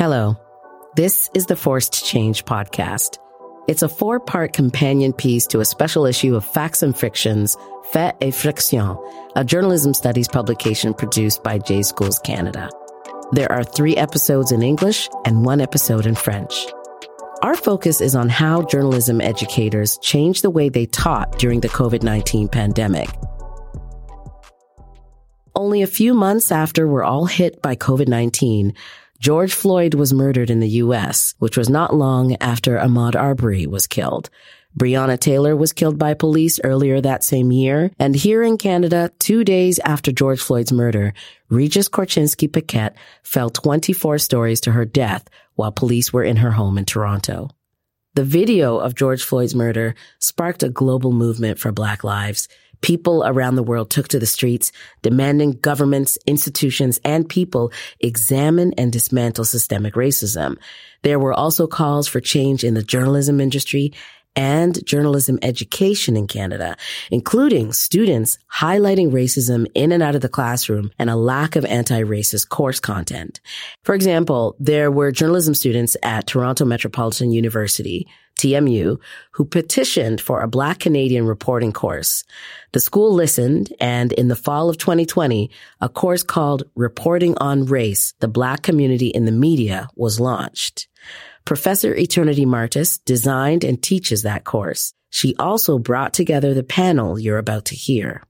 Hello. 0.00 0.34
This 0.96 1.28
is 1.34 1.44
the 1.44 1.56
Forced 1.56 2.06
Change 2.06 2.46
podcast. 2.46 3.18
It's 3.68 3.82
a 3.82 3.88
four 3.90 4.18
part 4.18 4.54
companion 4.54 5.12
piece 5.12 5.46
to 5.48 5.60
a 5.60 5.64
special 5.66 6.06
issue 6.06 6.34
of 6.36 6.42
Facts 6.46 6.82
and 6.82 6.96
Frictions, 6.96 7.54
Fait 7.92 8.16
et 8.22 8.30
Friction, 8.30 8.96
a 9.36 9.44
journalism 9.44 9.92
studies 9.92 10.26
publication 10.26 10.94
produced 10.94 11.42
by 11.42 11.58
J 11.58 11.82
Schools 11.82 12.18
Canada. 12.20 12.70
There 13.32 13.52
are 13.52 13.62
three 13.62 13.94
episodes 13.94 14.52
in 14.52 14.62
English 14.62 15.06
and 15.26 15.44
one 15.44 15.60
episode 15.60 16.06
in 16.06 16.14
French. 16.14 16.66
Our 17.42 17.54
focus 17.54 18.00
is 18.00 18.16
on 18.16 18.30
how 18.30 18.62
journalism 18.62 19.20
educators 19.20 19.98
changed 19.98 20.40
the 20.40 20.48
way 20.48 20.70
they 20.70 20.86
taught 20.86 21.38
during 21.38 21.60
the 21.60 21.68
COVID 21.68 22.02
19 22.02 22.48
pandemic. 22.48 23.10
Only 25.54 25.82
a 25.82 25.86
few 25.86 26.14
months 26.14 26.50
after 26.50 26.88
we're 26.88 27.04
all 27.04 27.26
hit 27.26 27.60
by 27.60 27.76
COVID 27.76 28.08
19, 28.08 28.72
George 29.20 29.52
Floyd 29.52 29.92
was 29.92 30.14
murdered 30.14 30.48
in 30.48 30.60
the 30.60 30.78
U.S., 30.84 31.34
which 31.38 31.54
was 31.54 31.68
not 31.68 31.94
long 31.94 32.36
after 32.40 32.78
Ahmaud 32.78 33.14
Arbery 33.14 33.66
was 33.66 33.86
killed. 33.86 34.30
Breonna 34.78 35.20
Taylor 35.20 35.54
was 35.54 35.74
killed 35.74 35.98
by 35.98 36.14
police 36.14 36.58
earlier 36.64 37.02
that 37.02 37.22
same 37.22 37.52
year. 37.52 37.90
And 37.98 38.16
here 38.16 38.42
in 38.42 38.56
Canada, 38.56 39.12
two 39.18 39.44
days 39.44 39.78
after 39.80 40.10
George 40.10 40.40
Floyd's 40.40 40.72
murder, 40.72 41.12
Regis 41.50 41.90
Korchinski 41.90 42.50
Paquet 42.50 42.94
fell 43.22 43.50
24 43.50 44.16
stories 44.16 44.62
to 44.62 44.72
her 44.72 44.86
death 44.86 45.28
while 45.54 45.70
police 45.70 46.14
were 46.14 46.24
in 46.24 46.36
her 46.36 46.52
home 46.52 46.78
in 46.78 46.86
Toronto. 46.86 47.50
The 48.14 48.24
video 48.24 48.78
of 48.78 48.94
George 48.94 49.22
Floyd's 49.22 49.54
murder 49.54 49.94
sparked 50.18 50.62
a 50.62 50.70
global 50.70 51.12
movement 51.12 51.58
for 51.58 51.72
Black 51.72 52.04
lives. 52.04 52.48
People 52.80 53.24
around 53.24 53.56
the 53.56 53.62
world 53.62 53.90
took 53.90 54.08
to 54.08 54.18
the 54.18 54.26
streets, 54.26 54.72
demanding 55.02 55.52
governments, 55.52 56.18
institutions, 56.26 57.00
and 57.04 57.28
people 57.28 57.72
examine 58.00 58.72
and 58.78 58.92
dismantle 58.92 59.44
systemic 59.44 59.94
racism. 59.94 60.56
There 61.02 61.18
were 61.18 61.34
also 61.34 61.66
calls 61.66 62.08
for 62.08 62.20
change 62.20 62.64
in 62.64 62.74
the 62.74 62.82
journalism 62.82 63.40
industry 63.40 63.92
and 64.36 64.84
journalism 64.86 65.38
education 65.42 66.16
in 66.16 66.26
Canada, 66.26 66.76
including 67.10 67.72
students 67.72 68.38
highlighting 68.54 69.10
racism 69.10 69.66
in 69.74 69.92
and 69.92 70.02
out 70.02 70.14
of 70.14 70.20
the 70.20 70.28
classroom 70.28 70.90
and 70.98 71.10
a 71.10 71.16
lack 71.16 71.56
of 71.56 71.64
anti-racist 71.64 72.48
course 72.48 72.80
content. 72.80 73.40
For 73.82 73.94
example, 73.94 74.56
there 74.60 74.90
were 74.90 75.10
journalism 75.10 75.54
students 75.54 75.96
at 76.02 76.26
Toronto 76.26 76.64
Metropolitan 76.64 77.32
University 77.32 78.06
TMU, 78.40 78.98
who 79.32 79.44
petitioned 79.44 80.20
for 80.20 80.40
a 80.40 80.48
Black 80.48 80.80
Canadian 80.80 81.26
reporting 81.26 81.72
course. 81.72 82.24
The 82.72 82.80
school 82.80 83.12
listened, 83.12 83.72
and 83.80 84.12
in 84.12 84.28
the 84.28 84.36
fall 84.36 84.70
of 84.70 84.78
2020, 84.78 85.50
a 85.80 85.88
course 85.88 86.22
called 86.22 86.64
Reporting 86.74 87.36
on 87.38 87.66
Race, 87.66 88.14
the 88.20 88.28
Black 88.28 88.62
Community 88.62 89.08
in 89.08 89.26
the 89.26 89.32
Media 89.32 89.88
was 89.94 90.18
launched. 90.18 90.88
Professor 91.44 91.94
Eternity 91.94 92.46
Martis 92.46 92.98
designed 92.98 93.64
and 93.64 93.82
teaches 93.82 94.22
that 94.22 94.44
course. 94.44 94.94
She 95.10 95.34
also 95.38 95.78
brought 95.78 96.14
together 96.14 96.54
the 96.54 96.62
panel 96.62 97.18
you're 97.18 97.38
about 97.38 97.66
to 97.66 97.74
hear. 97.74 98.22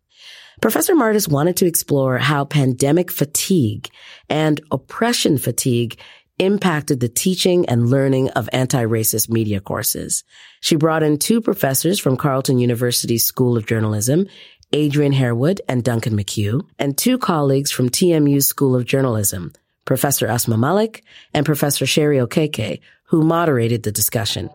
Professor 0.61 0.95
Martis 0.95 1.27
wanted 1.27 1.57
to 1.57 1.67
explore 1.67 2.19
how 2.19 2.45
pandemic 2.45 3.11
fatigue 3.11 3.89
and 4.29 4.61
oppression 4.71 5.39
fatigue 5.39 5.99
impacted 6.41 6.99
the 6.99 7.09
teaching 7.09 7.67
and 7.67 7.91
learning 7.91 8.31
of 8.31 8.49
anti-racist 8.53 9.29
media 9.29 9.61
courses. 9.61 10.25
She 10.61 10.75
brought 10.75 11.03
in 11.03 11.19
two 11.19 11.41
professors 11.41 12.01
from 12.01 12.17
Carleton 12.17 12.59
University's 12.59 13.27
School 13.27 13.57
of 13.57 13.67
Journalism, 13.67 14.27
Adrian 14.73 15.13
Harewood 15.13 15.61
and 15.69 15.85
Duncan 15.85 16.17
McCue, 16.17 16.63
and 16.79 16.97
two 16.97 17.19
colleagues 17.19 17.71
from 17.71 17.91
TMU's 17.91 18.47
School 18.47 18.75
of 18.75 18.87
Journalism, 18.87 19.53
Professor 19.85 20.27
Asmaa 20.27 20.59
Malik 20.59 21.05
and 21.35 21.45
Professor 21.45 21.87
Shari 21.87 22.19
Okeke, 22.19 22.81
who 23.05 23.23
moderated 23.23 23.83
the 23.83 23.93
discussion. 23.93 24.49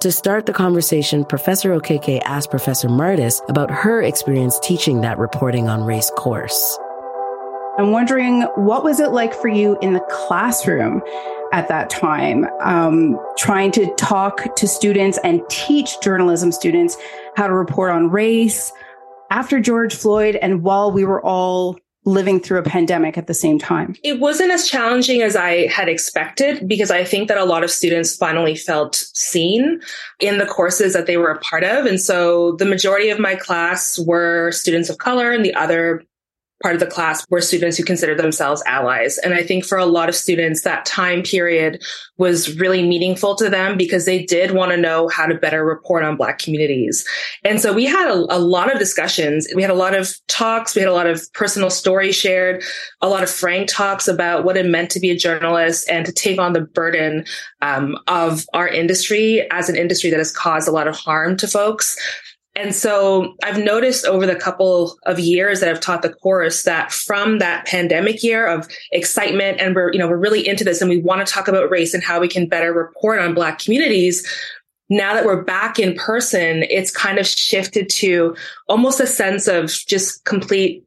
To 0.00 0.12
start 0.12 0.46
the 0.46 0.52
conversation, 0.52 1.24
Professor 1.24 1.78
Okeke 1.78 2.22
asked 2.24 2.50
Professor 2.50 2.88
Martis 2.88 3.42
about 3.48 3.70
her 3.70 4.02
experience 4.02 4.58
teaching 4.60 5.02
that 5.02 5.18
reporting 5.18 5.68
on 5.68 5.84
race 5.84 6.10
course. 6.16 6.78
I'm 7.78 7.92
wondering 7.92 8.42
what 8.54 8.84
was 8.84 9.00
it 9.00 9.10
like 9.10 9.34
for 9.34 9.48
you 9.48 9.78
in 9.82 9.92
the 9.92 10.00
classroom 10.10 11.02
at 11.52 11.68
that 11.68 11.90
time, 11.90 12.46
um, 12.60 13.18
trying 13.36 13.70
to 13.72 13.92
talk 13.96 14.56
to 14.56 14.66
students 14.66 15.18
and 15.22 15.42
teach 15.48 16.00
journalism 16.00 16.52
students 16.52 16.96
how 17.36 17.46
to 17.46 17.52
report 17.52 17.92
on 17.92 18.10
race 18.10 18.72
after 19.30 19.60
George 19.60 19.94
Floyd 19.94 20.36
and 20.36 20.62
while 20.62 20.90
we 20.90 21.04
were 21.04 21.24
all 21.24 21.78
living 22.06 22.38
through 22.38 22.58
a 22.58 22.62
pandemic 22.62 23.18
at 23.18 23.26
the 23.26 23.34
same 23.34 23.58
time? 23.58 23.94
It 24.02 24.20
wasn't 24.20 24.52
as 24.52 24.68
challenging 24.68 25.22
as 25.22 25.36
I 25.36 25.66
had 25.66 25.88
expected 25.88 26.66
because 26.66 26.90
I 26.90 27.04
think 27.04 27.28
that 27.28 27.36
a 27.36 27.44
lot 27.44 27.64
of 27.64 27.70
students 27.70 28.16
finally 28.16 28.54
felt 28.54 28.94
seen 29.12 29.80
in 30.20 30.38
the 30.38 30.46
courses 30.46 30.92
that 30.94 31.06
they 31.06 31.16
were 31.16 31.32
a 31.32 31.40
part 31.40 31.64
of. 31.64 31.84
And 31.84 32.00
so 32.00 32.52
the 32.52 32.64
majority 32.64 33.10
of 33.10 33.18
my 33.18 33.34
class 33.34 33.98
were 33.98 34.52
students 34.52 34.88
of 34.88 34.98
color 34.98 35.32
and 35.32 35.44
the 35.44 35.54
other 35.54 36.02
part 36.62 36.74
of 36.74 36.80
the 36.80 36.86
class 36.86 37.24
were 37.28 37.40
students 37.40 37.76
who 37.76 37.84
considered 37.84 38.18
themselves 38.18 38.62
allies. 38.66 39.18
And 39.18 39.34
I 39.34 39.42
think 39.42 39.64
for 39.64 39.76
a 39.76 39.84
lot 39.84 40.08
of 40.08 40.14
students, 40.14 40.62
that 40.62 40.86
time 40.86 41.22
period 41.22 41.82
was 42.16 42.56
really 42.58 42.86
meaningful 42.86 43.34
to 43.36 43.50
them 43.50 43.76
because 43.76 44.06
they 44.06 44.24
did 44.24 44.52
want 44.52 44.72
to 44.72 44.76
know 44.76 45.08
how 45.08 45.26
to 45.26 45.34
better 45.34 45.64
report 45.64 46.02
on 46.02 46.16
Black 46.16 46.38
communities. 46.38 47.06
And 47.44 47.60
so 47.60 47.72
we 47.72 47.84
had 47.84 48.08
a, 48.08 48.36
a, 48.36 48.38
lot 48.38 48.72
of 48.72 48.78
discussions. 48.78 49.46
We 49.54 49.60
had 49.60 49.70
a 49.70 49.74
lot 49.74 49.94
of 49.94 50.14
talks. 50.28 50.74
We 50.74 50.80
had 50.80 50.88
a 50.88 50.94
lot 50.94 51.06
of 51.06 51.30
personal 51.34 51.68
stories 51.68 52.16
shared, 52.16 52.62
a 53.02 53.08
lot 53.08 53.22
of 53.22 53.28
frank 53.30 53.68
talks 53.68 54.08
about 54.08 54.44
what 54.44 54.56
it 54.56 54.66
meant 54.66 54.90
to 54.90 55.00
be 55.00 55.10
a 55.10 55.16
journalist 55.16 55.88
and 55.90 56.06
to 56.06 56.12
take 56.12 56.40
on 56.40 56.52
the 56.52 56.60
burden 56.62 57.24
um, 57.60 57.98
of 58.06 58.46
our 58.54 58.68
industry 58.68 59.46
as 59.50 59.68
an 59.68 59.76
industry 59.76 60.10
that 60.10 60.18
has 60.18 60.32
caused 60.32 60.68
a 60.68 60.72
lot 60.72 60.88
of 60.88 60.96
harm 60.96 61.36
to 61.36 61.46
folks. 61.46 61.96
And 62.56 62.74
so 62.74 63.36
I've 63.44 63.62
noticed 63.62 64.06
over 64.06 64.24
the 64.24 64.34
couple 64.34 64.98
of 65.04 65.20
years 65.20 65.60
that 65.60 65.68
I've 65.68 65.80
taught 65.80 66.00
the 66.00 66.12
course 66.12 66.62
that 66.62 66.90
from 66.90 67.38
that 67.38 67.66
pandemic 67.66 68.22
year 68.22 68.46
of 68.46 68.66
excitement 68.92 69.60
and 69.60 69.74
we're, 69.74 69.92
you 69.92 69.98
know, 69.98 70.08
we're 70.08 70.16
really 70.16 70.46
into 70.48 70.64
this 70.64 70.80
and 70.80 70.88
we 70.88 70.98
want 70.98 71.24
to 71.24 71.30
talk 71.30 71.48
about 71.48 71.70
race 71.70 71.92
and 71.92 72.02
how 72.02 72.18
we 72.18 72.28
can 72.28 72.48
better 72.48 72.72
report 72.72 73.20
on 73.20 73.34
black 73.34 73.58
communities. 73.58 74.26
Now 74.88 75.12
that 75.12 75.26
we're 75.26 75.42
back 75.42 75.78
in 75.78 75.94
person, 75.96 76.64
it's 76.70 76.90
kind 76.90 77.18
of 77.18 77.26
shifted 77.26 77.90
to 77.90 78.34
almost 78.68 79.00
a 79.00 79.06
sense 79.06 79.48
of 79.48 79.66
just 79.66 80.24
complete 80.24 80.82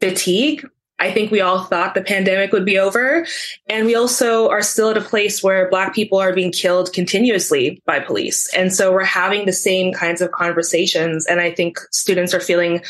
fatigue 0.00 0.66
I 1.00 1.10
think 1.10 1.30
we 1.30 1.40
all 1.40 1.64
thought 1.64 1.94
the 1.94 2.02
pandemic 2.02 2.52
would 2.52 2.66
be 2.66 2.78
over. 2.78 3.26
And 3.68 3.86
we 3.86 3.94
also 3.94 4.48
are 4.50 4.62
still 4.62 4.90
at 4.90 4.98
a 4.98 5.00
place 5.00 5.42
where 5.42 5.70
Black 5.70 5.94
people 5.94 6.18
are 6.18 6.34
being 6.34 6.52
killed 6.52 6.92
continuously 6.92 7.82
by 7.86 8.00
police. 8.00 8.52
And 8.54 8.72
so 8.72 8.92
we're 8.92 9.04
having 9.04 9.46
the 9.46 9.52
same 9.52 9.92
kinds 9.92 10.20
of 10.20 10.30
conversations. 10.32 11.26
And 11.26 11.40
I 11.40 11.50
think 11.50 11.78
students 11.90 12.34
are 12.34 12.40
feeling 12.40 12.82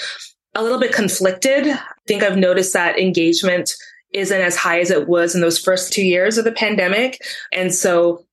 a 0.56 0.62
little 0.62 0.80
bit 0.80 0.92
conflicted. 0.92 1.68
I 1.68 1.78
think 2.08 2.24
I've 2.24 2.36
noticed 2.36 2.72
that 2.72 2.98
engagement 2.98 3.72
isn't 4.12 4.40
as 4.40 4.56
high 4.56 4.80
as 4.80 4.90
it 4.90 5.06
was 5.08 5.36
in 5.36 5.40
those 5.40 5.58
first 5.58 5.92
two 5.92 6.04
years 6.04 6.36
of 6.36 6.44
the 6.44 6.52
pandemic. 6.52 7.22
And 7.52 7.72
so 7.72 8.26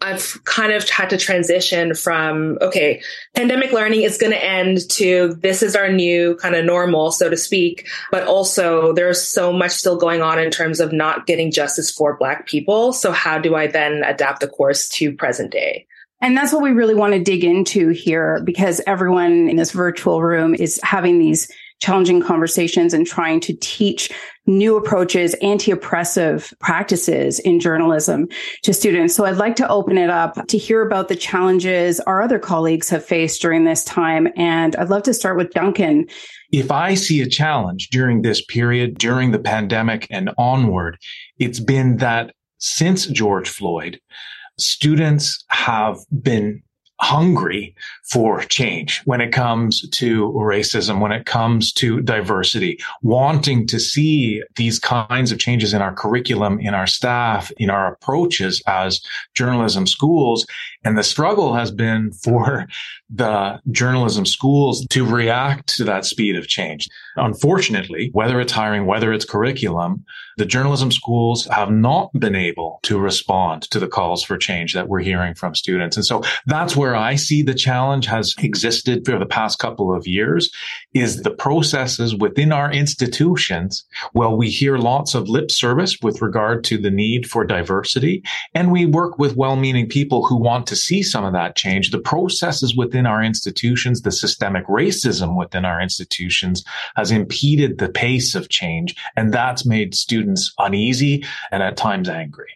I've 0.00 0.38
kind 0.44 0.72
of 0.72 0.88
had 0.88 1.10
to 1.10 1.16
transition 1.16 1.94
from, 1.94 2.56
okay, 2.60 3.02
pandemic 3.34 3.72
learning 3.72 4.02
is 4.02 4.16
going 4.16 4.32
to 4.32 4.44
end 4.44 4.88
to 4.90 5.34
this 5.40 5.60
is 5.62 5.74
our 5.74 5.90
new 5.90 6.36
kind 6.36 6.54
of 6.54 6.64
normal, 6.64 7.10
so 7.10 7.28
to 7.28 7.36
speak. 7.36 7.88
But 8.12 8.26
also 8.26 8.92
there's 8.92 9.20
so 9.20 9.52
much 9.52 9.72
still 9.72 9.96
going 9.96 10.22
on 10.22 10.38
in 10.38 10.52
terms 10.52 10.78
of 10.78 10.92
not 10.92 11.26
getting 11.26 11.50
justice 11.50 11.90
for 11.90 12.16
Black 12.16 12.46
people. 12.46 12.92
So 12.92 13.10
how 13.10 13.38
do 13.38 13.56
I 13.56 13.66
then 13.66 14.04
adapt 14.04 14.40
the 14.40 14.48
course 14.48 14.88
to 14.90 15.12
present 15.12 15.50
day? 15.50 15.86
And 16.20 16.36
that's 16.36 16.52
what 16.52 16.62
we 16.62 16.70
really 16.70 16.94
want 16.94 17.14
to 17.14 17.22
dig 17.22 17.44
into 17.44 17.90
here 17.90 18.40
because 18.44 18.80
everyone 18.86 19.48
in 19.48 19.56
this 19.56 19.72
virtual 19.72 20.22
room 20.22 20.54
is 20.54 20.80
having 20.82 21.18
these 21.18 21.50
challenging 21.80 22.20
conversations 22.20 22.92
and 22.92 23.06
trying 23.06 23.40
to 23.40 23.56
teach 23.60 24.10
new 24.46 24.76
approaches, 24.76 25.34
anti-oppressive 25.42 26.52
practices 26.58 27.38
in 27.40 27.60
journalism 27.60 28.26
to 28.62 28.72
students. 28.72 29.14
So 29.14 29.26
I'd 29.26 29.36
like 29.36 29.56
to 29.56 29.68
open 29.68 29.98
it 29.98 30.10
up 30.10 30.46
to 30.48 30.58
hear 30.58 30.82
about 30.82 31.08
the 31.08 31.16
challenges 31.16 32.00
our 32.00 32.22
other 32.22 32.38
colleagues 32.38 32.88
have 32.88 33.04
faced 33.04 33.42
during 33.42 33.64
this 33.64 33.84
time. 33.84 34.28
And 34.36 34.74
I'd 34.76 34.88
love 34.88 35.02
to 35.04 35.14
start 35.14 35.36
with 35.36 35.50
Duncan. 35.50 36.06
If 36.50 36.70
I 36.70 36.94
see 36.94 37.20
a 37.20 37.28
challenge 37.28 37.88
during 37.90 38.22
this 38.22 38.42
period, 38.42 38.98
during 38.98 39.32
the 39.32 39.38
pandemic 39.38 40.06
and 40.10 40.30
onward, 40.38 40.98
it's 41.38 41.60
been 41.60 41.98
that 41.98 42.34
since 42.56 43.06
George 43.06 43.48
Floyd, 43.48 44.00
students 44.58 45.44
have 45.50 45.98
been 46.22 46.62
hungry 47.00 47.74
for 48.02 48.40
change 48.42 49.02
when 49.04 49.20
it 49.20 49.32
comes 49.32 49.88
to 49.90 50.32
racism, 50.32 51.00
when 51.00 51.12
it 51.12 51.26
comes 51.26 51.72
to 51.72 52.00
diversity, 52.00 52.78
wanting 53.02 53.66
to 53.66 53.78
see 53.78 54.42
these 54.56 54.78
kinds 54.78 55.30
of 55.30 55.38
changes 55.38 55.72
in 55.72 55.82
our 55.82 55.94
curriculum, 55.94 56.58
in 56.60 56.74
our 56.74 56.86
staff, 56.86 57.52
in 57.58 57.70
our 57.70 57.92
approaches 57.92 58.62
as 58.66 59.00
journalism 59.34 59.86
schools. 59.86 60.46
And 60.84 60.98
the 60.98 61.04
struggle 61.04 61.54
has 61.54 61.70
been 61.70 62.12
for 62.24 62.66
the 63.10 63.60
journalism 63.70 64.26
schools 64.26 64.86
to 64.88 65.04
react 65.04 65.76
to 65.76 65.84
that 65.84 66.04
speed 66.04 66.36
of 66.36 66.46
change. 66.46 66.88
Unfortunately, 67.16 68.10
whether 68.12 68.40
it's 68.40 68.52
hiring, 68.52 68.86
whether 68.86 69.12
it's 69.12 69.24
curriculum, 69.24 70.04
the 70.36 70.46
journalism 70.46 70.92
schools 70.92 71.46
have 71.46 71.70
not 71.70 72.12
been 72.12 72.36
able 72.36 72.78
to 72.84 72.98
respond 72.98 73.62
to 73.62 73.80
the 73.80 73.88
calls 73.88 74.22
for 74.22 74.36
change 74.36 74.72
that 74.74 74.88
we're 74.88 75.00
hearing 75.00 75.34
from 75.34 75.54
students. 75.54 75.96
And 75.96 76.06
so 76.06 76.22
that's 76.46 76.76
where 76.76 76.94
I 76.94 77.16
see 77.16 77.42
the 77.42 77.54
challenge 77.54 78.06
has 78.06 78.34
existed 78.38 79.04
for 79.04 79.18
the 79.18 79.26
past 79.26 79.58
couple 79.58 79.92
of 79.92 80.06
years 80.06 80.50
is 80.94 81.22
the 81.22 81.32
processes 81.32 82.14
within 82.14 82.52
our 82.52 82.70
institutions. 82.70 83.84
Well, 84.14 84.36
we 84.36 84.48
hear 84.48 84.78
lots 84.78 85.14
of 85.14 85.28
lip 85.28 85.50
service 85.50 85.98
with 86.00 86.22
regard 86.22 86.62
to 86.64 86.78
the 86.78 86.90
need 86.90 87.28
for 87.28 87.44
diversity 87.44 88.22
and 88.54 88.70
we 88.70 88.86
work 88.86 89.18
with 89.18 89.36
well-meaning 89.36 89.88
people 89.88 90.26
who 90.26 90.36
want 90.36 90.66
to 90.68 90.76
see 90.76 91.02
some 91.02 91.24
of 91.24 91.32
that 91.32 91.56
change. 91.56 91.90
The 91.90 91.98
processes 91.98 92.76
within 92.76 92.97
our 93.06 93.22
institutions, 93.22 94.02
the 94.02 94.12
systemic 94.12 94.66
racism 94.66 95.36
within 95.36 95.64
our 95.64 95.80
institutions 95.80 96.64
has 96.96 97.10
impeded 97.10 97.78
the 97.78 97.88
pace 97.88 98.34
of 98.34 98.48
change. 98.48 98.96
And 99.16 99.32
that's 99.32 99.66
made 99.66 99.94
students 99.94 100.52
uneasy 100.58 101.24
and 101.50 101.62
at 101.62 101.76
times 101.76 102.08
angry. 102.08 102.50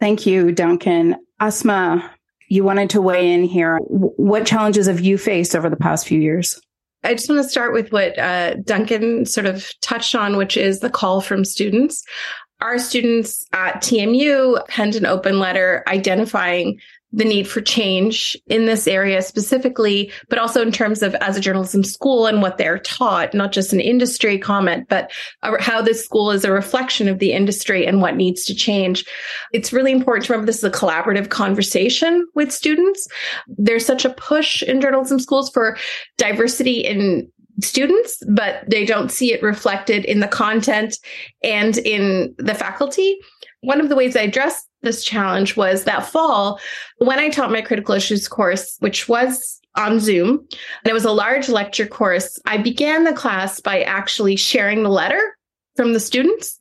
Thank 0.00 0.26
you, 0.26 0.52
Duncan. 0.52 1.16
Asmaa, 1.40 2.08
you 2.48 2.64
wanted 2.64 2.90
to 2.90 3.00
weigh 3.00 3.32
in 3.32 3.44
here. 3.44 3.78
What 3.78 4.46
challenges 4.46 4.86
have 4.86 5.00
you 5.00 5.16
faced 5.16 5.56
over 5.56 5.70
the 5.70 5.76
past 5.76 6.06
few 6.06 6.20
years? 6.20 6.60
I 7.04 7.14
just 7.14 7.28
want 7.28 7.42
to 7.42 7.48
start 7.48 7.72
with 7.72 7.90
what 7.92 8.18
uh, 8.18 8.54
Duncan 8.56 9.26
sort 9.26 9.46
of 9.46 9.72
touched 9.80 10.14
on, 10.14 10.36
which 10.36 10.56
is 10.56 10.80
the 10.80 10.90
call 10.90 11.20
from 11.20 11.44
students. 11.44 12.04
Our 12.60 12.78
students 12.78 13.44
at 13.52 13.82
TMU 13.82 14.64
penned 14.68 14.94
an 14.94 15.06
open 15.06 15.40
letter 15.40 15.82
identifying 15.88 16.80
the 17.12 17.24
need 17.24 17.46
for 17.46 17.60
change 17.60 18.36
in 18.46 18.66
this 18.66 18.88
area 18.88 19.20
specifically, 19.20 20.10
but 20.28 20.38
also 20.38 20.62
in 20.62 20.72
terms 20.72 21.02
of 21.02 21.14
as 21.16 21.36
a 21.36 21.40
journalism 21.40 21.84
school 21.84 22.26
and 22.26 22.40
what 22.40 22.56
they're 22.56 22.78
taught, 22.78 23.34
not 23.34 23.52
just 23.52 23.72
an 23.72 23.80
industry 23.80 24.38
comment, 24.38 24.88
but 24.88 25.10
how 25.60 25.82
this 25.82 26.04
school 26.04 26.30
is 26.30 26.44
a 26.44 26.50
reflection 26.50 27.08
of 27.08 27.18
the 27.18 27.32
industry 27.32 27.86
and 27.86 28.00
what 28.00 28.16
needs 28.16 28.44
to 28.46 28.54
change. 28.54 29.04
It's 29.52 29.72
really 29.72 29.92
important 29.92 30.26
to 30.26 30.32
remember 30.32 30.46
this 30.46 30.58
is 30.58 30.64
a 30.64 30.70
collaborative 30.70 31.28
conversation 31.28 32.26
with 32.34 32.50
students. 32.50 33.06
There's 33.46 33.84
such 33.84 34.04
a 34.04 34.10
push 34.10 34.62
in 34.62 34.80
journalism 34.80 35.18
schools 35.18 35.50
for 35.50 35.76
diversity 36.16 36.80
in 36.80 37.30
students, 37.60 38.22
but 38.28 38.64
they 38.66 38.86
don't 38.86 39.12
see 39.12 39.32
it 39.32 39.42
reflected 39.42 40.06
in 40.06 40.20
the 40.20 40.28
content 40.28 40.96
and 41.44 41.76
in 41.78 42.34
the 42.38 42.54
faculty. 42.54 43.18
One 43.62 43.80
of 43.80 43.88
the 43.88 43.96
ways 43.96 44.16
I 44.16 44.22
addressed 44.22 44.68
this 44.82 45.04
challenge 45.04 45.56
was 45.56 45.84
that 45.84 46.06
fall 46.06 46.60
when 46.98 47.18
I 47.18 47.28
taught 47.28 47.52
my 47.52 47.62
critical 47.62 47.94
issues 47.94 48.28
course, 48.28 48.76
which 48.80 49.08
was 49.08 49.60
on 49.76 50.00
Zoom, 50.00 50.30
and 50.30 50.90
it 50.90 50.92
was 50.92 51.04
a 51.04 51.12
large 51.12 51.48
lecture 51.48 51.86
course. 51.86 52.38
I 52.44 52.58
began 52.58 53.04
the 53.04 53.12
class 53.12 53.60
by 53.60 53.82
actually 53.82 54.36
sharing 54.36 54.82
the 54.82 54.88
letter 54.90 55.36
from 55.76 55.92
the 55.92 56.00
students 56.00 56.58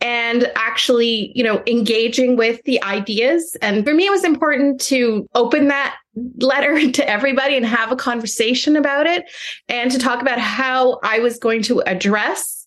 and 0.00 0.50
actually, 0.56 1.30
you 1.34 1.44
know, 1.44 1.62
engaging 1.66 2.36
with 2.36 2.62
the 2.64 2.82
ideas. 2.82 3.56
And 3.60 3.84
for 3.84 3.94
me, 3.94 4.06
it 4.06 4.10
was 4.10 4.24
important 4.24 4.80
to 4.82 5.28
open 5.34 5.68
that 5.68 5.96
letter 6.38 6.90
to 6.92 7.08
everybody 7.08 7.56
and 7.56 7.66
have 7.66 7.92
a 7.92 7.96
conversation 7.96 8.76
about 8.76 9.06
it 9.06 9.24
and 9.68 9.90
to 9.90 9.98
talk 9.98 10.22
about 10.22 10.38
how 10.38 10.98
I 11.02 11.18
was 11.18 11.38
going 11.38 11.62
to 11.64 11.80
address 11.80 12.59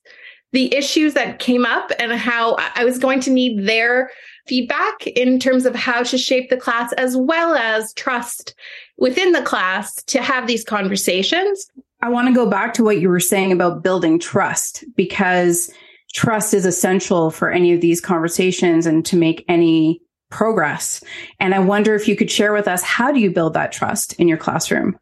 the 0.53 0.73
issues 0.73 1.15
that 1.15 1.39
came 1.39 1.65
up 1.65 1.91
and 1.99 2.13
how 2.13 2.55
I 2.75 2.85
was 2.85 2.97
going 2.97 3.19
to 3.21 3.31
need 3.31 3.67
their 3.67 4.09
feedback 4.47 5.07
in 5.07 5.39
terms 5.39 5.65
of 5.65 5.75
how 5.75 6.03
to 6.03 6.17
shape 6.17 6.49
the 6.49 6.57
class 6.57 6.93
as 6.93 7.17
well 7.17 7.55
as 7.55 7.93
trust 7.93 8.55
within 8.97 9.31
the 9.31 9.41
class 9.41 9.95
to 10.03 10.21
have 10.21 10.47
these 10.47 10.63
conversations. 10.63 11.69
I 12.01 12.09
want 12.09 12.27
to 12.27 12.33
go 12.33 12.49
back 12.49 12.73
to 12.75 12.83
what 12.83 12.99
you 12.99 13.09
were 13.09 13.19
saying 13.19 13.51
about 13.51 13.83
building 13.83 14.19
trust 14.19 14.83
because 14.95 15.71
trust 16.13 16.53
is 16.53 16.65
essential 16.65 17.31
for 17.31 17.49
any 17.49 17.73
of 17.73 17.81
these 17.81 17.99
conversations 17.99 18.85
and 18.85 19.05
to 19.05 19.15
make 19.15 19.43
any 19.47 20.01
progress. 20.29 21.03
And 21.39 21.55
I 21.55 21.59
wonder 21.59 21.95
if 21.95 22.07
you 22.07 22.15
could 22.15 22.29
share 22.29 22.53
with 22.53 22.67
us 22.67 22.83
how 22.83 23.11
do 23.11 23.19
you 23.19 23.31
build 23.31 23.53
that 23.53 23.71
trust 23.71 24.13
in 24.13 24.27
your 24.27 24.37
classroom? 24.37 24.97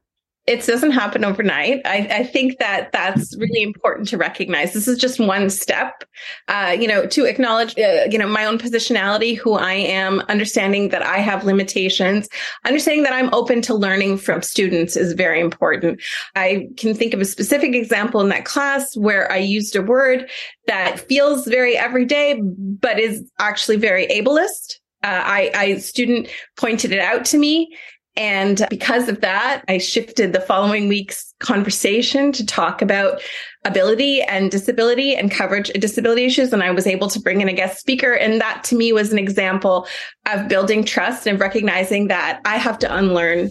It 0.47 0.65
doesn't 0.65 0.91
happen 0.91 1.23
overnight. 1.23 1.81
I, 1.85 2.07
I, 2.11 2.23
think 2.23 2.57
that 2.57 2.91
that's 2.91 3.37
really 3.37 3.61
important 3.61 4.07
to 4.07 4.17
recognize. 4.17 4.73
This 4.73 4.87
is 4.87 4.97
just 4.97 5.19
one 5.19 5.51
step, 5.51 6.03
uh, 6.47 6.75
you 6.77 6.87
know, 6.87 7.05
to 7.05 7.25
acknowledge, 7.25 7.77
uh, 7.77 8.07
you 8.09 8.17
know, 8.17 8.27
my 8.27 8.45
own 8.45 8.57
positionality, 8.57 9.37
who 9.37 9.53
I 9.53 9.73
am, 9.73 10.21
understanding 10.21 10.89
that 10.89 11.03
I 11.03 11.17
have 11.17 11.43
limitations, 11.43 12.27
understanding 12.65 13.03
that 13.03 13.13
I'm 13.13 13.31
open 13.33 13.61
to 13.63 13.75
learning 13.75 14.17
from 14.17 14.41
students 14.41 14.97
is 14.97 15.13
very 15.13 15.39
important. 15.39 16.01
I 16.35 16.69
can 16.75 16.95
think 16.95 17.13
of 17.13 17.21
a 17.21 17.25
specific 17.25 17.75
example 17.75 18.19
in 18.19 18.29
that 18.29 18.45
class 18.45 18.97
where 18.97 19.31
I 19.31 19.37
used 19.37 19.75
a 19.75 19.83
word 19.83 20.27
that 20.65 20.99
feels 21.01 21.45
very 21.45 21.77
everyday, 21.77 22.41
but 22.41 22.99
is 22.99 23.29
actually 23.39 23.77
very 23.77 24.07
ableist. 24.07 24.79
Uh, 25.03 25.21
I, 25.23 25.51
I 25.55 25.77
student 25.77 26.29
pointed 26.57 26.91
it 26.91 26.99
out 26.99 27.25
to 27.25 27.37
me 27.37 27.75
and 28.21 28.67
because 28.69 29.09
of 29.09 29.21
that, 29.21 29.63
I 29.67 29.79
shifted 29.79 30.31
the 30.31 30.41
following 30.41 30.87
week's 30.87 31.33
conversation 31.39 32.31
to 32.33 32.45
talk 32.45 32.83
about 32.83 33.19
ability 33.65 34.21
and 34.21 34.51
disability 34.51 35.15
and 35.15 35.31
coverage 35.31 35.71
of 35.71 35.81
disability 35.81 36.25
issues. 36.25 36.53
And 36.53 36.61
I 36.61 36.69
was 36.69 36.85
able 36.85 37.07
to 37.07 37.19
bring 37.19 37.41
in 37.41 37.49
a 37.49 37.53
guest 37.53 37.79
speaker. 37.79 38.13
And 38.13 38.39
that 38.39 38.63
to 38.65 38.75
me 38.75 38.93
was 38.93 39.11
an 39.11 39.17
example 39.17 39.87
of 40.31 40.47
building 40.47 40.83
trust 40.83 41.25
and 41.25 41.39
recognizing 41.39 42.09
that 42.09 42.41
I 42.45 42.57
have 42.57 42.77
to 42.79 42.95
unlearn 42.95 43.49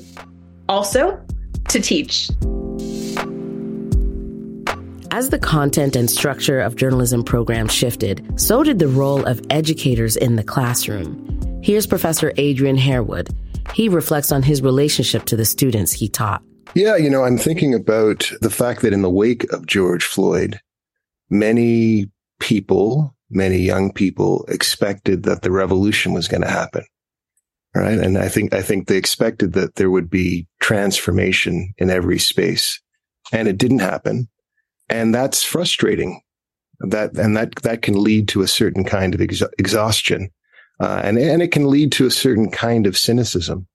also 0.68 1.20
to 1.70 1.80
teach. 1.80 2.30
As 5.10 5.30
the 5.30 5.40
content 5.42 5.96
and 5.96 6.08
structure 6.08 6.60
of 6.60 6.76
journalism 6.76 7.24
programs 7.24 7.74
shifted, 7.74 8.24
so 8.40 8.62
did 8.62 8.78
the 8.78 8.86
role 8.86 9.26
of 9.26 9.44
educators 9.50 10.16
in 10.16 10.36
the 10.36 10.44
classroom. 10.44 11.60
Here's 11.60 11.88
Professor 11.88 12.32
Adrian 12.36 12.76
Harewood 12.76 13.34
he 13.74 13.88
reflects 13.88 14.32
on 14.32 14.42
his 14.42 14.62
relationship 14.62 15.24
to 15.26 15.36
the 15.36 15.44
students 15.44 15.92
he 15.92 16.08
taught. 16.08 16.42
Yeah, 16.74 16.96
you 16.96 17.10
know, 17.10 17.24
I'm 17.24 17.38
thinking 17.38 17.74
about 17.74 18.30
the 18.40 18.50
fact 18.50 18.82
that 18.82 18.92
in 18.92 19.02
the 19.02 19.10
wake 19.10 19.50
of 19.52 19.66
George 19.66 20.04
Floyd, 20.04 20.60
many 21.28 22.10
people, 22.38 23.16
many 23.28 23.58
young 23.58 23.92
people 23.92 24.44
expected 24.48 25.24
that 25.24 25.42
the 25.42 25.50
revolution 25.50 26.12
was 26.12 26.28
going 26.28 26.42
to 26.42 26.50
happen. 26.50 26.84
Right. 27.74 27.98
And 27.98 28.18
I 28.18 28.28
think, 28.28 28.52
I 28.52 28.62
think 28.62 28.88
they 28.88 28.96
expected 28.96 29.52
that 29.52 29.76
there 29.76 29.90
would 29.90 30.10
be 30.10 30.48
transformation 30.58 31.72
in 31.78 31.88
every 31.88 32.18
space 32.18 32.80
and 33.32 33.46
it 33.46 33.58
didn't 33.58 33.78
happen. 33.78 34.28
And 34.88 35.14
that's 35.14 35.44
frustrating. 35.44 36.20
That, 36.80 37.16
and 37.16 37.36
that, 37.36 37.54
that 37.62 37.82
can 37.82 38.02
lead 38.02 38.26
to 38.28 38.42
a 38.42 38.48
certain 38.48 38.82
kind 38.82 39.14
of 39.14 39.20
ex- 39.20 39.42
exhaustion 39.56 40.30
uh, 40.80 41.00
and, 41.04 41.18
and 41.18 41.42
it 41.42 41.52
can 41.52 41.68
lead 41.70 41.92
to 41.92 42.06
a 42.06 42.10
certain 42.10 42.50
kind 42.50 42.86
of 42.86 42.96
cynicism. 42.96 43.66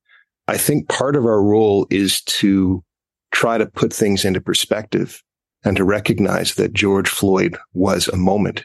I 0.48 0.58
think 0.58 0.90
part 0.90 1.16
of 1.16 1.26
our 1.26 1.42
role 1.42 1.88
is 1.90 2.22
to 2.22 2.84
try 3.32 3.58
to 3.58 3.66
put 3.66 3.94
things 3.94 4.26
into 4.26 4.42
perspective 4.42 5.22
and 5.64 5.78
to 5.78 5.84
recognize 5.84 6.56
that 6.56 6.74
George 6.74 7.10
Floyd 7.10 7.58
was 7.74 8.08
a 8.08 8.18
moment 8.18 8.64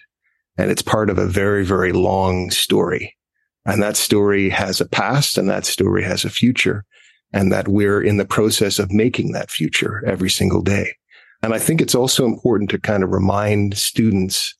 and 0.56 0.70
it's 0.70 0.82
part 0.82 1.08
of 1.08 1.18
a 1.18 1.26
very, 1.26 1.64
very 1.64 1.92
long 1.92 2.50
story. 2.50 3.16
And 3.64 3.82
that 3.82 3.96
story 3.96 4.50
has 4.50 4.80
a 4.80 4.88
past 4.88 5.38
and 5.38 5.48
that 5.48 5.64
story 5.64 6.02
has 6.04 6.24
a 6.24 6.30
future 6.30 6.84
and 7.32 7.52
that 7.52 7.68
we're 7.68 8.02
in 8.02 8.16
the 8.16 8.24
process 8.24 8.78
of 8.78 8.92
making 8.92 9.32
that 9.32 9.50
future 9.50 10.04
every 10.06 10.30
single 10.30 10.62
day. 10.62 10.94
And 11.42 11.54
I 11.54 11.58
think 11.58 11.80
it's 11.80 11.94
also 11.94 12.26
important 12.26 12.70
to 12.70 12.78
kind 12.78 13.02
of 13.02 13.10
remind 13.10 13.78
students 13.78 14.54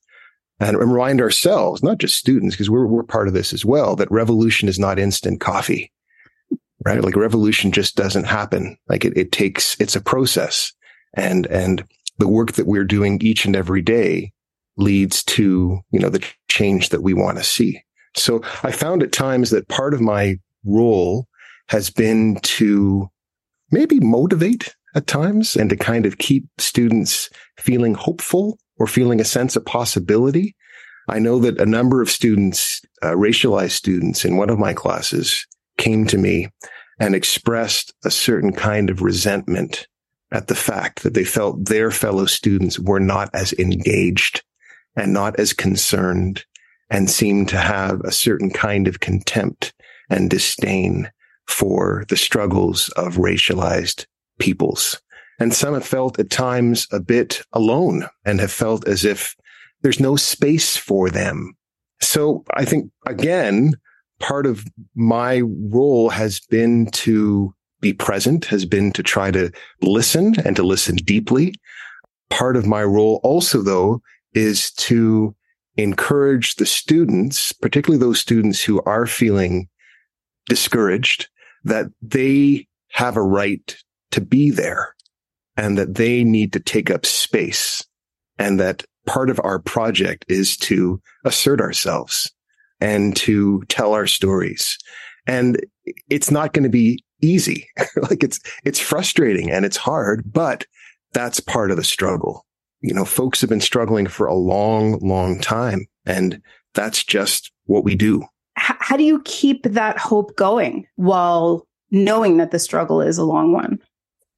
and 0.61 0.79
remind 0.79 1.21
ourselves, 1.21 1.83
not 1.83 1.99
just 1.99 2.17
students, 2.17 2.55
because 2.55 2.71
we're, 2.71 2.87
we're 2.87 3.03
part 3.03 3.29
of 3.29 3.35
this 3.35 3.53
as 3.53 3.65
well, 3.65 3.97
that 3.97 4.11
revolution 4.11 4.69
is 4.69 4.79
not 4.79 4.99
instant 4.99 5.41
coffee, 5.41 5.91
right? 6.85 7.03
Like 7.03 7.17
revolution 7.17 7.73
just 7.73 7.97
doesn't 7.97 8.25
happen. 8.25 8.77
Like 8.89 9.05
it, 9.05 9.17
it 9.17 9.33
takes, 9.33 9.81
it's 9.81 9.97
a 9.97 10.01
process 10.01 10.73
and, 11.15 11.47
and 11.47 11.83
the 12.19 12.29
work 12.29 12.53
that 12.53 12.67
we're 12.67 12.85
doing 12.85 13.19
each 13.23 13.47
and 13.47 13.57
every 13.57 13.81
day 13.81 14.33
leads 14.77 15.25
to, 15.25 15.81
you 15.91 15.99
know, 15.99 16.11
the 16.11 16.25
change 16.49 16.91
that 16.91 17.03
we 17.03 17.15
want 17.15 17.39
to 17.39 17.45
see. 17.45 17.83
So 18.17 18.43
I 18.63 18.71
found 18.71 19.03
at 19.03 19.13
times 19.13 19.51
that 19.51 19.69
part 19.69 19.95
of 19.95 20.01
my 20.01 20.39
role 20.65 21.27
has 21.69 21.89
been 21.89 22.37
to 22.43 23.09
maybe 23.71 24.01
motivate 24.01 24.75
at 24.95 25.07
times 25.07 25.57
and 25.57 25.71
to 25.71 25.77
kind 25.77 26.05
of 26.05 26.19
keep 26.19 26.45
students 26.59 27.31
feeling 27.59 27.95
hopeful 27.95 28.59
or 28.81 28.87
feeling 28.87 29.21
a 29.21 29.25
sense 29.25 29.55
of 29.55 29.65
possibility. 29.65 30.57
I 31.09 31.19
know 31.19 31.39
that 31.41 31.61
a 31.61 31.67
number 31.67 32.03
of 32.03 32.11
students, 32.11 32.81
uh, 33.03 33.11
racialized 33.11 33.73
students 33.73 34.25
in 34.25 34.37
one 34.37 34.51
of 34.51 34.59
my 34.59 34.73
classes 34.73 35.47
came 35.77 36.07
to 36.07 36.19
me 36.19 36.49
and 36.99 37.15
expressed 37.15 37.95
a 38.05 38.11
certain 38.11 38.53
kind 38.53 38.91
of 38.91 39.03
resentment 39.03 39.87
at 40.33 40.49
the 40.49 40.55
fact 40.55 41.03
that 41.03 41.15
they 41.15 41.25
felt 41.25 41.67
their 41.67 41.91
fellow 41.91 42.25
students 42.25 42.79
were 42.79 43.01
not 43.01 43.29
as 43.35 43.53
engaged 43.55 44.43
and 44.97 45.13
not 45.13 45.39
as 45.39 45.53
concerned 45.53 46.45
and 46.89 47.11
seemed 47.11 47.49
to 47.49 47.59
have 47.59 48.01
a 48.01 48.13
certain 48.13 48.51
kind 48.51 48.89
of 48.89 49.01
contempt 49.01 49.73
and 50.09 50.31
disdain 50.31 51.11
for 51.47 52.05
the 52.09 52.17
struggles 52.17 52.89
of 52.91 53.17
racialized 53.17 54.07
peoples. 54.39 55.01
And 55.41 55.55
some 55.55 55.73
have 55.73 55.87
felt 55.87 56.21
at 56.21 56.29
times 56.29 56.87
a 56.93 57.01
bit 57.01 57.43
alone 57.55 58.07
and 58.27 58.39
have 58.41 58.53
felt 58.53 58.87
as 58.87 59.07
if 59.07 59.35
there's 59.81 59.99
no 59.99 60.15
space 60.15 60.77
for 60.77 61.09
them. 61.09 61.55
So 62.03 62.45
I 62.55 62.67
think 62.67 62.93
again, 63.07 63.73
part 64.21 64.45
of 64.47 64.67
my 64.95 65.41
role 65.41 66.11
has 66.11 66.41
been 66.41 66.87
to 66.93 67.55
be 67.81 67.95
present, 67.95 68.45
has 68.45 68.67
been 68.67 68.93
to 68.93 69.03
try 69.03 69.31
to 69.31 69.51
listen 69.81 70.35
and 70.45 70.55
to 70.57 70.63
listen 70.63 70.97
deeply. 70.97 71.55
Part 72.29 72.57
of 72.57 72.67
my 72.67 72.85
role 72.85 73.21
also, 73.25 73.63
though, 73.63 74.03
is 74.35 74.71
to 74.73 75.35
encourage 75.77 76.57
the 76.57 76.67
students, 76.67 77.53
particularly 77.53 77.99
those 77.99 78.21
students 78.21 78.63
who 78.63 78.83
are 78.83 79.07
feeling 79.07 79.69
discouraged, 80.47 81.29
that 81.65 81.87
they 82.03 82.67
have 82.91 83.17
a 83.17 83.23
right 83.23 83.77
to 84.11 84.21
be 84.21 84.51
there 84.51 84.95
and 85.61 85.77
that 85.77 85.97
they 85.97 86.25
need 86.25 86.55
to 86.55 86.59
take 86.59 86.91
up 86.91 87.05
space 87.05 87.87
and 88.39 88.59
that 88.59 88.83
part 89.05 89.29
of 89.29 89.39
our 89.45 89.59
project 89.59 90.25
is 90.27 90.57
to 90.57 90.99
assert 91.27 91.61
ourselves 91.61 92.33
and 92.81 93.15
to 93.15 93.63
tell 93.69 93.93
our 93.93 94.07
stories. 94.07 94.79
And 95.27 95.61
it's 96.09 96.31
not 96.31 96.55
going 96.55 96.63
to 96.63 96.71
be 96.71 97.05
easy. 97.21 97.69
like 98.09 98.25
it's, 98.25 98.41
it's 98.65 98.81
frustrating 98.81 99.51
and 99.51 99.67
it's 99.67 99.77
hard, 99.77 100.23
but 100.33 100.65
that's 101.13 101.41
part 101.41 101.71
of 101.71 101.77
the 101.77 101.85
struggle. 101.85 102.47
You 102.81 102.95
know, 102.95 103.05
folks 103.05 103.43
have 103.43 103.51
been 103.51 103.61
struggling 103.61 104.07
for 104.07 104.27
a 104.27 104.35
long, 104.35 104.99
long 105.01 105.41
time 105.41 105.85
and 106.07 106.41
that's 106.73 107.05
just 107.05 107.53
what 107.67 107.85
we 107.85 107.95
do. 107.95 108.25
How 108.55 108.97
do 108.97 109.05
you 109.05 109.21
keep 109.27 109.65
that 109.65 109.99
hope 109.99 110.37
going 110.37 110.87
while 110.97 111.67
knowing 111.91 112.39
that 112.39 112.51
the 112.51 112.59
struggle 112.59 113.03
is 113.03 113.19
a 113.19 113.25
long 113.25 113.53
one? 113.53 113.79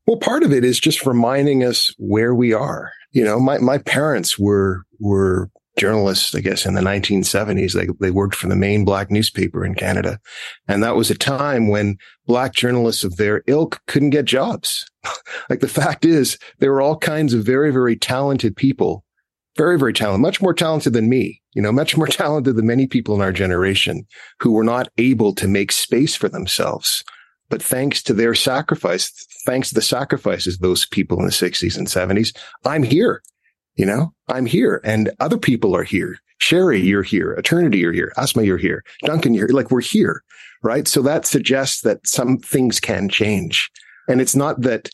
Well, 0.07 0.19
part 0.19 0.43
of 0.43 0.53
it 0.53 0.65
is 0.65 0.81
just 0.81 1.07
reminding 1.07 1.63
us 1.63 1.95
where 1.99 2.35
we 2.35 2.53
are. 2.53 2.91
You 3.13 3.25
know, 3.25 3.39
my, 3.39 3.59
my 3.59 3.79
parents 3.79 4.39
were, 4.39 4.85
were 4.99 5.51
journalists, 5.77 6.35
I 6.35 6.41
guess, 6.41 6.67
in 6.67 6.75
the 6.75 6.81
1970s. 6.81 7.73
They, 7.73 7.89
they 8.01 8.11
worked 8.11 8.35
for 8.35 8.49
the 8.49 8.57
main 8.57 8.85
black 8.85 9.11
newspaper 9.11 9.65
in 9.65 9.75
Canada. 9.75 10.19
And 10.69 10.83
that 10.83 10.97
was 10.97 11.11
a 11.11 11.15
time 11.15 11.69
when 11.69 11.97
black 12.27 12.53
journalists 12.53 13.05
of 13.05 13.17
their 13.17 13.43
ilk 13.47 13.81
couldn't 13.87 14.11
get 14.11 14.25
jobs. 14.25 14.91
like 15.51 15.61
the 15.61 15.69
fact 15.69 16.05
is, 16.05 16.39
there 16.59 16.73
were 16.73 16.83
all 16.83 16.97
kinds 16.97 17.33
of 17.33 17.45
very, 17.45 17.71
very 17.71 17.97
talented 17.97 18.57
people, 18.57 19.05
very, 19.57 19.79
very 19.79 19.93
talented, 19.93 20.21
much 20.21 20.43
more 20.43 20.55
talented 20.55 20.93
than 20.93 21.09
me, 21.09 21.41
you 21.55 21.63
know, 21.63 21.73
much 21.73 21.97
more 21.97 22.07
talented 22.09 22.57
than 22.57 22.67
many 22.67 22.87
people 22.87 23.15
in 23.15 23.21
our 23.21 23.33
generation 23.33 24.05
who 24.41 24.53
were 24.53 24.65
not 24.65 24.89
able 24.99 25.35
to 25.35 25.49
make 25.49 25.73
space 25.73 26.15
for 26.15 26.29
themselves. 26.29 27.03
But 27.53 27.63
thanks 27.63 28.03
to 28.05 28.15
their 28.15 28.35
sacrifice, 28.35 29.11
thanks 29.45 29.69
to 29.69 29.75
the 29.75 29.83
sacrifices 29.83 30.57
those 30.57 30.87
people 30.87 31.19
in 31.19 31.27
the 31.27 31.31
60s 31.31 31.77
and 31.77 31.87
70s, 31.87 32.35
I'm 32.65 32.83
here. 32.83 33.23
You 33.75 33.85
know, 33.85 34.15
I'm 34.27 34.47
here 34.47 34.81
and 34.85 35.11
other 35.21 35.37
people 35.37 35.77
are 35.77 35.83
here. 35.83 36.17
Shari, 36.39 36.81
you're 36.81 37.03
here. 37.03 37.33
Eternity, 37.33 37.77
you're 37.77 37.93
here. 37.93 38.11
Asmaa, 38.17 38.47
you're 38.47 38.57
here. 38.57 38.83
Duncan, 39.05 39.35
you're. 39.35 39.49
Like 39.49 39.71
we're 39.71 39.83
here. 39.83 40.23
Right. 40.63 40.89
So 40.89 41.03
that 41.03 41.27
suggests 41.27 41.83
that 41.83 42.07
some 42.07 42.39
things 42.39 42.81
can 42.81 43.11
change. 43.11 43.71
And 44.09 44.23
it's 44.23 44.35
not 44.35 44.63
that 44.63 44.89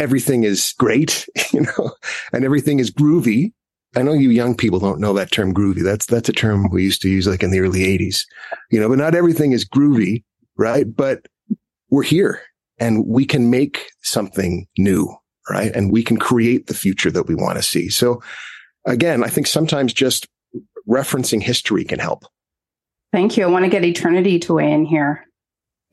everything 0.00 0.42
is 0.42 0.74
great, 0.76 1.28
you 1.52 1.60
know, 1.60 1.92
and 2.32 2.44
everything 2.44 2.80
is 2.80 2.90
groovy. 2.90 3.52
I 3.94 4.02
know 4.02 4.12
you 4.12 4.30
young 4.30 4.56
people 4.56 4.80
don't 4.80 5.00
know 5.00 5.12
that 5.12 5.30
term 5.30 5.54
groovy. 5.54 5.84
That's, 5.84 6.06
that's 6.06 6.28
a 6.28 6.32
term 6.32 6.68
we 6.70 6.82
used 6.82 7.02
to 7.02 7.08
use 7.08 7.28
like 7.28 7.44
in 7.44 7.52
the 7.52 7.60
early 7.60 7.84
eighties, 7.84 8.26
you 8.72 8.80
know, 8.80 8.88
but 8.88 8.98
not 8.98 9.14
everything 9.14 9.52
is 9.52 9.64
groovy. 9.64 10.24
Right. 10.56 10.84
But 10.94 11.26
we're 11.90 12.02
here 12.02 12.42
and 12.78 13.06
we 13.06 13.24
can 13.24 13.50
make 13.50 13.90
something 14.02 14.66
new 14.78 15.14
right? 15.50 15.74
And 15.74 15.92
we 15.92 16.02
can 16.02 16.16
create 16.16 16.68
the 16.68 16.74
future 16.74 17.10
that 17.10 17.26
we 17.26 17.34
want 17.34 17.56
to 17.56 17.62
see. 17.62 17.88
So 17.88 18.22
again, 18.86 19.24
I 19.24 19.28
think 19.28 19.46
sometimes 19.46 19.92
just 19.92 20.28
referencing 20.88 21.42
history 21.42 21.84
can 21.84 21.98
help. 21.98 22.24
Thank 23.12 23.36
you. 23.36 23.44
I 23.44 23.48
want 23.48 23.64
to 23.64 23.70
get 23.70 23.84
eternity 23.84 24.38
to 24.40 24.54
weigh 24.54 24.72
in 24.72 24.84
here. 24.84 25.26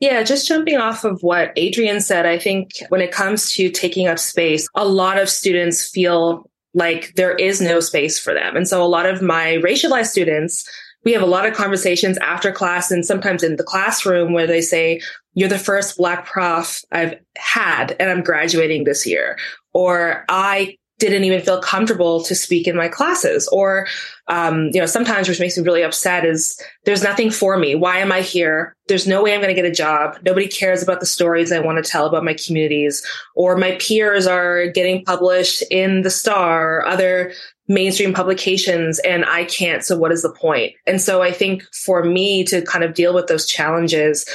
Yeah, 0.00 0.22
just 0.22 0.46
jumping 0.46 0.76
off 0.76 1.02
of 1.02 1.20
what 1.22 1.52
Adrian 1.56 2.00
said, 2.00 2.24
I 2.24 2.38
think 2.38 2.70
when 2.88 3.00
it 3.00 3.10
comes 3.10 3.52
to 3.54 3.68
taking 3.68 4.06
up 4.06 4.20
space, 4.20 4.68
a 4.76 4.86
lot 4.86 5.18
of 5.18 5.28
students 5.28 5.88
feel 5.88 6.48
like 6.72 7.14
there 7.16 7.34
is 7.34 7.60
no 7.60 7.80
space 7.80 8.16
for 8.16 8.32
them. 8.32 8.54
And 8.54 8.68
so 8.68 8.80
a 8.84 8.86
lot 8.86 9.06
of 9.06 9.22
my 9.22 9.58
racialized 9.60 10.06
students, 10.06 10.70
we 11.04 11.12
have 11.12 11.22
a 11.22 11.26
lot 11.26 11.46
of 11.46 11.54
conversations 11.54 12.18
after 12.18 12.52
class 12.52 12.90
and 12.90 13.04
sometimes 13.04 13.42
in 13.42 13.56
the 13.56 13.64
classroom 13.64 14.32
where 14.32 14.46
they 14.46 14.60
say, 14.60 15.00
you're 15.34 15.48
the 15.48 15.58
first 15.58 15.96
black 15.96 16.26
prof 16.26 16.82
I've 16.90 17.14
had 17.36 17.96
and 18.00 18.10
I'm 18.10 18.22
graduating 18.22 18.84
this 18.84 19.06
year. 19.06 19.38
Or 19.72 20.24
I 20.28 20.76
didn't 20.98 21.24
even 21.24 21.40
feel 21.40 21.60
comfortable 21.60 22.22
to 22.24 22.34
speak 22.34 22.66
in 22.66 22.76
my 22.76 22.88
classes. 22.88 23.48
Or, 23.48 23.86
um, 24.26 24.70
you 24.72 24.80
know, 24.80 24.86
sometimes 24.86 25.28
which 25.28 25.40
makes 25.40 25.56
me 25.56 25.62
really 25.62 25.82
upset 25.82 26.24
is 26.24 26.60
there's 26.84 27.02
nothing 27.02 27.30
for 27.30 27.56
me. 27.56 27.74
Why 27.74 27.98
am 27.98 28.10
I 28.10 28.20
here? 28.20 28.74
There's 28.88 29.06
no 29.06 29.22
way 29.22 29.32
I'm 29.32 29.40
going 29.40 29.54
to 29.54 29.60
get 29.60 29.70
a 29.70 29.74
job. 29.74 30.18
Nobody 30.24 30.48
cares 30.48 30.82
about 30.82 31.00
the 31.00 31.06
stories 31.06 31.52
I 31.52 31.60
want 31.60 31.82
to 31.82 31.88
tell 31.88 32.06
about 32.06 32.24
my 32.24 32.34
communities. 32.34 33.04
Or 33.36 33.56
my 33.56 33.72
peers 33.80 34.26
are 34.26 34.66
getting 34.68 35.04
published 35.04 35.62
in 35.70 36.02
the 36.02 36.10
Star 36.10 36.78
or 36.78 36.86
other 36.86 37.32
mainstream 37.68 38.12
publications 38.12 38.98
and 39.00 39.24
I 39.26 39.44
can't. 39.44 39.84
So 39.84 39.96
what 39.96 40.10
is 40.10 40.22
the 40.22 40.32
point? 40.32 40.74
And 40.86 41.00
so 41.00 41.22
I 41.22 41.30
think 41.30 41.62
for 41.74 42.02
me 42.02 42.42
to 42.44 42.62
kind 42.62 42.82
of 42.82 42.94
deal 42.94 43.14
with 43.14 43.26
those 43.26 43.46
challenges, 43.46 44.26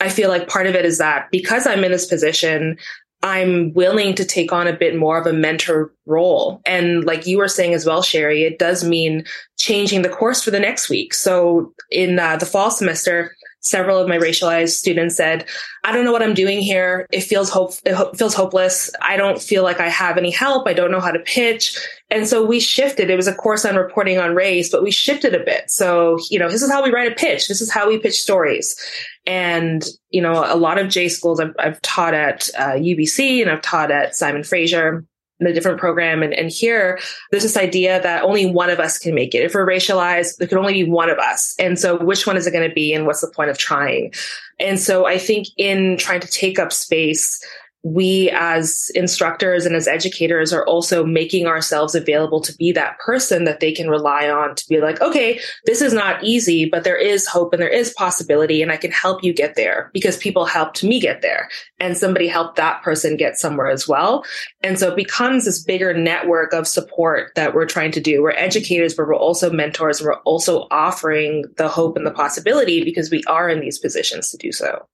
I 0.00 0.10
feel 0.10 0.28
like 0.28 0.48
part 0.48 0.66
of 0.66 0.74
it 0.74 0.84
is 0.84 0.98
that 0.98 1.30
because 1.30 1.66
I'm 1.66 1.82
in 1.82 1.92
this 1.92 2.06
position, 2.06 2.76
I'm 3.24 3.72
willing 3.72 4.14
to 4.16 4.24
take 4.24 4.52
on 4.52 4.68
a 4.68 4.76
bit 4.76 4.94
more 4.94 5.16
of 5.18 5.26
a 5.26 5.32
mentor 5.32 5.90
role. 6.04 6.60
And 6.66 7.04
like 7.04 7.26
you 7.26 7.38
were 7.38 7.48
saying 7.48 7.72
as 7.72 7.86
well, 7.86 8.02
Shari, 8.02 8.44
it 8.44 8.58
does 8.58 8.84
mean 8.84 9.24
changing 9.56 10.02
the 10.02 10.10
course 10.10 10.44
for 10.44 10.50
the 10.50 10.60
next 10.60 10.90
week. 10.90 11.14
So 11.14 11.72
in 11.90 12.18
uh, 12.18 12.36
the 12.36 12.44
fall 12.44 12.70
semester, 12.70 13.34
several 13.64 13.98
of 13.98 14.06
my 14.06 14.18
racialized 14.18 14.76
students 14.76 15.16
said, 15.16 15.46
I 15.82 15.92
don't 15.92 16.04
know 16.04 16.12
what 16.12 16.22
I'm 16.22 16.34
doing 16.34 16.60
here. 16.60 17.06
It 17.10 17.22
feels 17.22 17.48
hope, 17.48 17.72
it 17.84 17.94
ho- 17.94 18.12
feels 18.12 18.34
hopeless. 18.34 18.90
I 19.00 19.16
don't 19.16 19.40
feel 19.42 19.62
like 19.62 19.80
I 19.80 19.88
have 19.88 20.18
any 20.18 20.30
help. 20.30 20.68
I 20.68 20.74
don't 20.74 20.90
know 20.90 21.00
how 21.00 21.10
to 21.10 21.18
pitch. 21.20 21.76
And 22.10 22.28
so 22.28 22.44
we 22.44 22.60
shifted. 22.60 23.10
It 23.10 23.16
was 23.16 23.26
a 23.26 23.34
course 23.34 23.64
on 23.64 23.76
reporting 23.76 24.18
on 24.18 24.34
race, 24.34 24.70
but 24.70 24.82
we 24.82 24.90
shifted 24.90 25.34
a 25.34 25.42
bit. 25.42 25.70
So, 25.70 26.18
you 26.30 26.38
know, 26.38 26.50
this 26.50 26.62
is 26.62 26.70
how 26.70 26.84
we 26.84 26.90
write 26.90 27.10
a 27.10 27.14
pitch. 27.14 27.48
This 27.48 27.62
is 27.62 27.72
how 27.72 27.88
we 27.88 27.98
pitch 27.98 28.20
stories. 28.20 28.78
And, 29.26 29.82
you 30.10 30.20
know, 30.20 30.44
a 30.46 30.56
lot 30.56 30.78
of 30.78 30.90
J 30.90 31.08
schools 31.08 31.40
I've, 31.40 31.54
I've 31.58 31.80
taught 31.80 32.12
at 32.14 32.50
uh, 32.58 32.72
UBC 32.72 33.40
and 33.40 33.50
I've 33.50 33.62
taught 33.62 33.90
at 33.90 34.14
Simon 34.14 34.44
Fraser 34.44 35.04
in 35.44 35.50
a 35.50 35.54
different 35.54 35.78
program. 35.78 36.22
And, 36.22 36.34
and 36.34 36.50
here, 36.50 36.98
there's 37.30 37.42
this 37.42 37.56
idea 37.56 38.00
that 38.02 38.22
only 38.22 38.46
one 38.46 38.70
of 38.70 38.80
us 38.80 38.98
can 38.98 39.14
make 39.14 39.34
it. 39.34 39.44
If 39.44 39.54
we're 39.54 39.66
racialized, 39.66 40.38
there 40.38 40.48
can 40.48 40.58
only 40.58 40.84
be 40.84 40.90
one 40.90 41.10
of 41.10 41.18
us. 41.18 41.54
And 41.58 41.78
so 41.78 41.98
which 41.98 42.26
one 42.26 42.36
is 42.36 42.46
it 42.46 42.52
going 42.52 42.68
to 42.68 42.74
be? 42.74 42.92
And 42.92 43.06
what's 43.06 43.20
the 43.20 43.28
point 43.28 43.50
of 43.50 43.58
trying? 43.58 44.12
And 44.60 44.78
so 44.78 45.06
I 45.06 45.18
think 45.18 45.48
in 45.56 45.96
trying 45.96 46.20
to 46.20 46.28
take 46.28 46.58
up 46.58 46.72
space, 46.72 47.44
we 47.84 48.30
as 48.30 48.90
instructors 48.94 49.66
and 49.66 49.76
as 49.76 49.86
educators 49.86 50.54
are 50.54 50.66
also 50.66 51.04
making 51.04 51.46
ourselves 51.46 51.94
available 51.94 52.40
to 52.40 52.54
be 52.56 52.72
that 52.72 52.98
person 52.98 53.44
that 53.44 53.60
they 53.60 53.72
can 53.72 53.90
rely 53.90 54.28
on 54.28 54.54
to 54.54 54.64
be 54.70 54.80
like, 54.80 55.02
okay, 55.02 55.38
this 55.66 55.82
is 55.82 55.92
not 55.92 56.24
easy, 56.24 56.64
but 56.64 56.82
there 56.82 56.96
is 56.96 57.28
hope 57.28 57.52
and 57.52 57.60
there 57.60 57.68
is 57.68 57.92
possibility 57.92 58.62
and 58.62 58.72
I 58.72 58.78
can 58.78 58.90
help 58.90 59.22
you 59.22 59.34
get 59.34 59.54
there 59.54 59.90
because 59.92 60.16
people 60.16 60.46
helped 60.46 60.82
me 60.82 60.98
get 60.98 61.20
there 61.20 61.50
and 61.78 61.94
somebody 61.94 62.26
helped 62.26 62.56
that 62.56 62.82
person 62.82 63.18
get 63.18 63.36
somewhere 63.36 63.68
as 63.68 63.86
well. 63.86 64.24
And 64.62 64.78
so 64.78 64.88
it 64.88 64.96
becomes 64.96 65.44
this 65.44 65.62
bigger 65.62 65.92
network 65.92 66.54
of 66.54 66.66
support 66.66 67.32
that 67.36 67.54
we're 67.54 67.66
trying 67.66 67.92
to 67.92 68.00
do. 68.00 68.22
We're 68.22 68.30
educators, 68.30 68.94
but 68.94 69.06
we're 69.06 69.14
also 69.14 69.50
mentors. 69.50 70.00
and 70.00 70.06
We're 70.06 70.20
also 70.20 70.68
offering 70.70 71.44
the 71.58 71.68
hope 71.68 71.98
and 71.98 72.06
the 72.06 72.10
possibility 72.10 72.82
because 72.82 73.10
we 73.10 73.22
are 73.24 73.50
in 73.50 73.60
these 73.60 73.78
positions 73.78 74.30
to 74.30 74.38
do 74.38 74.52
so. 74.52 74.86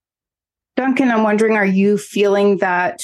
Duncan, 0.75 1.11
I'm 1.11 1.23
wondering, 1.23 1.57
are 1.57 1.65
you 1.65 1.97
feeling 1.97 2.57
that 2.57 3.03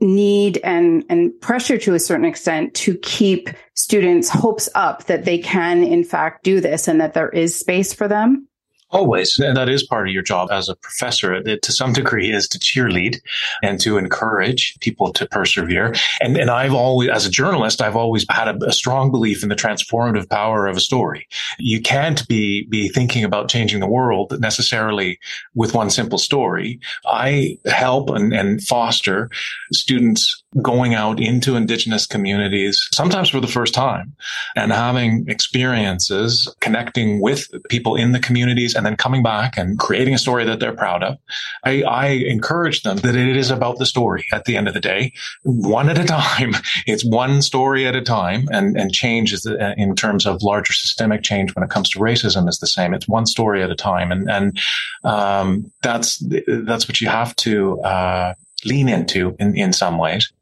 need 0.00 0.58
and, 0.62 1.04
and 1.08 1.38
pressure 1.40 1.78
to 1.78 1.94
a 1.94 1.98
certain 1.98 2.26
extent 2.26 2.74
to 2.74 2.96
keep 2.98 3.48
students' 3.74 4.28
hopes 4.28 4.68
up 4.74 5.04
that 5.04 5.24
they 5.24 5.38
can, 5.38 5.82
in 5.82 6.04
fact, 6.04 6.44
do 6.44 6.60
this 6.60 6.86
and 6.86 7.00
that 7.00 7.14
there 7.14 7.30
is 7.30 7.58
space 7.58 7.94
for 7.94 8.06
them? 8.06 8.48
Always. 8.96 9.38
And 9.38 9.58
that 9.58 9.68
is 9.68 9.82
part 9.82 10.08
of 10.08 10.14
your 10.14 10.22
job 10.22 10.48
as 10.50 10.70
a 10.70 10.74
professor 10.74 11.34
it, 11.34 11.60
to 11.60 11.70
some 11.70 11.92
degree 11.92 12.32
is 12.32 12.48
to 12.48 12.58
cheerlead 12.58 13.20
and 13.62 13.78
to 13.82 13.98
encourage 13.98 14.74
people 14.80 15.12
to 15.12 15.26
persevere. 15.26 15.94
And, 16.22 16.38
and 16.38 16.48
I've 16.48 16.72
always, 16.72 17.10
as 17.10 17.26
a 17.26 17.30
journalist, 17.30 17.82
I've 17.82 17.94
always 17.94 18.24
had 18.30 18.48
a, 18.48 18.64
a, 18.64 18.72
strong 18.72 19.10
belief 19.10 19.42
in 19.42 19.50
the 19.50 19.54
transformative 19.54 20.30
power 20.30 20.66
of 20.66 20.78
a 20.78 20.80
story. 20.80 21.28
You 21.58 21.82
can't 21.82 22.26
be, 22.26 22.66
be 22.70 22.88
thinking 22.88 23.22
about 23.22 23.50
changing 23.50 23.80
the 23.80 23.86
world 23.86 24.32
necessarily 24.40 25.18
with 25.54 25.74
one 25.74 25.90
simple 25.90 26.16
story. 26.16 26.80
I 27.04 27.58
help 27.66 28.08
and, 28.08 28.32
and 28.32 28.62
foster 28.62 29.28
students 29.72 30.42
going 30.62 30.94
out 30.94 31.20
into 31.20 31.56
indigenous 31.56 32.06
communities, 32.06 32.88
sometimes 32.92 33.28
for 33.28 33.40
the 33.40 33.46
first 33.46 33.74
time 33.74 34.14
and 34.54 34.72
having 34.72 35.28
experiences 35.28 36.52
connecting 36.60 37.20
with 37.20 37.48
people 37.68 37.94
in 37.96 38.12
the 38.12 38.18
communities 38.18 38.74
and 38.74 38.86
then 38.86 38.96
coming 38.96 39.22
back 39.22 39.56
and 39.56 39.78
creating 39.78 40.14
a 40.14 40.18
story 40.18 40.44
that 40.44 40.60
they're 40.60 40.74
proud 40.74 41.02
of. 41.02 41.18
I, 41.64 41.82
I 41.82 42.06
encourage 42.06 42.82
them 42.82 42.98
that 42.98 43.14
it 43.14 43.36
is 43.36 43.50
about 43.50 43.78
the 43.78 43.86
story 43.86 44.24
at 44.32 44.44
the 44.44 44.56
end 44.56 44.68
of 44.68 44.74
the 44.74 44.80
day, 44.80 45.12
one 45.42 45.88
at 45.88 45.98
a 45.98 46.04
time. 46.04 46.54
It's 46.86 47.04
one 47.04 47.42
story 47.42 47.86
at 47.86 47.96
a 47.96 48.02
time 48.02 48.48
and, 48.50 48.76
and 48.76 48.92
change 48.92 49.32
is 49.32 49.46
uh, 49.46 49.74
in 49.76 49.96
terms 49.96 50.26
of 50.26 50.42
larger 50.42 50.72
systemic 50.72 51.22
change 51.22 51.54
when 51.54 51.64
it 51.64 51.70
comes 51.70 51.88
to 51.90 51.98
racism 51.98 52.48
is 52.48 52.58
the 52.58 52.66
same. 52.66 52.94
It's 52.94 53.08
one 53.08 53.26
story 53.26 53.62
at 53.62 53.70
a 53.70 53.74
time. 53.74 54.12
And, 54.12 54.30
and, 54.30 54.58
um, 55.04 55.72
that's, 55.82 56.22
that's 56.46 56.86
what 56.86 57.00
you 57.00 57.08
have 57.08 57.34
to, 57.36 57.80
uh, 57.80 58.34
lean 58.64 58.88
into 58.88 59.36
in, 59.38 59.56
in 59.56 59.72
some 59.72 59.98
ways. 59.98 60.32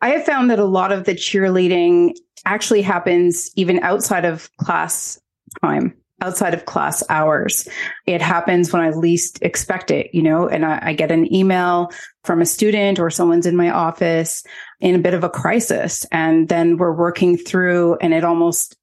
I 0.00 0.10
have 0.10 0.24
found 0.24 0.50
that 0.50 0.58
a 0.58 0.64
lot 0.64 0.92
of 0.92 1.04
the 1.04 1.14
cheerleading 1.14 2.14
actually 2.44 2.82
happens 2.82 3.50
even 3.56 3.80
outside 3.80 4.24
of 4.24 4.50
class 4.58 5.20
time, 5.60 5.94
outside 6.20 6.54
of 6.54 6.66
class 6.66 7.02
hours. 7.08 7.68
It 8.06 8.22
happens 8.22 8.72
when 8.72 8.82
I 8.82 8.90
least 8.90 9.40
expect 9.42 9.90
it, 9.90 10.14
you 10.14 10.22
know, 10.22 10.48
and 10.48 10.64
I, 10.64 10.78
I 10.82 10.92
get 10.92 11.10
an 11.10 11.32
email 11.34 11.90
from 12.24 12.40
a 12.40 12.46
student 12.46 12.98
or 12.98 13.10
someone's 13.10 13.46
in 13.46 13.56
my 13.56 13.70
office 13.70 14.44
in 14.80 14.94
a 14.94 15.00
bit 15.00 15.14
of 15.14 15.24
a 15.24 15.30
crisis. 15.30 16.06
And 16.12 16.48
then 16.48 16.76
we're 16.76 16.94
working 16.94 17.36
through 17.36 17.96
and 18.00 18.14
it 18.14 18.24
almost 18.24 18.76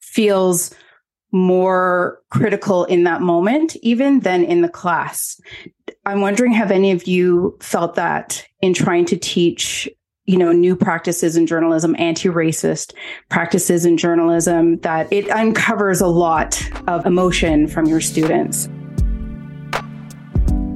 feels 0.00 0.74
more 1.32 2.20
critical 2.30 2.84
in 2.84 3.04
that 3.04 3.22
moment, 3.22 3.76
even 3.82 4.20
than 4.20 4.42
in 4.42 4.62
the 4.62 4.68
class. 4.68 5.40
I'm 6.04 6.20
wondering, 6.20 6.52
have 6.52 6.72
any 6.72 6.90
of 6.90 7.06
you 7.06 7.56
felt 7.60 7.94
that 7.94 8.44
in 8.60 8.74
trying 8.74 9.04
to 9.06 9.16
teach 9.16 9.88
you 10.26 10.36
know, 10.36 10.52
new 10.52 10.76
practices 10.76 11.36
in 11.36 11.46
journalism, 11.46 11.96
anti-racist 11.98 12.94
practices 13.28 13.84
in 13.84 13.96
journalism, 13.96 14.78
that 14.78 15.12
it 15.12 15.28
uncovers 15.30 16.00
a 16.00 16.06
lot 16.06 16.62
of 16.86 17.06
emotion 17.06 17.66
from 17.66 17.86
your 17.86 18.00
students. 18.00 18.68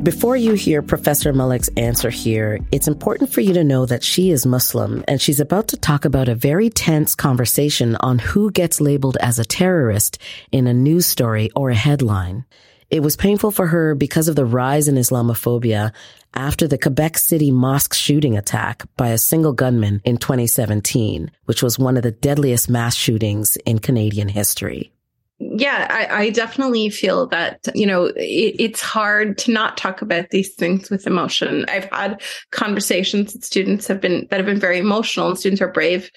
Before 0.03 0.37
you 0.37 0.53
hear 0.53 0.83
Professor 0.83 1.33
Malik's 1.33 1.71
answer 1.79 2.11
here, 2.11 2.59
it's 2.71 2.87
important 2.87 3.33
for 3.33 3.41
you 3.41 3.55
to 3.55 3.65
know 3.65 3.87
that 3.87 4.03
she 4.03 4.31
is 4.31 4.45
Muslim 4.45 5.03
and 5.09 5.19
she's 5.19 5.41
about 5.41 5.69
to 5.69 5.79
talk 5.79 6.05
about 6.05 6.29
a 6.29 6.35
very 6.35 6.69
tense 6.69 7.15
conversation 7.15 7.97
on 7.97 8.19
who 8.19 8.51
gets 8.51 8.83
labeled 8.83 9.17
as 9.21 9.39
a 9.39 9.47
terrorist 9.47 10.19
in 10.53 10.67
a 10.67 10.75
news 10.75 11.07
story 11.07 11.51
or 11.57 11.71
a 11.71 11.75
headline. 11.75 12.45
It 12.91 13.03
was 13.03 13.17
painful 13.17 13.51
for 13.51 13.67
her 13.67 13.95
because 13.95 14.29
of 14.29 14.37
the 14.37 14.45
rise 14.45 14.89
in 14.89 14.97
Islamophobia 14.97 15.93
after 16.35 16.67
the 16.67 16.79
Quebec 16.79 17.19
City 17.19 17.51
mosque 17.51 17.95
shooting 17.95 18.37
attack 18.37 18.83
by 18.97 19.09
a 19.09 19.19
single 19.19 19.53
gunman 19.53 20.01
in 20.05 20.17
2017, 20.17 21.31
which 21.45 21.63
was 21.63 21.79
one 21.79 21.97
of 21.97 22.03
the 22.03 22.11
deadliest 22.11 22.69
mass 22.69 22.95
shootings 22.95 23.57
in 23.65 23.79
Canadian 23.79 24.29
history. 24.29 24.93
Yeah, 25.39 25.89
I, 25.91 26.23
I 26.23 26.31
definitely 26.31 26.91
feel 26.91 27.27
that, 27.29 27.67
you 27.75 27.87
know, 27.87 28.07
it, 28.07 28.57
it's 28.59 28.81
hard 28.81 29.37
to 29.39 29.53
not 29.53 29.77
talk 29.77 30.01
about 30.01 30.31
these 30.31 30.55
things 30.55 30.91
with 30.91 31.07
emotion. 31.07 31.65
I've 31.69 31.91
had 31.91 32.23
conversations 32.51 33.33
that 33.33 33.45
students 33.45 33.87
have 33.89 34.01
been, 34.01 34.27
that 34.31 34.37
have 34.39 34.47
been 34.47 34.61
very 34.61 34.79
emotional 34.79 35.29
and 35.29 35.39
students 35.39 35.61
are 35.61 35.73
brave 35.73 36.11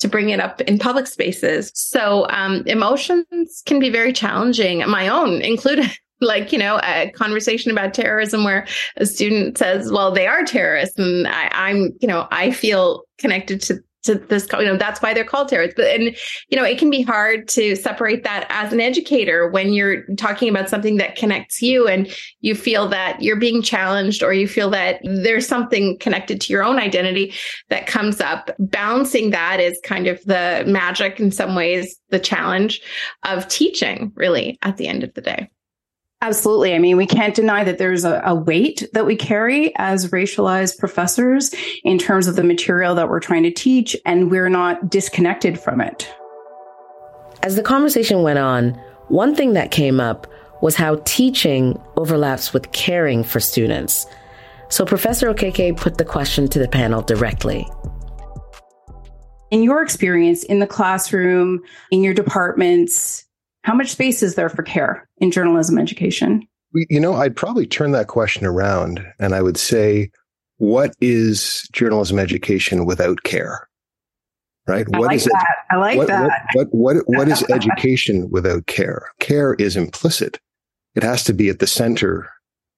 to 0.00 0.08
bring 0.08 0.30
it 0.30 0.40
up 0.40 0.60
in 0.62 0.78
public 0.78 1.06
spaces. 1.06 1.70
So, 1.74 2.26
um, 2.30 2.64
emotions 2.66 3.62
can 3.64 3.78
be 3.78 3.90
very 3.90 4.12
challenging, 4.12 4.78
my 4.88 5.08
own 5.08 5.40
included 5.40 5.90
like 6.24 6.52
you 6.52 6.58
know 6.58 6.80
a 6.82 7.10
conversation 7.14 7.70
about 7.70 7.94
terrorism 7.94 8.44
where 8.44 8.66
a 8.96 9.06
student 9.06 9.58
says 9.58 9.90
well 9.90 10.10
they 10.10 10.26
are 10.26 10.44
terrorists. 10.44 10.98
And 10.98 11.26
I, 11.28 11.70
am 11.70 11.90
you 12.00 12.08
know 12.08 12.26
i 12.30 12.50
feel 12.50 13.04
connected 13.18 13.60
to 13.62 13.80
to 14.04 14.16
this 14.16 14.46
you 14.52 14.64
know 14.64 14.76
that's 14.76 15.02
why 15.02 15.12
they're 15.12 15.24
called 15.24 15.48
terrorists. 15.48 15.74
But 15.76 15.86
and 15.86 16.16
you 16.48 16.56
know 16.56 16.64
it 16.64 16.78
can 16.78 16.90
be 16.90 17.02
hard 17.02 17.48
to 17.48 17.74
separate 17.74 18.22
that 18.24 18.46
as 18.50 18.72
an 18.72 18.80
educator 18.80 19.48
when 19.48 19.72
you're 19.72 20.04
talking 20.16 20.48
about 20.48 20.68
something 20.68 20.96
that 20.98 21.16
connects 21.16 21.60
you 21.60 21.88
and 21.88 22.14
you 22.40 22.54
feel 22.54 22.86
that 22.88 23.20
you're 23.20 23.36
being 23.36 23.62
challenged 23.62 24.22
or 24.22 24.32
you 24.32 24.46
feel 24.46 24.70
that 24.70 25.00
there's 25.02 25.46
something 25.46 25.98
connected 25.98 26.40
to 26.42 26.52
your 26.52 26.62
own 26.62 26.78
identity 26.78 27.34
that 27.70 27.86
comes 27.86 28.20
up. 28.20 28.50
Balancing 28.58 29.30
that 29.30 29.60
is 29.60 29.80
kind 29.82 30.06
of 30.06 30.22
the 30.24 30.64
magic 30.66 31.18
in 31.18 31.30
some 31.30 31.54
ways 31.54 31.96
the 32.10 32.20
challenge 32.20 32.80
of 33.24 33.48
teaching 33.48 34.12
really 34.14 34.58
at 34.62 34.76
the 34.76 34.86
end 34.86 35.02
of 35.02 35.12
the 35.14 35.20
day 35.20 35.48
Absolutely. 36.24 36.74
I 36.74 36.78
mean, 36.78 36.96
we 36.96 37.06
can't 37.06 37.34
deny 37.34 37.64
that 37.64 37.76
there's 37.76 38.02
a, 38.02 38.22
a, 38.24 38.34
weight 38.34 38.88
that 38.94 39.04
we 39.04 39.14
carry 39.14 39.76
as 39.76 40.10
racialized 40.10 40.78
professors 40.78 41.54
in 41.84 41.98
terms 41.98 42.26
of 42.26 42.34
the 42.34 42.42
material 42.42 42.94
that 42.94 43.10
we're 43.10 43.20
trying 43.20 43.42
to 43.42 43.50
teach, 43.50 43.94
and 44.06 44.30
we're 44.30 44.48
not 44.48 44.88
disconnected 44.88 45.60
from 45.60 45.82
it. 45.82 46.10
As 47.42 47.56
the 47.56 47.62
conversation 47.62 48.22
went 48.22 48.38
on, 48.38 48.70
one 49.08 49.34
thing 49.34 49.52
that 49.52 49.70
came 49.70 50.00
up 50.00 50.26
was 50.62 50.76
how 50.76 50.98
teaching 51.04 51.78
overlaps 51.98 52.54
with 52.54 52.72
caring 52.72 53.22
for 53.22 53.38
students. 53.38 54.06
So 54.70 54.86
Professor 54.86 55.30
Okeke 55.30 55.76
put 55.76 55.98
the 55.98 56.06
question 56.06 56.48
to 56.48 56.58
the 56.58 56.68
panel 56.68 57.02
directly. 57.02 57.68
In 59.50 59.62
your 59.62 59.82
experience 59.82 60.42
in 60.42 60.58
the 60.58 60.66
classroom, 60.66 61.60
in 61.90 62.02
your 62.02 62.14
departments, 62.14 63.23
how 63.64 63.74
much 63.74 63.90
space 63.90 64.22
is 64.22 64.34
there 64.34 64.50
for 64.50 64.62
care 64.62 65.08
in 65.18 65.30
journalism 65.30 65.78
education? 65.78 66.46
You 66.74 67.00
know, 67.00 67.14
I'd 67.14 67.34
probably 67.34 67.66
turn 67.66 67.92
that 67.92 68.08
question 68.08 68.46
around 68.46 69.04
and 69.18 69.34
I 69.34 69.40
would 69.40 69.56
say, 69.56 70.10
what 70.58 70.94
is 71.00 71.66
journalism 71.72 72.18
education 72.18 72.84
without 72.84 73.22
care? 73.22 73.66
Right? 74.66 74.86
I 74.92 74.98
what 74.98 75.08
like 75.08 75.16
is 75.16 75.24
that. 75.24 75.46
It? 75.48 75.74
I 75.74 75.78
like 75.78 75.96
what, 75.96 76.08
that. 76.08 76.46
What, 76.52 76.68
what, 76.72 76.96
what, 76.96 77.04
what 77.06 77.28
is 77.28 77.42
education 77.50 78.28
without 78.30 78.66
care? 78.66 79.10
Care 79.18 79.54
is 79.54 79.76
implicit. 79.76 80.38
It 80.94 81.02
has 81.02 81.24
to 81.24 81.32
be 81.32 81.48
at 81.48 81.58
the 81.58 81.66
center 81.66 82.30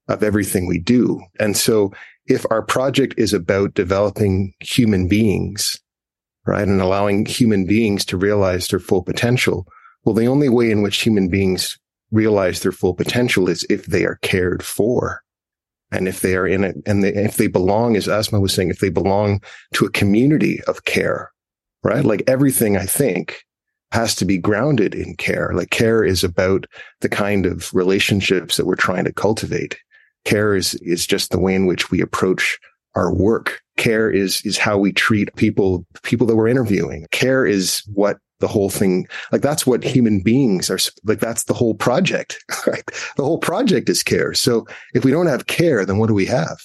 of 0.08 0.22
everything 0.22 0.68
we 0.68 0.78
do. 0.78 1.20
And 1.40 1.56
so 1.56 1.92
if 2.26 2.46
our 2.50 2.62
project 2.62 3.14
is 3.16 3.32
about 3.32 3.74
developing 3.74 4.54
human 4.60 5.08
beings, 5.08 5.76
right, 6.46 6.66
and 6.66 6.80
allowing 6.80 7.26
human 7.26 7.66
beings 7.66 8.04
to 8.06 8.16
realize 8.16 8.68
their 8.68 8.78
full 8.78 9.02
potential, 9.02 9.66
well, 10.06 10.14
the 10.14 10.28
only 10.28 10.48
way 10.48 10.70
in 10.70 10.82
which 10.82 11.02
human 11.02 11.28
beings 11.28 11.76
realize 12.12 12.60
their 12.60 12.72
full 12.72 12.94
potential 12.94 13.48
is 13.48 13.66
if 13.68 13.86
they 13.86 14.04
are 14.04 14.20
cared 14.22 14.64
for. 14.64 15.20
And 15.90 16.06
if 16.06 16.20
they 16.20 16.36
are 16.36 16.46
in 16.46 16.62
it, 16.62 16.76
and 16.86 17.02
they, 17.02 17.12
if 17.12 17.36
they 17.36 17.48
belong, 17.48 17.96
as 17.96 18.06
Asmaa 18.06 18.40
was 18.40 18.54
saying, 18.54 18.70
if 18.70 18.78
they 18.78 18.88
belong 18.88 19.40
to 19.74 19.84
a 19.84 19.90
community 19.90 20.60
of 20.68 20.84
care, 20.84 21.32
right? 21.82 22.04
Like 22.04 22.22
everything 22.28 22.76
I 22.76 22.86
think 22.86 23.42
has 23.90 24.14
to 24.16 24.24
be 24.24 24.38
grounded 24.38 24.94
in 24.94 25.16
care. 25.16 25.52
Like 25.54 25.70
care 25.70 26.04
is 26.04 26.22
about 26.22 26.66
the 27.00 27.08
kind 27.08 27.44
of 27.44 27.74
relationships 27.74 28.56
that 28.56 28.66
we're 28.66 28.76
trying 28.76 29.04
to 29.04 29.12
cultivate. 29.12 29.76
Care 30.24 30.54
is, 30.54 30.74
is 30.74 31.06
just 31.06 31.30
the 31.30 31.40
way 31.40 31.54
in 31.54 31.66
which 31.66 31.90
we 31.90 32.00
approach 32.00 32.58
our 32.94 33.12
work. 33.12 33.60
Care 33.76 34.10
is, 34.10 34.40
is 34.44 34.58
how 34.58 34.78
we 34.78 34.92
treat 34.92 35.34
people, 35.36 35.84
people 36.02 36.26
that 36.28 36.36
we're 36.36 36.48
interviewing. 36.48 37.06
Care 37.10 37.44
is 37.44 37.82
what 37.92 38.18
the 38.40 38.48
whole 38.48 38.70
thing 38.70 39.06
like 39.32 39.42
that's 39.42 39.66
what 39.66 39.82
human 39.82 40.20
beings 40.20 40.70
are 40.70 40.78
like 41.04 41.20
that's 41.20 41.44
the 41.44 41.54
whole 41.54 41.74
project 41.74 42.38
right? 42.66 42.84
The 43.16 43.24
whole 43.24 43.38
project 43.38 43.88
is 43.88 44.02
care. 44.02 44.34
So 44.34 44.66
if 44.94 45.04
we 45.04 45.10
don't 45.10 45.26
have 45.26 45.46
care 45.46 45.84
then 45.84 45.98
what 45.98 46.08
do 46.08 46.14
we 46.14 46.26
have? 46.26 46.58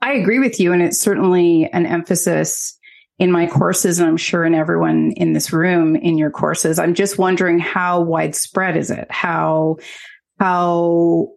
I 0.00 0.14
agree 0.14 0.38
with 0.38 0.58
you 0.58 0.72
and 0.72 0.82
it's 0.82 1.00
certainly 1.00 1.68
an 1.72 1.86
emphasis 1.86 2.76
in 3.18 3.30
my 3.30 3.46
courses 3.46 4.00
and 4.00 4.08
i'm 4.08 4.16
sure 4.16 4.42
in 4.42 4.54
everyone 4.54 5.12
in 5.16 5.32
this 5.32 5.52
room 5.52 5.94
in 5.96 6.18
your 6.18 6.30
courses. 6.30 6.78
I'm 6.78 6.94
just 6.94 7.18
wondering 7.18 7.58
how 7.58 8.00
widespread 8.00 8.76
is 8.76 8.90
it? 8.90 9.06
How 9.10 9.76
how 10.40 11.28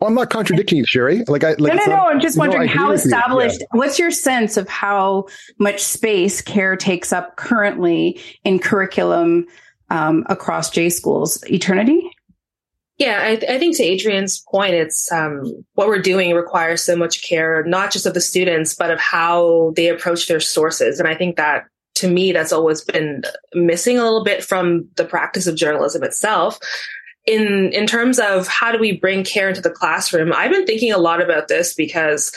well, 0.00 0.08
I'm 0.08 0.14
not 0.14 0.30
contradicting 0.30 0.78
you, 0.78 0.86
Shari. 0.86 1.24
Like 1.28 1.44
I, 1.44 1.50
like 1.58 1.74
no, 1.74 1.84
no, 1.84 1.96
no. 1.96 2.02
I'm 2.06 2.20
just 2.20 2.38
wondering 2.38 2.66
no, 2.66 2.72
how 2.72 2.92
established. 2.92 3.60
Yeah. 3.60 3.66
What's 3.72 3.98
your 3.98 4.10
sense 4.10 4.56
of 4.56 4.66
how 4.68 5.26
much 5.58 5.82
space 5.82 6.40
care 6.40 6.74
takes 6.74 7.12
up 7.12 7.36
currently 7.36 8.18
in 8.42 8.60
curriculum 8.60 9.46
um, 9.90 10.24
across 10.30 10.70
J 10.70 10.88
schools? 10.88 11.44
Eternity. 11.50 12.00
Yeah, 12.96 13.18
I, 13.22 13.30
I, 13.54 13.58
think 13.58 13.76
to 13.78 13.82
Adrian's 13.82 14.44
point, 14.50 14.74
it's 14.74 15.10
um, 15.10 15.64
what 15.72 15.88
we're 15.88 16.02
doing 16.02 16.34
requires 16.34 16.82
so 16.82 16.94
much 16.96 17.22
care, 17.26 17.64
not 17.64 17.90
just 17.90 18.04
of 18.04 18.12
the 18.12 18.20
students, 18.20 18.74
but 18.74 18.90
of 18.90 19.00
how 19.00 19.72
they 19.74 19.88
approach 19.88 20.28
their 20.28 20.40
sources. 20.40 20.98
And 20.98 21.08
I 21.08 21.14
think 21.14 21.36
that 21.36 21.64
to 21.96 22.10
me, 22.10 22.32
that's 22.32 22.52
always 22.52 22.82
been 22.82 23.22
missing 23.54 23.98
a 23.98 24.02
little 24.02 24.24
bit 24.24 24.44
from 24.44 24.88
the 24.96 25.04
practice 25.04 25.46
of 25.46 25.56
journalism 25.56 26.02
itself 26.02 26.58
in 27.26 27.72
in 27.72 27.86
terms 27.86 28.18
of 28.18 28.46
how 28.48 28.72
do 28.72 28.78
we 28.78 28.96
bring 28.96 29.24
care 29.24 29.48
into 29.48 29.60
the 29.60 29.70
classroom 29.70 30.32
i've 30.34 30.50
been 30.50 30.66
thinking 30.66 30.92
a 30.92 30.98
lot 30.98 31.22
about 31.22 31.48
this 31.48 31.74
because 31.74 32.32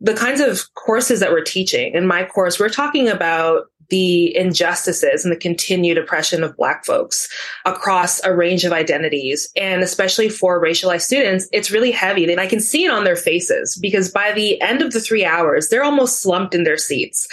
the 0.00 0.14
kinds 0.14 0.40
of 0.40 0.62
courses 0.74 1.20
that 1.20 1.30
we're 1.30 1.42
teaching 1.42 1.94
in 1.94 2.06
my 2.06 2.24
course 2.24 2.58
we're 2.58 2.68
talking 2.68 3.08
about 3.08 3.64
the 3.90 4.36
injustices 4.36 5.24
and 5.24 5.32
the 5.32 5.38
continued 5.38 5.98
oppression 5.98 6.42
of 6.42 6.56
black 6.56 6.84
folks 6.84 7.28
across 7.64 8.22
a 8.22 8.34
range 8.34 8.64
of 8.64 8.72
identities. 8.72 9.50
And 9.56 9.82
especially 9.82 10.28
for 10.28 10.62
racialized 10.62 11.02
students 11.02 11.48
it's 11.52 11.70
really 11.70 11.90
heavy. 11.90 12.30
And 12.30 12.40
i 12.40 12.46
can 12.46 12.60
see 12.60 12.84
it 12.84 12.90
on 12.90 13.04
their 13.04 13.16
faces 13.16 13.78
because 13.80 14.10
by 14.10 14.32
the 14.32 14.60
end 14.60 14.82
of 14.82 14.92
the 14.92 15.00
three 15.00 15.24
hours 15.24 15.68
they're 15.68 15.84
almost 15.84 16.22
slumped 16.22 16.54
in 16.54 16.64
their 16.64 16.78
seats. 16.78 17.26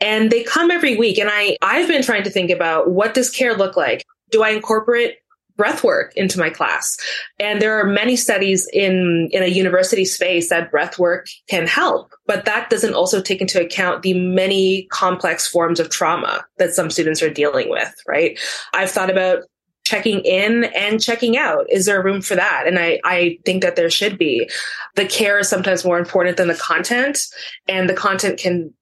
And 0.00 0.30
they 0.30 0.42
come 0.42 0.70
every 0.70 0.96
week. 0.96 1.18
And 1.18 1.30
i 1.32 1.56
i've 1.62 1.88
been 1.88 2.02
trying 2.02 2.24
to 2.24 2.30
think 2.30 2.50
about 2.50 2.90
what 2.90 3.14
does 3.14 3.30
care 3.30 3.56
look 3.56 3.76
like? 3.76 4.04
Do 4.30 4.42
i 4.42 4.50
incorporate 4.50 5.16
breath 5.56 5.82
work 5.82 6.12
into 6.16 6.38
my 6.38 6.50
class. 6.50 6.98
And 7.40 7.60
there 7.60 7.78
are 7.78 7.86
many 7.86 8.16
studies 8.16 8.68
in, 8.72 9.28
in 9.32 9.42
a 9.42 9.46
university 9.48 10.04
space 10.04 10.50
that 10.50 10.70
breath 10.70 10.98
work 10.98 11.28
can 11.48 11.66
help, 11.66 12.12
but 12.26 12.44
that 12.44 12.70
doesn't 12.70 12.94
also 12.94 13.20
take 13.20 13.40
into 13.40 13.60
account 13.60 14.02
the 14.02 14.14
many 14.14 14.86
complex 14.90 15.48
forms 15.48 15.80
of 15.80 15.90
trauma 15.90 16.44
that 16.58 16.74
some 16.74 16.90
students 16.90 17.22
are 17.22 17.30
dealing 17.30 17.70
with, 17.70 17.94
right? 18.06 18.38
I've 18.74 18.90
thought 18.90 19.10
about 19.10 19.44
checking 19.84 20.18
in 20.20 20.64
and 20.74 21.00
checking 21.00 21.36
out. 21.36 21.64
Is 21.70 21.86
there 21.86 22.02
room 22.02 22.20
for 22.20 22.34
that? 22.34 22.64
And 22.66 22.76
I, 22.78 22.98
I 23.04 23.38
think 23.44 23.62
that 23.62 23.76
there 23.76 23.88
should 23.88 24.18
be. 24.18 24.50
The 24.96 25.06
care 25.06 25.38
is 25.38 25.48
sometimes 25.48 25.84
more 25.84 25.98
important 25.98 26.36
than 26.36 26.48
the 26.48 26.56
content 26.56 27.20
and 27.68 27.88
the 27.88 27.94
content 27.94 28.38
can 28.38 28.74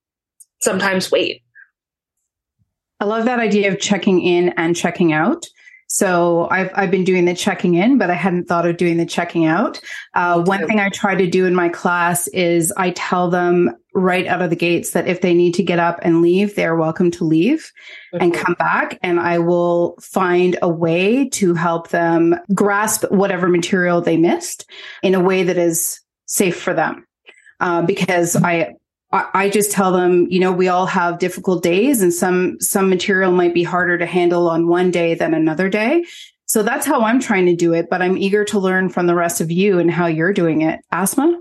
sometimes 0.62 1.10
wait. 1.10 1.42
I 3.00 3.04
love 3.04 3.26
that 3.26 3.38
idea 3.38 3.70
of 3.70 3.80
checking 3.80 4.22
in 4.22 4.48
and 4.56 4.74
checking 4.74 5.12
out. 5.12 5.44
So 5.86 6.48
I've 6.50 6.70
I've 6.74 6.90
been 6.90 7.04
doing 7.04 7.24
the 7.24 7.34
checking 7.34 7.74
in, 7.74 7.98
but 7.98 8.10
I 8.10 8.14
hadn't 8.14 8.46
thought 8.46 8.66
of 8.66 8.76
doing 8.76 8.96
the 8.96 9.06
checking 9.06 9.44
out. 9.44 9.80
Uh, 10.14 10.42
one 10.42 10.66
thing 10.66 10.80
I 10.80 10.88
try 10.88 11.14
to 11.14 11.28
do 11.28 11.46
in 11.46 11.54
my 11.54 11.68
class 11.68 12.26
is 12.28 12.72
I 12.76 12.90
tell 12.90 13.30
them 13.30 13.70
right 13.94 14.26
out 14.26 14.42
of 14.42 14.50
the 14.50 14.56
gates 14.56 14.90
that 14.90 15.06
if 15.06 15.20
they 15.20 15.34
need 15.34 15.54
to 15.54 15.62
get 15.62 15.78
up 15.78 16.00
and 16.02 16.20
leave, 16.20 16.56
they're 16.56 16.74
welcome 16.74 17.12
to 17.12 17.24
leave 17.24 17.70
and 18.12 18.34
come 18.34 18.54
back, 18.54 18.98
and 19.02 19.20
I 19.20 19.38
will 19.38 19.96
find 20.00 20.58
a 20.62 20.68
way 20.68 21.28
to 21.30 21.54
help 21.54 21.90
them 21.90 22.34
grasp 22.54 23.04
whatever 23.10 23.48
material 23.48 24.00
they 24.00 24.16
missed 24.16 24.68
in 25.02 25.14
a 25.14 25.20
way 25.20 25.44
that 25.44 25.58
is 25.58 26.00
safe 26.26 26.60
for 26.60 26.74
them. 26.74 27.06
Uh, 27.60 27.82
because 27.82 28.34
I 29.32 29.48
just 29.48 29.70
tell 29.70 29.92
them, 29.92 30.26
you 30.28 30.40
know, 30.40 30.50
we 30.50 30.68
all 30.68 30.86
have 30.86 31.18
difficult 31.18 31.62
days 31.62 32.02
and 32.02 32.12
some, 32.12 32.60
some 32.60 32.90
material 32.90 33.30
might 33.30 33.54
be 33.54 33.62
harder 33.62 33.96
to 33.98 34.06
handle 34.06 34.48
on 34.48 34.66
one 34.66 34.90
day 34.90 35.14
than 35.14 35.34
another 35.34 35.68
day. 35.68 36.04
So 36.46 36.62
that's 36.62 36.84
how 36.86 37.02
I'm 37.02 37.20
trying 37.20 37.46
to 37.46 37.56
do 37.56 37.72
it, 37.72 37.88
but 37.88 38.02
I'm 38.02 38.18
eager 38.18 38.44
to 38.46 38.58
learn 38.58 38.88
from 38.88 39.06
the 39.06 39.14
rest 39.14 39.40
of 39.40 39.50
you 39.50 39.78
and 39.78 39.90
how 39.90 40.06
you're 40.06 40.32
doing 40.32 40.62
it. 40.62 40.80
Asmaa? 40.92 41.36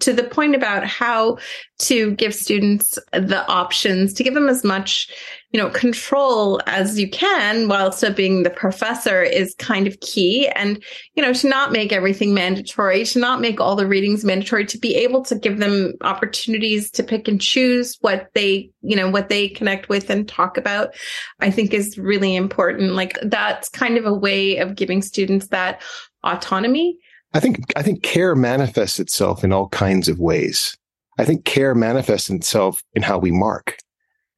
To 0.00 0.12
the 0.12 0.24
point 0.24 0.54
about 0.54 0.86
how 0.86 1.38
to 1.78 2.12
give 2.12 2.34
students 2.34 2.98
the 3.12 3.44
options 3.48 4.12
to 4.12 4.24
give 4.24 4.34
them 4.34 4.48
as 4.48 4.64
much 4.64 5.08
you 5.52 5.60
know 5.60 5.70
control 5.70 6.60
as 6.66 6.98
you 6.98 7.08
can 7.08 7.68
while 7.68 7.92
still 7.92 8.12
being 8.12 8.42
the 8.42 8.50
professor 8.50 9.22
is 9.22 9.54
kind 9.58 9.86
of 9.86 9.98
key. 10.00 10.48
And 10.48 10.82
you 11.14 11.22
know 11.22 11.32
to 11.32 11.48
not 11.48 11.72
make 11.72 11.92
everything 11.92 12.34
mandatory 12.34 13.04
to 13.04 13.18
not 13.18 13.40
make 13.40 13.60
all 13.60 13.76
the 13.76 13.86
readings 13.86 14.24
mandatory 14.24 14.66
to 14.66 14.78
be 14.78 14.94
able 14.96 15.24
to 15.24 15.36
give 15.36 15.58
them 15.58 15.94
opportunities 16.02 16.90
to 16.92 17.02
pick 17.02 17.28
and 17.28 17.40
choose 17.40 17.96
what 18.00 18.28
they 18.34 18.70
you 18.82 18.96
know 18.96 19.10
what 19.10 19.28
they 19.28 19.48
connect 19.48 19.88
with 19.88 20.10
and 20.10 20.28
talk 20.28 20.56
about 20.56 20.94
i 21.40 21.50
think 21.50 21.72
is 21.72 21.98
really 21.98 22.34
important. 22.36 22.92
Like 22.92 23.18
that's 23.22 23.68
kind 23.68 23.96
of 23.96 24.06
a 24.06 24.14
way 24.14 24.58
of 24.58 24.74
giving 24.74 25.02
students 25.02 25.48
that 25.48 25.82
autonomy 26.24 26.98
I 27.34 27.40
think 27.40 27.72
I 27.76 27.82
think 27.82 28.02
care 28.02 28.34
manifests 28.34 28.98
itself 28.98 29.44
in 29.44 29.52
all 29.52 29.68
kinds 29.68 30.08
of 30.08 30.18
ways. 30.18 30.76
I 31.18 31.24
think 31.24 31.44
care 31.44 31.74
manifests 31.74 32.30
itself 32.30 32.82
in 32.94 33.02
how 33.02 33.18
we 33.18 33.30
mark, 33.30 33.78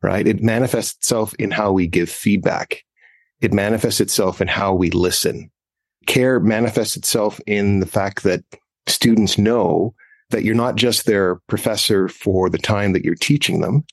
right? 0.03 0.27
It 0.27 0.43
manifests 0.43 0.97
itself 0.97 1.35
in 1.35 1.51
how 1.51 1.73
we 1.73 1.87
give 1.87 2.09
feedback. 2.09 2.83
It 3.41 3.53
manifests 3.53 4.01
itself 4.01 4.41
in 4.41 4.49
how 4.49 4.75
we 4.75 4.91
listen. 4.91 5.51
Care 6.07 6.41
manifests 6.41 6.97
itself 6.97 7.41
in 7.47 7.81
the 7.81 7.87
fact 7.87 8.23
that 8.25 8.43
students 8.87 9.39
know 9.39 9.95
that 10.31 10.43
you're 10.43 10.55
not 10.55 10.77
just 10.77 11.07
their 11.07 11.37
professor 11.49 12.09
for 12.09 12.49
the 12.49 12.59
time 12.59 12.93
that 12.93 13.05
you're 13.05 13.15
teaching 13.15 13.61
them, 13.61 13.85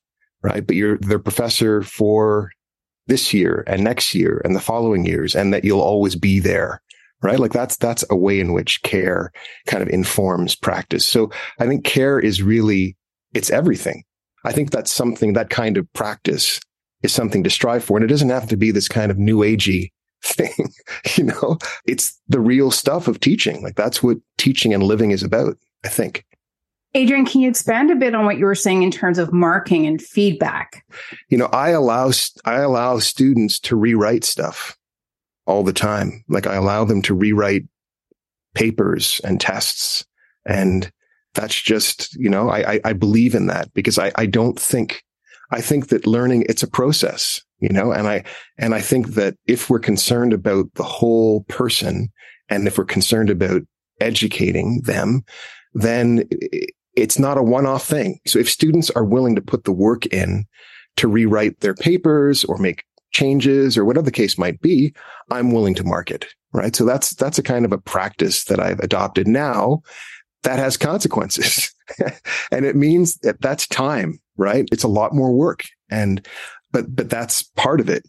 right? 0.42 0.66
But 0.66 0.76
you're 0.76 0.98
their 1.00 1.20
professor 1.20 1.84
for 1.84 2.52
this 3.08 3.34
year 3.34 3.64
and 3.68 3.84
next 3.84 4.16
year 4.16 4.42
and 4.44 4.56
the 4.56 4.62
following 4.62 5.06
years 5.06 5.36
and 5.36 5.54
that 5.54 5.64
you'll 5.64 5.82
always 5.82 6.16
be 6.16 6.40
there 6.40 6.82
right? 7.22 7.40
Like 7.40 7.54
that's, 7.54 7.78
that's 7.78 8.04
a 8.10 8.16
way 8.16 8.40
in 8.40 8.54
which 8.54 8.82
care 8.84 9.32
kind 9.66 9.82
of 9.82 9.90
informs 9.90 10.56
practice. 10.56 11.08
So 11.08 11.32
I 11.60 11.68
think 11.68 11.84
care 11.84 12.20
is 12.20 12.42
really, 12.42 12.96
it's 13.34 13.50
everything. 13.50 14.04
I 14.44 14.52
think 14.52 14.72
that's 14.72 14.92
something, 14.92 15.34
that 15.34 15.50
kind 15.50 15.78
of 15.78 15.92
practice 15.94 16.60
is 17.04 17.12
something 17.12 17.44
to 17.44 17.50
strive 17.50 17.84
for. 17.84 17.98
And 17.98 18.04
it 18.04 18.08
doesn't 18.08 18.30
have 18.30 18.48
to 18.50 18.58
be 18.58 18.72
this 18.72 18.88
kind 18.88 19.12
of 19.12 19.18
new 19.18 19.40
agey 19.40 19.92
thing. 20.24 20.74
you 21.16 21.24
know, 21.26 21.58
it's 21.86 22.20
the 22.28 22.40
real 22.40 22.72
stuff 22.72 23.08
of 23.08 23.20
teaching. 23.20 23.62
Like 23.62 23.76
that's 23.76 24.02
what 24.02 24.18
teaching 24.38 24.74
and 24.74 24.84
living 24.84 25.12
is 25.12 25.24
about, 25.24 25.58
I 25.84 25.90
think. 25.90 26.24
Adrian, 26.94 27.26
can 27.26 27.42
you 27.42 27.50
expand 27.50 27.92
a 27.92 27.96
bit 27.96 28.16
on 28.16 28.26
what 28.26 28.38
you 28.38 28.46
were 28.46 28.56
saying 28.56 28.82
in 28.82 28.92
terms 28.92 29.20
of 29.20 29.34
marking 29.34 29.86
and 29.86 30.02
feedback? 30.02 30.84
You 31.30 31.38
know, 31.38 31.48
I 31.48 31.70
allow, 31.70 32.12
I 32.46 32.56
allow 32.56 33.00
students 33.00 33.60
to 33.62 33.76
rewrite 33.76 34.24
stuff 34.24 34.77
all 35.48 35.64
the 35.64 35.74
time. 35.74 36.24
Like 36.28 36.46
I 36.46 36.56
allow 36.56 36.86
them 36.86 37.02
to 37.04 37.16
rewrite 37.16 37.64
papers 38.54 39.20
and 39.24 39.42
tests. 39.42 40.06
And 40.46 40.92
that's 41.34 41.60
just, 41.60 42.14
you 42.16 42.30
know, 42.30 42.50
I, 42.50 42.74
I, 42.74 42.80
I 42.86 42.94
believe 42.94 43.34
in 43.34 43.48
that 43.48 43.74
because 43.74 43.98
I, 43.98 44.12
I 44.16 44.26
don't 44.26 44.60
think, 44.60 45.04
I 45.52 45.62
think 45.62 45.88
that 45.88 46.06
learning, 46.06 46.46
it's 46.50 46.64
a 46.64 46.68
process, 46.70 47.42
you 47.60 47.70
know, 47.70 47.92
and 47.92 48.08
I, 48.08 48.24
and 48.58 48.76
I 48.76 48.82
think 48.82 49.10
that 49.16 49.36
if 49.46 49.70
we're 49.70 49.80
concerned 49.80 50.34
about 50.34 50.66
the 50.76 50.84
whole 50.84 51.44
person 51.44 52.10
and 52.50 52.68
if 52.68 52.78
we're 52.78 52.86
concerned 52.86 53.30
about 53.30 53.62
educating 54.02 54.82
them, 54.82 55.24
then 55.74 56.28
it's 56.96 57.20
not 57.20 57.38
a 57.38 57.44
one-off 57.44 57.86
thing. 57.86 58.20
So 58.26 58.40
if 58.40 58.50
students 58.50 58.90
are 58.92 59.06
willing 59.06 59.36
to 59.36 59.42
put 59.42 59.64
the 59.64 59.72
work 59.72 60.08
in 60.08 60.46
to 60.96 61.08
rewrite 61.08 61.60
their 61.60 61.76
papers 61.76 62.44
or 62.44 62.58
make 62.58 62.84
changes 63.12 63.78
or 63.78 63.86
whatever 63.86 64.06
the 64.06 64.12
case 64.12 64.38
might 64.38 64.62
be, 64.62 64.94
I'm 65.32 65.52
willing 65.52 65.76
to 65.76 65.84
market. 65.84 66.26
Right. 66.54 66.76
So 66.76 66.86
that's, 66.86 67.14
that's 67.16 67.38
a 67.38 67.44
kind 67.44 67.66
of 67.66 67.72
a 67.72 67.78
practice 67.78 68.46
that 68.46 68.60
I've 68.60 68.80
adopted 68.80 69.28
now 69.28 69.82
that 70.44 70.60
has 70.60 70.78
consequences. 70.78 71.74
and 72.52 72.66
it 72.66 72.76
means 72.76 73.18
that 73.18 73.42
that's 73.42 73.68
time, 73.68 74.20
right? 74.38 74.68
It's 74.72 74.84
a 74.84 74.90
lot 74.90 75.14
more 75.14 75.34
work. 75.34 75.64
And, 75.90 76.26
but, 76.72 76.96
but 76.96 77.10
that's 77.10 77.44
part 77.44 77.80
of 77.80 77.90
it. 77.90 78.04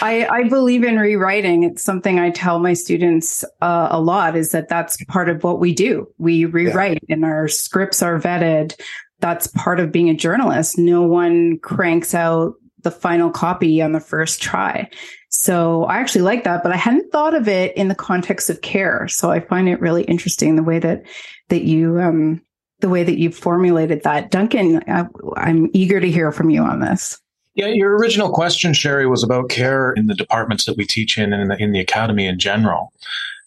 I, 0.00 0.26
I 0.26 0.48
believe 0.48 0.84
in 0.84 0.98
rewriting. 0.98 1.64
It's 1.64 1.82
something 1.82 2.18
I 2.18 2.30
tell 2.30 2.58
my 2.58 2.72
students 2.72 3.44
uh, 3.60 3.88
a 3.90 4.00
lot 4.00 4.36
is 4.36 4.52
that 4.52 4.68
that's 4.68 5.02
part 5.04 5.28
of 5.28 5.44
what 5.44 5.60
we 5.60 5.74
do. 5.74 6.08
We 6.18 6.44
rewrite 6.46 7.02
yeah. 7.08 7.16
and 7.16 7.24
our 7.24 7.48
scripts 7.48 8.02
are 8.02 8.18
vetted. 8.18 8.74
That's 9.20 9.48
part 9.48 9.80
of 9.80 9.92
being 9.92 10.08
a 10.08 10.14
journalist. 10.14 10.78
No 10.78 11.02
one 11.02 11.58
cranks 11.58 12.14
out 12.14 12.54
the 12.82 12.90
final 12.90 13.30
copy 13.30 13.80
on 13.80 13.92
the 13.92 14.00
first 14.00 14.42
try. 14.42 14.88
So 15.28 15.84
I 15.84 15.98
actually 15.98 16.22
like 16.22 16.44
that, 16.44 16.62
but 16.62 16.72
I 16.72 16.76
hadn't 16.76 17.10
thought 17.10 17.34
of 17.34 17.48
it 17.48 17.76
in 17.76 17.88
the 17.88 17.94
context 17.94 18.50
of 18.50 18.60
care. 18.60 19.08
So 19.08 19.30
I 19.30 19.40
find 19.40 19.68
it 19.68 19.80
really 19.80 20.04
interesting 20.04 20.56
the 20.56 20.62
way 20.62 20.78
that 20.78 21.04
that 21.48 21.62
you 21.62 22.00
um 22.00 22.42
the 22.80 22.88
way 22.88 23.04
that 23.04 23.18
you 23.18 23.30
formulated 23.30 24.02
that. 24.02 24.30
Duncan, 24.30 24.82
I, 24.88 25.06
I'm 25.36 25.70
eager 25.72 26.00
to 26.00 26.10
hear 26.10 26.32
from 26.32 26.50
you 26.50 26.62
on 26.62 26.80
this. 26.80 27.18
Yeah, 27.54 27.66
your 27.66 27.96
original 27.96 28.30
question, 28.32 28.72
Shari, 28.72 29.06
was 29.06 29.22
about 29.22 29.50
care 29.50 29.92
in 29.92 30.06
the 30.06 30.14
departments 30.14 30.64
that 30.64 30.76
we 30.76 30.86
teach 30.86 31.18
in 31.18 31.32
and 31.32 31.42
in 31.42 31.48
the, 31.48 31.62
in 31.62 31.72
the 31.72 31.80
academy 31.80 32.26
in 32.26 32.38
general. 32.38 32.92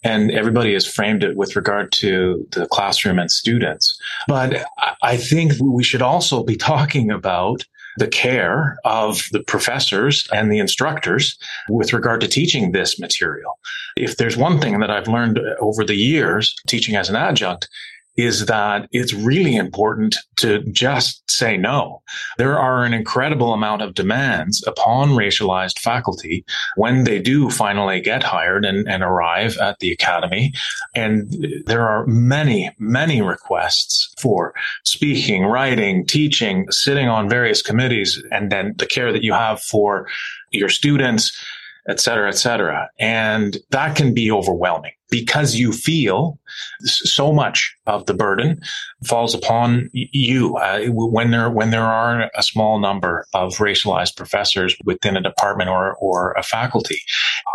And 0.03 0.29
everybody 0.31 0.73
has 0.73 0.85
framed 0.85 1.23
it 1.23 1.35
with 1.35 1.55
regard 1.55 1.91
to 1.93 2.47
the 2.51 2.67
classroom 2.67 3.17
and 3.17 3.31
students. 3.31 3.99
But 4.27 4.63
I 5.01 5.17
think 5.17 5.53
we 5.59 5.83
should 5.83 6.03
also 6.03 6.43
be 6.43 6.55
talking 6.55 7.09
about 7.09 7.65
the 7.97 8.07
care 8.07 8.77
of 8.85 9.23
the 9.31 9.41
professors 9.43 10.27
and 10.33 10.51
the 10.51 10.59
instructors 10.59 11.37
with 11.69 11.93
regard 11.93 12.21
to 12.21 12.27
teaching 12.27 12.71
this 12.71 12.99
material. 12.99 13.57
If 13.95 14.17
there's 14.17 14.37
one 14.37 14.59
thing 14.59 14.79
that 14.79 14.91
I've 14.91 15.07
learned 15.07 15.39
over 15.59 15.83
the 15.83 15.95
years 15.95 16.53
teaching 16.67 16.95
as 16.95 17.09
an 17.09 17.15
adjunct 17.15 17.69
is 18.17 18.45
that 18.45 18.87
it's 18.91 19.13
really 19.13 19.55
important 19.55 20.15
to 20.37 20.63
just 20.71 21.29
say 21.29 21.57
no. 21.57 22.01
There 22.37 22.57
are 22.57 22.85
an 22.85 22.93
incredible 22.93 23.53
amount 23.53 23.81
of 23.81 23.93
demands 23.93 24.63
upon 24.65 25.09
racialized 25.09 25.79
faculty 25.79 26.45
when 26.75 27.03
they 27.03 27.19
do 27.19 27.49
finally 27.49 27.99
get 27.99 28.23
hired 28.23 28.63
and, 28.63 28.87
and 28.87 29.03
arrive 29.03 29.57
at 29.57 29.79
the 29.79 29.91
academy. 29.91 30.53
And 30.93 31.63
there 31.65 31.87
are 31.87 32.05
many, 32.07 32.71
many 32.79 33.21
requests 33.21 34.13
for 34.17 34.53
speaking, 34.83 35.45
writing, 35.45 36.05
teaching, 36.05 36.71
sitting 36.71 37.09
on 37.09 37.29
various 37.29 37.61
committees, 37.61 38.21
and 38.31 38.51
then 38.51 38.75
the 38.77 38.87
care 38.87 39.11
that 39.11 39.23
you 39.23 39.33
have 39.33 39.61
for 39.61 40.07
your 40.51 40.69
students, 40.69 41.37
et 41.89 41.99
cetera, 41.99 42.29
et 42.29 42.37
cetera. 42.37 42.89
And 42.97 43.57
that 43.71 43.95
can 43.95 44.13
be 44.13 44.31
overwhelming. 44.31 44.93
Because 45.09 45.55
you 45.55 45.71
feel 45.71 46.39
so 46.81 47.31
much 47.31 47.75
of 47.87 48.05
the 48.05 48.13
burden 48.13 48.59
falls 49.05 49.35
upon 49.35 49.89
you 49.93 50.57
uh, 50.57 50.85
when 50.87 51.31
there 51.31 51.49
when 51.49 51.69
there 51.69 51.85
are 51.85 52.29
a 52.35 52.43
small 52.43 52.79
number 52.79 53.25
of 53.33 53.55
racialized 53.57 54.15
professors 54.15 54.75
within 54.83 55.15
a 55.15 55.21
department 55.21 55.69
or 55.69 55.95
or 55.95 56.33
a 56.33 56.43
faculty. 56.43 56.97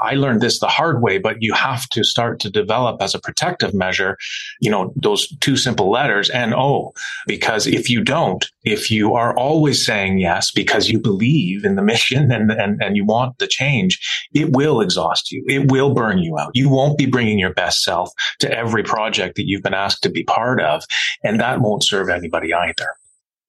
I 0.02 0.14
learned 0.14 0.40
this 0.40 0.60
the 0.60 0.68
hard 0.68 1.02
way, 1.02 1.18
but 1.18 1.36
you 1.40 1.52
have 1.52 1.88
to 1.90 2.04
start 2.04 2.40
to 2.40 2.50
develop 2.50 3.02
as 3.02 3.14
a 3.14 3.20
protective 3.20 3.74
measure, 3.74 4.16
you 4.60 4.70
know, 4.70 4.92
those 4.96 5.28
two 5.38 5.56
simple 5.56 5.90
letters 5.90 6.30
and 6.30 6.52
NO, 6.52 6.92
because 7.26 7.66
if 7.66 7.90
you 7.90 8.02
don't, 8.02 8.46
if 8.64 8.90
you 8.90 9.14
are 9.14 9.36
always 9.36 9.84
saying 9.84 10.18
yes 10.18 10.50
because 10.50 10.88
you 10.88 10.98
believe 10.98 11.64
in 11.64 11.74
the 11.74 11.82
mission 11.90 12.30
and 12.30 12.52
and 12.52 12.80
and 12.80 12.96
you 12.96 13.04
want 13.04 13.38
the 13.38 13.48
change, 13.48 13.98
it 14.32 14.52
will 14.52 14.80
exhaust 14.80 15.32
you. 15.32 15.44
It 15.48 15.70
will 15.70 15.92
burn 15.92 16.18
you 16.18 16.38
out. 16.38 16.52
You 16.54 16.68
won't 16.68 16.96
be 16.96 17.06
bringing 17.06 17.39
your 17.40 17.52
best 17.52 17.82
self 17.82 18.12
to 18.38 18.50
every 18.56 18.82
project 18.82 19.36
that 19.36 19.46
you've 19.46 19.62
been 19.62 19.74
asked 19.74 20.02
to 20.04 20.10
be 20.10 20.22
part 20.24 20.60
of. 20.60 20.84
And 21.24 21.40
that 21.40 21.60
won't 21.60 21.84
serve 21.84 22.08
anybody 22.08 22.54
either. 22.54 22.94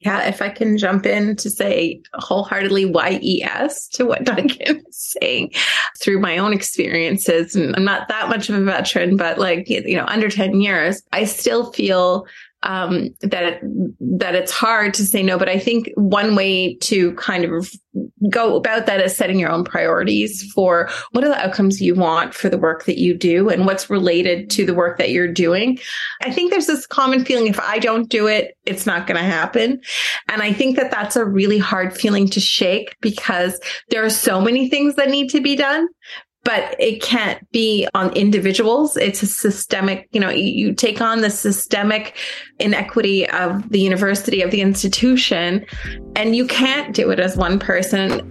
Yeah, 0.01 0.27
if 0.27 0.41
I 0.41 0.49
can 0.49 0.79
jump 0.79 1.05
in 1.05 1.35
to 1.35 1.49
say 1.49 2.01
wholeheartedly 2.15 2.91
YES 2.91 3.87
to 3.89 4.05
what 4.05 4.23
Duncan 4.25 4.83
is 4.87 5.15
saying 5.19 5.51
through 5.99 6.19
my 6.19 6.39
own 6.39 6.53
experiences, 6.53 7.55
and 7.55 7.75
I'm 7.75 7.83
not 7.83 8.07
that 8.07 8.27
much 8.27 8.49
of 8.49 8.55
a 8.55 8.63
veteran, 8.63 9.15
but 9.15 9.37
like, 9.37 9.69
you 9.69 9.95
know, 9.95 10.05
under 10.07 10.29
10 10.29 10.59
years, 10.59 11.03
I 11.11 11.25
still 11.25 11.71
feel 11.71 12.25
um, 12.63 13.09
that 13.21 13.59
that 13.99 14.35
it's 14.35 14.51
hard 14.51 14.93
to 14.95 15.05
say 15.05 15.23
no. 15.23 15.37
But 15.37 15.49
I 15.49 15.57
think 15.57 15.89
one 15.95 16.35
way 16.35 16.75
to 16.75 17.13
kind 17.15 17.45
of 17.45 17.71
go 18.29 18.55
about 18.55 18.85
that 18.85 19.01
is 19.01 19.15
setting 19.15 19.39
your 19.39 19.49
own 19.49 19.63
priorities 19.63 20.49
for 20.53 20.89
what 21.11 21.23
are 21.23 21.29
the 21.29 21.43
outcomes 21.43 21.81
you 21.81 21.95
want 21.95 22.33
for 22.33 22.49
the 22.49 22.57
work 22.57 22.85
that 22.85 22.99
you 22.99 23.17
do 23.17 23.49
and 23.49 23.65
what's 23.65 23.89
related 23.89 24.49
to 24.51 24.65
the 24.65 24.73
work 24.73 24.97
that 24.97 25.09
you're 25.09 25.31
doing. 25.31 25.79
I 26.21 26.31
think 26.31 26.51
there's 26.51 26.67
this 26.67 26.85
common 26.85 27.25
feeling 27.25 27.47
if 27.47 27.59
I 27.59 27.79
don't 27.79 28.09
do 28.09 28.27
it, 28.27 28.55
it's 28.65 28.85
not 28.85 29.07
going 29.07 29.19
to 29.19 29.27
happen. 29.27 29.81
And 30.29 30.41
I 30.41 30.53
think 30.53 30.77
that 30.77 30.91
that's 30.91 31.15
a 31.15 31.25
really 31.25 31.57
hard 31.57 31.97
feeling 31.97 32.29
to 32.29 32.39
shake 32.39 32.95
because 33.01 33.59
there 33.89 34.05
are 34.05 34.09
so 34.09 34.39
many 34.39 34.69
things 34.69 34.95
that 34.95 35.09
need 35.09 35.29
to 35.31 35.41
be 35.41 35.55
done 35.55 35.87
but 36.43 36.75
it 36.79 37.01
can't 37.01 37.49
be 37.51 37.87
on 37.93 38.11
individuals. 38.13 38.97
It's 38.97 39.21
a 39.21 39.27
systemic, 39.27 40.07
you 40.11 40.19
know, 40.19 40.29
you 40.29 40.73
take 40.73 41.01
on 41.01 41.21
the 41.21 41.29
systemic 41.29 42.17
inequity 42.59 43.29
of 43.29 43.69
the 43.69 43.79
university, 43.79 44.41
of 44.41 44.51
the 44.51 44.61
institution, 44.61 45.65
and 46.15 46.35
you 46.35 46.47
can't 46.47 46.95
do 46.95 47.11
it 47.11 47.19
as 47.19 47.37
one 47.37 47.59
person. 47.59 48.27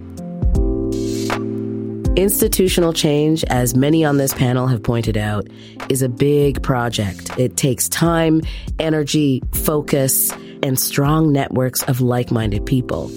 Institutional 2.17 2.91
change, 2.91 3.45
as 3.45 3.73
many 3.73 4.03
on 4.03 4.17
this 4.17 4.33
panel 4.33 4.67
have 4.67 4.83
pointed 4.83 5.15
out, 5.15 5.47
is 5.89 6.01
a 6.01 6.09
big 6.09 6.61
project. 6.61 7.31
It 7.39 7.55
takes 7.55 7.87
time, 7.87 8.41
energy, 8.79 9.41
focus, 9.53 10.31
and 10.61 10.77
strong 10.77 11.31
networks 11.31 11.81
of 11.83 12.01
like 12.01 12.29
minded 12.29 12.65
people 12.65 13.09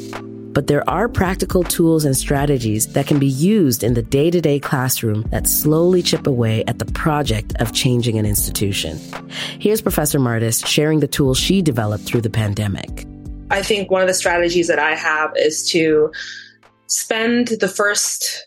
but 0.55 0.69
there 0.69 0.89
are 0.89 1.09
practical 1.09 1.65
tools 1.65 2.05
and 2.05 2.17
strategies 2.17 2.87
that 2.95 3.07
can 3.07 3.19
be 3.19 3.27
used 3.27 3.83
in 3.83 3.95
the 3.95 4.03
day 4.03 4.31
to 4.31 4.41
day 4.41 4.61
classroom 4.61 5.23
that 5.31 5.49
slowly 5.49 6.01
chip 6.01 6.27
away 6.27 6.65
at 6.67 6.79
the 6.79 6.87
project 6.87 7.55
of 7.61 7.73
changing 7.73 8.19
an 8.19 8.25
institution. 8.25 8.99
Here's 9.59 9.83
Professor 9.83 10.21
Martis 10.21 10.61
sharing 10.61 11.01
the 11.01 11.09
tools 11.09 11.39
she 11.39 11.61
developed 11.61 12.05
through 12.05 12.23
the 12.23 12.31
pandemic. 12.31 13.05
I 13.51 13.63
think 13.63 13.91
one 13.91 14.01
of 14.01 14.09
the 14.09 14.15
strategies 14.15 14.69
that 14.69 14.79
I 14.79 14.95
have 14.95 15.33
is 15.37 15.69
to 15.71 16.13
spend 16.87 17.49
the 17.49 17.69
first 17.69 18.47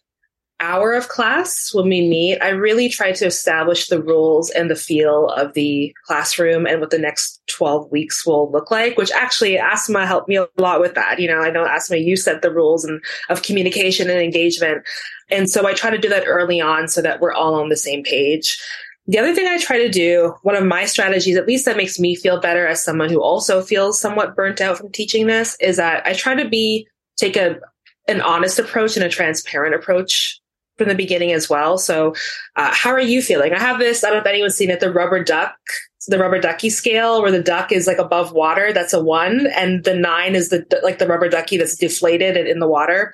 hour 0.59 0.93
of 0.93 1.07
class 1.07 1.73
when 1.73 1.87
we 1.87 2.07
meet, 2.07 2.39
I 2.41 2.49
really 2.49 2.89
try 2.89 3.11
to 3.11 3.25
establish 3.25 3.87
the 3.87 4.01
rules 4.01 4.49
and 4.49 4.71
the 4.71 4.75
feel 4.75 5.29
of 5.29 5.53
the 5.53 5.95
classroom 6.03 6.65
and 6.65 6.79
what 6.79 6.89
the 6.89 6.97
next 6.97 7.41
12 7.47 7.91
weeks 7.91 8.25
will 8.25 8.51
look 8.51 8.71
like, 8.71 8.97
which 8.97 9.11
actually 9.11 9.57
Asmaa 9.57 10.05
helped 10.05 10.27
me 10.27 10.37
a 10.37 10.47
lot 10.57 10.79
with 10.79 10.95
that. 10.95 11.19
You 11.19 11.27
know, 11.27 11.39
I 11.39 11.51
know 11.51 11.65
Asmaa, 11.65 12.03
you 12.03 12.17
set 12.17 12.41
the 12.41 12.53
rules 12.53 12.83
and 12.83 13.03
of 13.29 13.43
communication 13.43 14.09
and 14.09 14.19
engagement. 14.19 14.83
And 15.29 15.49
so 15.49 15.67
I 15.67 15.73
try 15.73 15.91
to 15.91 15.97
do 15.97 16.09
that 16.09 16.25
early 16.25 16.59
on 16.59 16.87
so 16.87 17.01
that 17.01 17.19
we're 17.21 17.33
all 17.33 17.55
on 17.55 17.69
the 17.69 17.77
same 17.77 18.03
page. 18.03 18.59
The 19.05 19.19
other 19.19 19.33
thing 19.33 19.47
I 19.47 19.57
try 19.57 19.77
to 19.77 19.89
do, 19.89 20.35
one 20.41 20.55
of 20.55 20.65
my 20.65 20.85
strategies, 20.85 21.37
at 21.37 21.47
least 21.47 21.65
that 21.65 21.77
makes 21.77 21.99
me 21.99 22.15
feel 22.15 22.41
better 22.41 22.67
as 22.67 22.83
someone 22.83 23.09
who 23.09 23.21
also 23.21 23.61
feels 23.61 24.01
somewhat 24.01 24.35
burnt 24.35 24.59
out 24.59 24.77
from 24.77 24.91
teaching 24.91 25.27
this, 25.27 25.55
is 25.61 25.77
that 25.77 26.05
I 26.05 26.13
try 26.13 26.35
to 26.35 26.49
be, 26.49 26.87
take 27.15 27.37
a, 27.37 27.57
an 28.09 28.21
honest 28.21 28.59
approach 28.59 28.97
and 28.97 29.05
a 29.05 29.09
transparent 29.09 29.75
approach 29.75 30.41
from 30.77 30.89
the 30.89 30.95
beginning 30.95 31.31
as 31.31 31.49
well. 31.49 31.77
So, 31.77 32.13
uh, 32.55 32.71
how 32.73 32.91
are 32.91 32.99
you 32.99 33.21
feeling? 33.21 33.53
I 33.53 33.59
have 33.59 33.79
this. 33.79 34.03
I 34.03 34.07
don't 34.07 34.17
know 34.17 34.21
if 34.21 34.27
anyone's 34.27 34.55
seen 34.55 34.69
it. 34.69 34.79
The 34.79 34.91
rubber 34.91 35.23
duck 35.23 35.57
the 36.07 36.17
rubber 36.17 36.39
ducky 36.39 36.69
scale 36.69 37.21
where 37.21 37.31
the 37.31 37.41
duck 37.41 37.71
is 37.71 37.87
like 37.87 37.97
above 37.97 38.31
water 38.31 38.71
that's 38.73 38.93
a 38.93 39.03
one 39.03 39.47
and 39.47 39.83
the 39.83 39.93
nine 39.93 40.35
is 40.35 40.49
the 40.49 40.65
like 40.83 40.99
the 40.99 41.07
rubber 41.07 41.29
ducky 41.29 41.57
that's 41.57 41.75
deflated 41.75 42.37
and 42.37 42.47
in 42.47 42.59
the 42.59 42.67
water. 42.67 43.13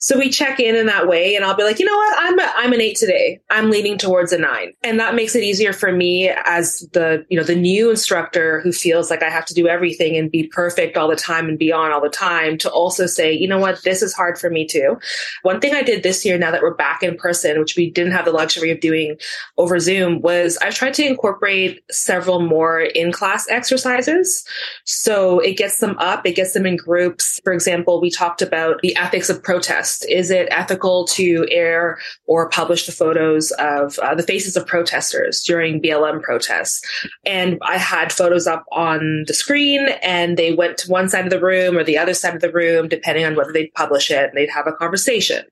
So 0.00 0.18
we 0.18 0.30
check 0.30 0.60
in 0.60 0.76
in 0.76 0.86
that 0.86 1.08
way 1.08 1.34
and 1.34 1.44
i'll 1.44 1.56
be 1.56 1.64
like 1.64 1.78
you 1.78 1.86
know 1.86 1.96
what? 1.96 2.16
I'm 2.18 2.38
a, 2.38 2.52
i'm 2.56 2.72
an 2.72 2.80
eight 2.80 2.96
today. 2.96 3.40
I'm 3.50 3.70
leaning 3.70 3.98
towards 3.98 4.32
a 4.32 4.38
nine. 4.38 4.72
And 4.82 5.00
that 5.00 5.14
makes 5.14 5.34
it 5.34 5.42
easier 5.42 5.72
for 5.72 5.92
me 5.92 6.30
as 6.44 6.86
the 6.92 7.24
you 7.28 7.38
know 7.38 7.44
the 7.44 7.56
new 7.56 7.90
instructor 7.90 8.60
who 8.60 8.72
feels 8.72 9.10
like 9.10 9.22
i 9.22 9.30
have 9.30 9.46
to 9.46 9.54
do 9.54 9.66
everything 9.66 10.16
and 10.16 10.30
be 10.30 10.46
perfect 10.48 10.96
all 10.96 11.08
the 11.08 11.16
time 11.16 11.48
and 11.48 11.58
be 11.58 11.72
on 11.72 11.92
all 11.92 12.00
the 12.00 12.08
time 12.08 12.58
to 12.58 12.70
also 12.70 13.06
say 13.06 13.32
you 13.32 13.48
know 13.48 13.58
what? 13.58 13.82
This 13.82 14.02
is 14.02 14.14
hard 14.14 14.38
for 14.38 14.50
me 14.50 14.66
too. 14.66 14.98
One 15.42 15.60
thing 15.60 15.74
i 15.74 15.82
did 15.82 16.02
this 16.02 16.24
year 16.24 16.38
now 16.38 16.50
that 16.50 16.62
we're 16.62 16.74
back 16.74 17.02
in 17.02 17.16
person 17.16 17.58
which 17.58 17.76
we 17.76 17.90
didn't 17.90 18.12
have 18.12 18.24
the 18.24 18.32
luxury 18.32 18.70
of 18.70 18.80
doing 18.80 19.16
over 19.56 19.78
zoom 19.80 20.20
was 20.20 20.58
i 20.58 20.70
tried 20.70 20.94
to 20.94 21.06
incorporate 21.06 21.82
several 21.90 22.33
more 22.40 22.80
in 22.80 23.12
class 23.12 23.46
exercises. 23.48 24.44
So 24.84 25.40
it 25.40 25.56
gets 25.56 25.78
them 25.78 25.96
up, 25.98 26.26
it 26.26 26.36
gets 26.36 26.52
them 26.52 26.66
in 26.66 26.76
groups. 26.76 27.40
For 27.44 27.52
example, 27.52 28.00
we 28.00 28.10
talked 28.10 28.42
about 28.42 28.80
the 28.82 28.96
ethics 28.96 29.30
of 29.30 29.42
protest. 29.42 30.06
Is 30.08 30.30
it 30.30 30.48
ethical 30.50 31.06
to 31.08 31.46
air 31.50 31.98
or 32.26 32.48
publish 32.48 32.86
the 32.86 32.92
photos 32.92 33.50
of 33.52 33.98
uh, 33.98 34.14
the 34.14 34.22
faces 34.22 34.56
of 34.56 34.66
protesters 34.66 35.42
during 35.42 35.80
BLM 35.80 36.22
protests? 36.22 36.82
And 37.24 37.58
I 37.62 37.78
had 37.78 38.12
photos 38.12 38.46
up 38.46 38.64
on 38.72 39.24
the 39.26 39.34
screen 39.34 39.88
and 40.02 40.36
they 40.36 40.54
went 40.54 40.78
to 40.78 40.90
one 40.90 41.08
side 41.08 41.24
of 41.24 41.30
the 41.30 41.40
room 41.40 41.76
or 41.76 41.84
the 41.84 41.98
other 41.98 42.14
side 42.14 42.34
of 42.34 42.40
the 42.40 42.52
room, 42.52 42.88
depending 42.88 43.24
on 43.24 43.36
whether 43.36 43.52
they'd 43.52 43.74
publish 43.74 44.10
it 44.10 44.28
and 44.28 44.36
they'd 44.36 44.50
have 44.50 44.66
a 44.66 44.72
conversation. 44.72 45.44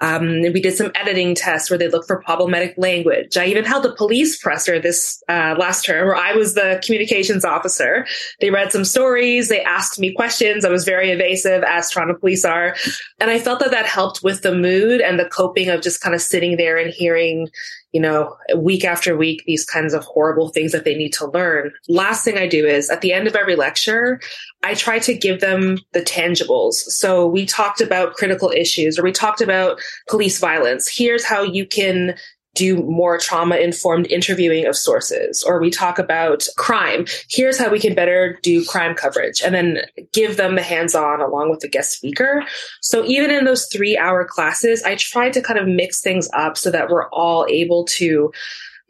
Um, 0.00 0.42
we 0.42 0.60
did 0.60 0.76
some 0.76 0.92
editing 0.94 1.34
tests 1.34 1.70
where 1.70 1.78
they 1.78 1.88
look 1.88 2.06
for 2.06 2.20
problematic 2.22 2.74
language. 2.76 3.36
I 3.36 3.46
even 3.46 3.64
held 3.64 3.86
a 3.86 3.94
police 3.94 4.36
presser 4.36 4.78
this 4.78 5.22
uh, 5.28 5.54
last 5.58 5.84
term 5.84 6.06
where 6.06 6.16
I 6.24 6.34
was 6.34 6.54
the 6.54 6.80
communications 6.84 7.44
officer. 7.44 8.06
They 8.40 8.50
read 8.50 8.72
some 8.72 8.84
stories. 8.84 9.48
They 9.48 9.62
asked 9.62 10.00
me 10.00 10.12
questions. 10.12 10.64
I 10.64 10.70
was 10.70 10.84
very 10.84 11.10
evasive 11.10 11.62
as 11.64 11.90
Toronto 11.90 12.14
police 12.14 12.44
are. 12.44 12.74
And 13.20 13.30
I 13.30 13.38
felt 13.38 13.60
that 13.60 13.70
that 13.72 13.84
helped 13.84 14.22
with 14.22 14.40
the 14.40 14.54
mood 14.54 15.02
and 15.02 15.18
the 15.18 15.28
coping 15.28 15.68
of 15.68 15.82
just 15.82 16.00
kind 16.00 16.14
of 16.14 16.22
sitting 16.22 16.56
there 16.56 16.78
and 16.78 16.90
hearing, 16.90 17.48
you 17.92 18.00
know, 18.00 18.34
week 18.56 18.86
after 18.86 19.16
week, 19.16 19.42
these 19.46 19.66
kinds 19.66 19.92
of 19.92 20.02
horrible 20.04 20.48
things 20.48 20.72
that 20.72 20.84
they 20.84 20.94
need 20.94 21.12
to 21.14 21.30
learn. 21.30 21.70
Last 21.88 22.24
thing 22.24 22.38
I 22.38 22.46
do 22.46 22.64
is 22.64 22.88
at 22.88 23.02
the 23.02 23.12
end 23.12 23.26
of 23.26 23.36
every 23.36 23.54
lecture, 23.54 24.18
I 24.62 24.74
try 24.74 24.98
to 25.00 25.14
give 25.14 25.40
them 25.40 25.78
the 25.92 26.00
tangibles. 26.00 26.74
So 26.74 27.26
we 27.26 27.44
talked 27.44 27.82
about 27.82 28.14
critical 28.14 28.50
issues 28.50 28.98
or 28.98 29.02
we 29.02 29.12
talked 29.12 29.42
about 29.42 29.78
police 30.08 30.38
violence. 30.38 30.88
Here's 30.88 31.24
how 31.24 31.42
you 31.42 31.66
can 31.66 32.14
do 32.54 32.76
more 32.84 33.18
trauma 33.18 33.56
informed 33.56 34.06
interviewing 34.06 34.66
of 34.66 34.76
sources 34.76 35.42
or 35.42 35.60
we 35.60 35.70
talk 35.70 35.98
about 35.98 36.46
crime. 36.56 37.06
Here's 37.28 37.58
how 37.58 37.70
we 37.70 37.80
can 37.80 37.94
better 37.94 38.38
do 38.42 38.64
crime 38.64 38.94
coverage 38.94 39.42
and 39.42 39.54
then 39.54 39.78
give 40.12 40.36
them 40.36 40.54
the 40.54 40.62
hands 40.62 40.94
on 40.94 41.20
along 41.20 41.50
with 41.50 41.60
the 41.60 41.68
guest 41.68 41.92
speaker. 41.92 42.44
So 42.80 43.04
even 43.04 43.30
in 43.30 43.44
those 43.44 43.66
3 43.72 43.98
hour 43.98 44.24
classes 44.24 44.82
i 44.84 44.94
try 44.94 45.30
to 45.30 45.42
kind 45.42 45.58
of 45.58 45.66
mix 45.68 46.00
things 46.00 46.28
up 46.32 46.56
so 46.56 46.70
that 46.70 46.88
we're 46.88 47.08
all 47.10 47.46
able 47.48 47.84
to 47.84 48.32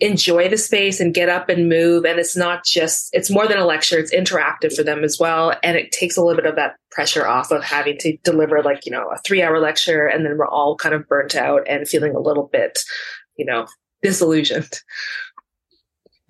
enjoy 0.01 0.49
the 0.49 0.57
space 0.57 0.99
and 1.01 1.15
get 1.15 1.29
up 1.29 1.49
and 1.49 1.69
move 1.69 2.05
and 2.05 2.19
it's 2.19 2.37
not 2.37 2.65
just 2.65 3.09
it's 3.13 3.31
more 3.31 3.47
than 3.47 3.59
a 3.59 3.65
lecture 3.65 3.97
it's 3.97 4.13
interactive 4.13 4.75
for 4.75 4.83
them 4.83 5.05
as 5.05 5.19
well 5.21 5.55
and 5.63 5.77
it 5.77 5.93
takes 5.93 6.17
a 6.17 6.21
little 6.21 6.37
bit 6.37 6.51
of 6.51 6.57
that 6.57 6.75
pressure 6.91 7.27
off 7.27 7.53
of 7.53 7.63
having 7.63 7.97
to 7.97 8.17
deliver 8.25 8.61
like 8.63 8.85
you 8.85 8.91
know 8.93 9.09
a 9.09 9.19
3 9.19 9.41
hour 9.41 9.61
lecture 9.61 10.07
and 10.07 10.27
then 10.27 10.37
we're 10.37 10.49
all 10.49 10.77
kind 10.77 10.95
of 10.95 11.07
burnt 11.07 11.37
out 11.37 11.63
and 11.69 11.89
feeling 11.89 12.15
a 12.15 12.21
little 12.21 12.49
bit 12.53 12.81
you 13.37 13.45
know, 13.45 13.67
disillusioned. 14.03 14.81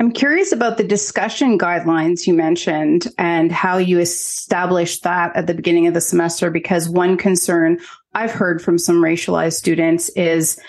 I'm 0.00 0.10
curious 0.10 0.52
about 0.52 0.76
the 0.76 0.84
discussion 0.84 1.58
guidelines 1.58 2.26
you 2.26 2.34
mentioned 2.34 3.06
and 3.16 3.52
how 3.52 3.78
you 3.78 4.00
established 4.00 5.04
that 5.04 5.34
at 5.36 5.46
the 5.46 5.54
beginning 5.54 5.86
of 5.86 5.94
the 5.94 6.00
semester, 6.00 6.50
because 6.50 6.88
one 6.88 7.16
concern 7.16 7.78
I've 8.12 8.32
heard 8.32 8.60
from 8.60 8.76
some 8.76 9.00
racialized 9.00 9.54
students 9.54 10.08
is 10.10 10.60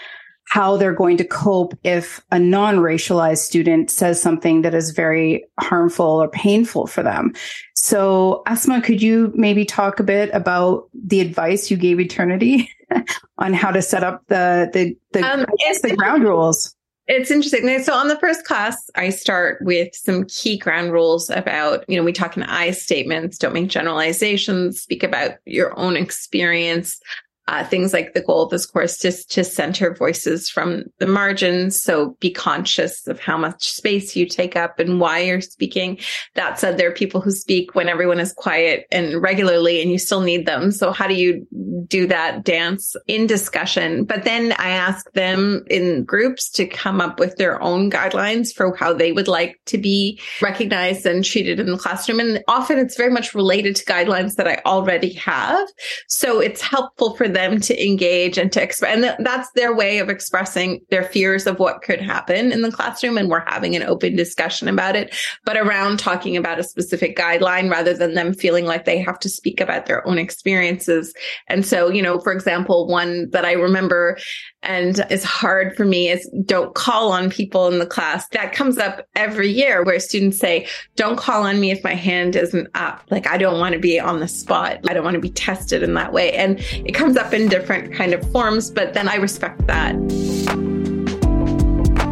how 0.47 0.77
they're 0.77 0.93
going 0.93 1.17
to 1.17 1.25
cope 1.25 1.73
if 1.83 2.23
a 2.31 2.37
non-racialized 2.37 3.39
student 3.39 3.89
says 3.89 4.21
something 4.21 4.61
that 4.61 4.75
is 4.75 4.91
very 4.91 5.43
harmful 5.59 6.05
or 6.05 6.29
painful 6.29 6.85
for 6.85 7.01
them. 7.01 7.33
So 7.75 8.43
Asmaa, 8.47 8.83
could 8.83 9.01
you 9.01 9.31
maybe 9.35 9.65
talk 9.65 9.99
a 9.99 10.03
bit 10.03 10.29
about 10.33 10.87
the 10.93 11.19
advice 11.19 11.71
you 11.71 11.77
gave 11.77 11.99
Eternity 11.99 12.69
on 13.37 13.53
how 13.53 13.71
to 13.71 13.81
set 13.81 14.03
up 14.03 14.23
the 14.27 14.69
the 14.73 14.95
the, 15.11 15.21
um, 15.21 15.45
the 15.81 15.95
ground 15.95 16.23
rules? 16.23 16.75
It's 17.07 17.29
interesting. 17.29 17.83
So 17.83 17.93
on 17.93 18.07
the 18.07 18.17
first 18.17 18.45
class, 18.45 18.89
I 18.95 19.09
start 19.09 19.59
with 19.61 19.93
some 19.93 20.25
key 20.25 20.57
ground 20.57 20.91
rules 20.91 21.29
about, 21.29 21.85
you 21.87 21.97
know, 21.97 22.03
we 22.03 22.11
talk 22.11 22.35
in 22.35 22.41
I 22.41 22.71
statements, 22.71 23.37
don't 23.37 23.53
make 23.53 23.67
generalizations, 23.67 24.81
speak 24.81 25.03
about 25.03 25.33
your 25.45 25.77
own 25.77 25.97
experience, 25.97 26.99
uh, 27.47 27.63
things 27.63 27.93
like 27.93 28.13
the 28.13 28.21
goal 28.21 28.43
of 28.43 28.49
this 28.49 28.65
course 28.65 28.97
just 28.97 29.31
to 29.31 29.43
center 29.43 29.93
voices 29.93 30.49
from 30.49 30.85
the 30.97 31.05
margins. 31.05 31.79
So 31.79 32.17
be 32.19 32.31
conscious 32.31 33.05
of 33.07 33.19
how 33.19 33.37
much 33.37 33.69
space 33.69 34.15
you 34.15 34.25
take 34.25 34.55
up 34.55 34.79
and 34.79 34.99
why 34.99 35.19
you're 35.19 35.41
speaking. 35.41 35.99
That 36.33 36.57
said, 36.57 36.77
there 36.77 36.89
are 36.89 36.93
people 36.93 37.21
who 37.21 37.31
speak 37.31 37.75
when 37.75 37.87
everyone 37.87 38.19
is 38.19 38.33
quiet 38.33 38.87
and 38.91 39.21
regularly 39.21 39.79
and 39.81 39.91
you 39.91 39.99
still 39.99 40.21
need 40.21 40.47
them. 40.47 40.71
So 40.71 40.91
how 40.91 41.07
do 41.07 41.13
you 41.13 41.45
do 41.87 42.07
that 42.07 42.43
dance 42.43 42.95
in 43.07 43.27
discussion? 43.27 44.05
But 44.05 44.23
then 44.23 44.53
I 44.53 44.69
ask 44.69 45.11
them 45.13 45.63
in 45.69 46.03
groups 46.03 46.49
to 46.51 46.65
come 46.65 47.01
up 47.01 47.19
with 47.19 47.35
their 47.37 47.61
own 47.61 47.91
guidelines 47.91 48.53
for 48.53 48.75
how 48.75 48.93
they 48.93 49.11
would 49.11 49.27
like 49.27 49.59
to 49.65 49.77
be 49.77 50.19
recognized 50.41 51.05
and 51.05 51.23
treated 51.23 51.59
in 51.59 51.71
the 51.71 51.77
classroom. 51.77 52.19
And 52.19 52.43
often 52.47 52.77
it's 52.77 52.97
very 52.97 53.11
much 53.11 53.33
related 53.33 53.75
to 53.75 53.85
guidelines 53.85 54.35
that 54.35 54.47
I 54.47 54.61
already 54.65 55.13
have. 55.13 55.67
So 56.07 56.39
it's 56.39 56.61
helpful 56.61 57.15
for 57.15 57.27
them 57.27 57.59
to 57.61 57.85
engage 57.85 58.37
and 58.37 58.51
to 58.53 58.61
express. 58.61 58.95
And 58.95 59.25
that's 59.25 59.49
their 59.51 59.75
way 59.75 59.99
of 59.99 60.09
expressing 60.09 60.81
their 60.89 61.03
fears 61.03 61.47
of 61.47 61.59
what 61.59 61.81
could 61.81 62.01
happen 62.01 62.51
in 62.51 62.61
the 62.61 62.71
classroom. 62.71 63.17
And 63.17 63.29
we're 63.29 63.45
having 63.45 63.75
an 63.75 63.83
open 63.83 64.15
discussion 64.15 64.67
about 64.67 64.95
it, 64.95 65.15
but 65.45 65.57
around 65.57 65.99
talking 65.99 66.37
about 66.37 66.59
a 66.59 66.63
specific 66.63 67.17
guideline 67.17 67.69
rather 67.69 67.93
than 67.93 68.13
them 68.13 68.33
feeling 68.33 68.65
like 68.65 68.85
they 68.85 68.99
have 68.99 69.19
to 69.19 69.29
speak 69.29 69.59
about 69.59 69.85
their 69.85 70.07
own 70.07 70.17
experiences. 70.17 71.13
And 71.47 71.64
so, 71.65 71.89
you 71.89 72.01
know, 72.01 72.19
for 72.19 72.31
example, 72.31 72.87
one 72.87 73.29
that 73.31 73.45
I 73.45 73.53
remember 73.53 74.17
and 74.63 75.05
is 75.09 75.23
hard 75.23 75.75
for 75.75 75.85
me 75.85 76.09
is 76.09 76.29
don't 76.45 76.73
call 76.73 77.11
on 77.11 77.29
people 77.29 77.67
in 77.67 77.79
the 77.79 77.85
class. 77.85 78.27
That 78.29 78.53
comes 78.53 78.77
up 78.77 79.05
every 79.15 79.49
year 79.49 79.83
where 79.83 79.99
students 79.99 80.37
say, 80.37 80.67
don't 80.95 81.17
call 81.17 81.43
on 81.43 81.59
me 81.59 81.71
if 81.71 81.83
my 81.83 81.93
hand 81.93 82.35
isn't 82.35 82.67
up. 82.75 83.03
Like, 83.11 83.27
I 83.27 83.37
don't 83.37 83.59
want 83.59 83.73
to 83.73 83.79
be 83.79 83.99
on 83.99 84.19
the 84.19 84.27
spot. 84.27 84.79
I 84.87 84.93
don't 84.93 85.03
want 85.03 85.15
to 85.15 85.21
be 85.21 85.29
tested 85.29 85.83
in 85.83 85.93
that 85.95 86.13
way. 86.13 86.33
And 86.33 86.59
it 86.59 86.93
comes 86.93 87.17
up 87.17 87.33
in 87.33 87.47
different 87.47 87.93
kind 87.93 88.13
of 88.13 88.29
forms, 88.31 88.71
but 88.71 88.93
then 88.93 89.07
I 89.07 89.15
respect 89.15 89.67
that. 89.67 89.95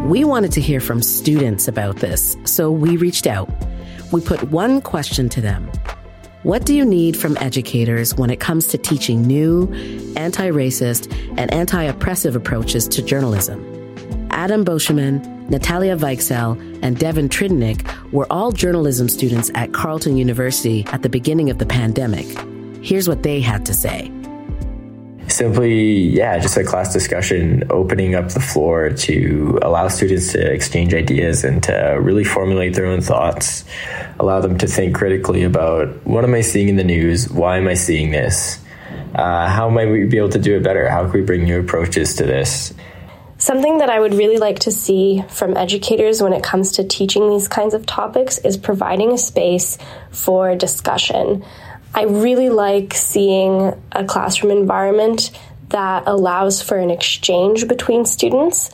We 0.06 0.22
wanted 0.22 0.52
to 0.52 0.60
hear 0.60 0.80
from 0.80 1.02
students 1.02 1.66
about 1.66 1.96
this, 1.96 2.36
so 2.44 2.70
we 2.70 2.98
reached 2.98 3.26
out. 3.26 3.48
We 4.12 4.20
put 4.20 4.42
one 4.50 4.82
question 4.82 5.28
to 5.30 5.40
them. 5.40 5.70
What 6.44 6.66
do 6.66 6.74
you 6.74 6.84
need 6.84 7.16
from 7.16 7.38
educators 7.38 8.14
when 8.16 8.28
it 8.28 8.38
comes 8.38 8.66
to 8.66 8.76
teaching 8.76 9.22
new, 9.22 9.64
anti 10.14 10.50
racist, 10.50 11.10
and 11.38 11.50
anti 11.54 11.82
oppressive 11.82 12.36
approaches 12.36 12.86
to 12.88 13.02
journalism? 13.02 13.64
Adam 14.28 14.62
Boscheman, 14.62 15.48
Natalia 15.48 15.96
Weichsel, 15.96 16.60
and 16.82 16.98
Devin 16.98 17.30
Tridnick 17.30 18.12
were 18.12 18.30
all 18.30 18.52
journalism 18.52 19.08
students 19.08 19.50
at 19.54 19.72
Carleton 19.72 20.18
University 20.18 20.84
at 20.88 21.00
the 21.00 21.08
beginning 21.08 21.48
of 21.48 21.56
the 21.56 21.64
pandemic. 21.64 22.26
Here's 22.82 23.08
what 23.08 23.22
they 23.22 23.40
had 23.40 23.64
to 23.64 23.72
say 23.72 24.12
simply, 25.28 25.92
yeah, 25.92 26.38
just 26.38 26.56
a 26.56 26.64
class 26.64 26.92
discussion, 26.92 27.64
opening 27.70 28.14
up 28.14 28.30
the 28.30 28.40
floor 28.40 28.90
to 28.90 29.58
allow 29.62 29.88
students 29.88 30.32
to 30.32 30.52
exchange 30.52 30.94
ideas 30.94 31.44
and 31.44 31.62
to 31.64 31.98
really 32.00 32.24
formulate 32.24 32.74
their 32.74 32.86
own 32.86 33.00
thoughts, 33.00 33.64
allow 34.18 34.40
them 34.40 34.58
to 34.58 34.66
think 34.66 34.94
critically 34.94 35.44
about 35.44 36.06
what 36.06 36.24
am 36.24 36.34
I 36.34 36.40
seeing 36.40 36.68
in 36.68 36.76
the 36.76 36.84
news? 36.84 37.28
Why 37.30 37.58
am 37.58 37.68
I 37.68 37.74
seeing 37.74 38.10
this? 38.10 38.58
Uh, 39.14 39.48
how 39.48 39.68
might 39.68 39.90
we 39.90 40.04
be 40.06 40.18
able 40.18 40.30
to 40.30 40.38
do 40.38 40.56
it 40.56 40.62
better? 40.62 40.88
How 40.88 41.02
can 41.04 41.12
we 41.12 41.22
bring 41.22 41.44
new 41.44 41.60
approaches 41.60 42.14
to 42.14 42.24
this? 42.24 42.74
Something 43.38 43.78
that 43.78 43.90
I 43.90 44.00
would 44.00 44.14
really 44.14 44.38
like 44.38 44.60
to 44.60 44.70
see 44.70 45.22
from 45.28 45.56
educators 45.56 46.22
when 46.22 46.32
it 46.32 46.42
comes 46.42 46.72
to 46.72 46.84
teaching 46.84 47.28
these 47.28 47.48
kinds 47.48 47.74
of 47.74 47.84
topics 47.84 48.38
is 48.38 48.56
providing 48.56 49.12
a 49.12 49.18
space 49.18 49.76
for 50.10 50.54
discussion. 50.56 51.44
I 51.94 52.04
really 52.04 52.48
like 52.48 52.92
seeing 52.94 53.80
a 53.92 54.04
classroom 54.04 54.50
environment 54.50 55.30
that 55.68 56.04
allows 56.06 56.60
for 56.60 56.76
an 56.76 56.90
exchange 56.90 57.68
between 57.68 58.04
students. 58.04 58.70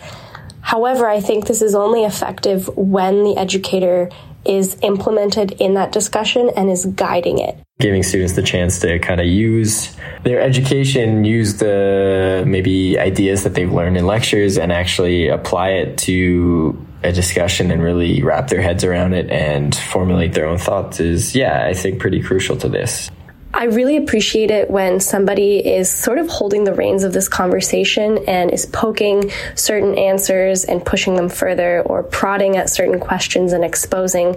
However, 0.62 1.08
I 1.08 1.20
think 1.20 1.46
this 1.46 1.62
is 1.62 1.74
only 1.74 2.04
effective 2.04 2.68
when 2.76 3.24
the 3.24 3.36
educator 3.36 4.10
is 4.44 4.78
implemented 4.82 5.52
in 5.52 5.74
that 5.74 5.92
discussion 5.92 6.50
and 6.56 6.70
is 6.70 6.86
guiding 6.86 7.38
it. 7.38 7.56
Giving 7.78 8.02
students 8.02 8.34
the 8.34 8.42
chance 8.42 8.78
to 8.80 8.98
kind 8.98 9.20
of 9.20 9.26
use 9.26 9.94
their 10.22 10.40
education, 10.40 11.24
use 11.24 11.56
the 11.56 12.44
maybe 12.46 12.98
ideas 12.98 13.44
that 13.44 13.54
they've 13.54 13.72
learned 13.72 13.96
in 13.96 14.06
lectures 14.06 14.58
and 14.58 14.72
actually 14.72 15.28
apply 15.28 15.70
it 15.70 15.98
to 15.98 16.86
a 17.02 17.12
discussion 17.12 17.70
and 17.70 17.82
really 17.82 18.22
wrap 18.22 18.48
their 18.48 18.60
heads 18.60 18.84
around 18.84 19.14
it 19.14 19.30
and 19.30 19.74
formulate 19.74 20.34
their 20.34 20.46
own 20.46 20.58
thoughts 20.58 21.00
is, 21.00 21.34
yeah, 21.34 21.66
I 21.66 21.74
think 21.74 22.00
pretty 22.00 22.22
crucial 22.22 22.56
to 22.58 22.68
this. 22.68 23.10
I 23.52 23.64
really 23.64 23.96
appreciate 23.96 24.50
it 24.50 24.70
when 24.70 25.00
somebody 25.00 25.58
is 25.58 25.90
sort 25.90 26.18
of 26.18 26.28
holding 26.28 26.64
the 26.64 26.72
reins 26.72 27.02
of 27.02 27.12
this 27.12 27.28
conversation 27.28 28.18
and 28.28 28.50
is 28.50 28.64
poking 28.66 29.32
certain 29.56 29.98
answers 29.98 30.64
and 30.64 30.84
pushing 30.84 31.16
them 31.16 31.28
further 31.28 31.82
or 31.82 32.04
prodding 32.04 32.56
at 32.56 32.70
certain 32.70 33.00
questions 33.00 33.52
and 33.52 33.64
exposing 33.64 34.36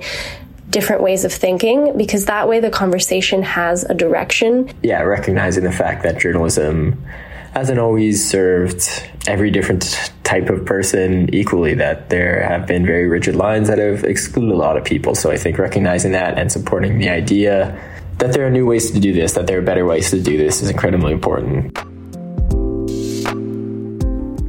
different 0.69 1.03
ways 1.03 1.23
of 1.23 1.31
thinking 1.31 1.95
because 1.95 2.25
that 2.25 2.49
way 2.49 2.59
the 2.59 2.71
conversation 2.71 3.43
has 3.43 3.83
a 3.83 3.93
direction. 3.93 4.71
Yeah, 4.81 5.01
recognizing 5.03 5.63
the 5.63 5.71
fact 5.71 6.01
that 6.03 6.19
journalism 6.19 7.05
hasn't 7.53 7.77
always 7.77 8.27
served 8.27 8.89
every 9.27 9.51
different 9.51 10.11
type 10.23 10.49
of 10.49 10.65
person 10.65 11.33
equally, 11.33 11.75
that 11.75 12.09
there 12.09 12.41
have 12.41 12.65
been 12.65 12.83
very 12.85 13.07
rigid 13.07 13.35
lines 13.35 13.67
that 13.67 13.77
have 13.77 14.03
excluded 14.03 14.51
a 14.51 14.57
lot 14.57 14.75
of 14.75 14.83
people. 14.83 15.13
So 15.13 15.29
I 15.29 15.37
think 15.37 15.59
recognizing 15.59 16.13
that 16.13 16.39
and 16.39 16.51
supporting 16.51 16.97
the 16.97 17.09
idea 17.09 17.79
that 18.17 18.33
there 18.33 18.45
are 18.47 18.49
new 18.49 18.65
ways 18.65 18.89
to 18.91 18.99
do 18.99 19.13
this, 19.13 19.33
that 19.33 19.45
there 19.45 19.59
are 19.59 19.61
better 19.61 19.85
ways 19.85 20.09
to 20.09 20.21
do 20.21 20.35
this 20.35 20.63
is 20.63 20.69
incredibly 20.69 21.13
important. 21.13 21.77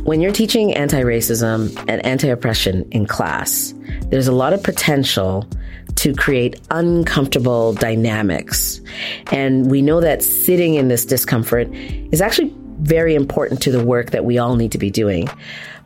When 0.04 0.20
you're 0.20 0.32
teaching 0.32 0.74
anti 0.74 1.02
racism 1.02 1.76
and 1.88 2.04
anti 2.06 2.28
oppression 2.28 2.88
in 2.90 3.06
class, 3.06 3.74
there's 4.08 4.28
a 4.28 4.32
lot 4.32 4.54
of 4.54 4.62
potential 4.62 5.46
to 5.96 6.14
create 6.14 6.60
uncomfortable 6.70 7.74
dynamics. 7.74 8.80
And 9.30 9.70
we 9.70 9.82
know 9.82 10.00
that 10.00 10.22
sitting 10.22 10.74
in 10.74 10.88
this 10.88 11.04
discomfort 11.04 11.68
is 11.72 12.20
actually 12.20 12.54
very 12.84 13.14
important 13.14 13.60
to 13.62 13.72
the 13.72 13.84
work 13.84 14.10
that 14.10 14.24
we 14.24 14.38
all 14.38 14.56
need 14.56 14.72
to 14.72 14.78
be 14.78 14.90
doing. 14.90 15.28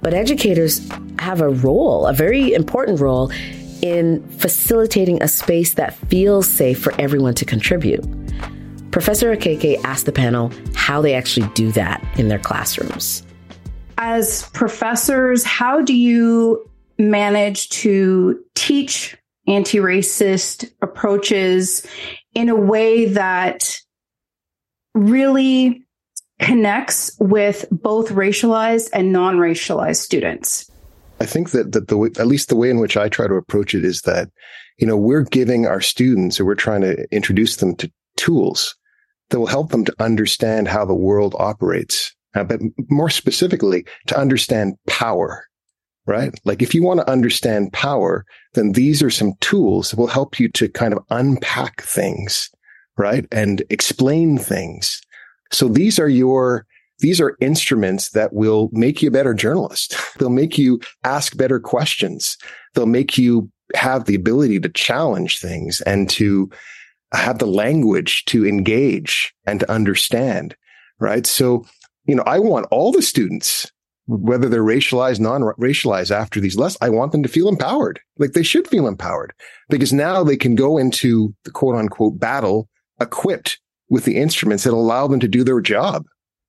But 0.03 0.15
educators 0.15 0.87
have 1.19 1.41
a 1.41 1.49
role, 1.49 2.07
a 2.07 2.13
very 2.13 2.53
important 2.53 3.01
role 3.01 3.31
in 3.83 4.27
facilitating 4.39 5.23
a 5.23 5.29
space 5.29 5.75
that 5.75 5.95
feels 6.09 6.49
safe 6.49 6.81
for 6.81 6.93
everyone 7.01 7.35
to 7.35 7.45
contribute. 7.45 8.05
Professor 8.91 9.35
Okeke 9.35 9.83
asked 9.85 10.07
the 10.07 10.13
panel 10.13 10.53
how 10.75 11.01
they 11.01 11.15
actually 11.15 11.49
do 11.55 11.71
that 11.73 12.03
in 12.17 12.29
their 12.29 12.39
classrooms. 12.39 13.23
As 13.99 14.49
professors, 14.51 15.45
how 15.45 15.81
do 15.83 15.95
you 15.95 16.69
manage 16.99 17.69
to 17.69 18.43
teach 18.55 19.17
anti 19.47 19.79
racist 19.79 20.71
approaches 20.83 21.87
in 22.35 22.49
a 22.49 22.57
way 22.57 23.07
that 23.07 23.79
really 24.95 25.87
connects 26.41 27.17
with 27.19 27.65
both 27.71 28.11
racialized 28.11 28.89
and 28.93 29.13
non 29.13 29.37
racialized 29.37 29.97
students? 29.97 30.71
I 31.21 31.27
think 31.27 31.51
that, 31.51 31.73
that 31.73 31.89
the 31.89 32.15
at 32.19 32.27
least 32.27 32.49
the 32.49 32.57
way 32.57 32.71
in 32.71 32.79
which 32.79 32.97
I 32.97 33.09
try 33.09 33.27
to 33.27 33.35
approach 33.35 33.75
it 33.75 33.85
is 33.85 34.03
that, 34.03 34.31
you 34.79 34.87
know, 34.87 34.97
we're 34.97 35.25
giving 35.25 35.67
our 35.67 35.81
students 35.81 36.39
or 36.39 36.45
we're 36.45 36.55
trying 36.55 36.83
to 36.83 37.07
introduce 37.11 37.57
them 37.57 37.75
to 37.77 37.91
tools 38.17 38.77
that 39.31 39.39
will 39.39 39.47
help 39.47 39.71
them 39.71 39.85
to 39.85 39.95
understand 39.99 40.69
how 40.69 40.85
the 40.85 40.95
world 40.95 41.35
operates. 41.39 42.15
Uh, 42.35 42.45
but 42.45 42.61
more 42.89 43.11
specifically, 43.11 43.85
to 44.07 44.19
understand 44.19 44.75
power, 44.87 45.47
right? 46.07 46.39
Like 46.45 46.63
if 46.63 46.75
you 46.75 46.83
want 46.83 47.01
to 47.01 47.11
understand 47.11 47.73
power, 47.73 48.25
then 48.55 48.73
these 48.73 49.03
are 49.03 49.11
some 49.11 49.33
tools 49.41 49.91
that 49.91 49.99
will 49.99 50.07
help 50.07 50.39
you 50.39 50.49
to 50.51 50.69
kind 50.69 50.93
of 50.93 51.03
unpack 51.11 51.83
things, 51.83 52.51
right? 52.97 53.27
And 53.33 53.63
explain 53.71 54.39
things. 54.39 55.01
So 55.51 55.69
these 55.69 55.99
are 55.99 56.09
your 56.09 56.67
these 57.01 57.21
are 57.21 57.37
instruments 57.41 58.11
that 58.11 58.33
will 58.33 58.71
make 58.73 59.03
you 59.03 59.09
a 59.09 59.13
better 59.13 59.35
journalist. 59.35 59.95
They'll 60.19 60.31
make 60.31 60.59
you 60.59 60.81
ask 61.05 61.37
better 61.37 61.61
questions. 61.61 62.37
They'll 62.75 62.87
make 62.87 63.17
you 63.17 63.51
have 63.75 64.05
the 64.05 64.15
ability 64.15 64.61
to 64.61 64.69
challenge 64.69 65.41
things 65.41 65.81
and 65.83 66.09
to 66.11 66.51
have 67.13 67.39
the 67.39 67.47
language 67.47 68.25
to 68.27 68.47
engage 68.47 69.33
and 69.47 69.61
to 69.61 69.71
understand. 69.71 70.57
Right. 70.99 71.27
So, 71.27 71.65
you 72.07 72.15
know, 72.15 72.25
I 72.27 72.39
want 72.41 72.67
all 72.71 72.91
the 72.91 73.03
students, 73.03 73.71
whether 74.07 74.49
they're 74.49 74.65
racialized, 74.65 75.21
non-racialized 75.21 76.11
after 76.11 76.41
these 76.41 76.57
lessons, 76.57 76.79
I 76.81 76.91
want 76.91 77.13
them 77.13 77.23
to 77.23 77.29
feel 77.29 77.49
empowered. 77.49 78.01
Like 78.19 78.33
they 78.33 78.43
should 78.43 78.67
feel 78.67 78.89
empowered 78.89 79.33
because 79.69 79.93
now 79.93 80.25
they 80.25 80.37
can 80.37 80.57
go 80.57 80.77
into 80.79 81.35
the 81.45 81.53
quote 81.53 81.77
unquote 81.77 82.19
battle 82.19 82.69
equipped 83.01 83.61
with 83.89 84.05
the 84.05 84.17
instruments 84.17 84.65
that 84.65 84.73
allow 84.73 85.07
them 85.07 85.21
to 85.21 85.29
do 85.29 85.45
their 85.45 85.61
job 85.61 86.05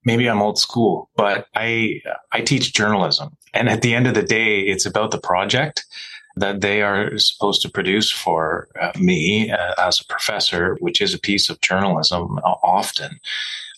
maybe 0.06 0.28
I'm 0.28 0.42
old 0.42 0.58
school, 0.58 1.10
but 1.16 1.48
I 1.56 2.02
I 2.32 2.42
teach 2.42 2.74
journalism, 2.74 3.36
and 3.54 3.70
at 3.70 3.82
the 3.82 3.94
end 3.94 4.08
of 4.08 4.14
the 4.14 4.24
day, 4.24 4.62
it's 4.62 4.86
about 4.86 5.12
the 5.12 5.20
project 5.20 5.86
that 6.36 6.62
they 6.62 6.82
are 6.82 7.18
supposed 7.18 7.62
to 7.62 7.70
produce 7.70 8.12
for 8.12 8.70
uh, 8.80 8.92
me 8.98 9.52
uh, 9.52 9.74
as 9.78 10.00
a 10.00 10.06
professor, 10.06 10.78
which 10.80 11.02
is 11.02 11.14
a 11.14 11.20
piece 11.20 11.50
of 11.50 11.60
journalism 11.62 12.40
uh, 12.40 12.56
often. 12.64 13.20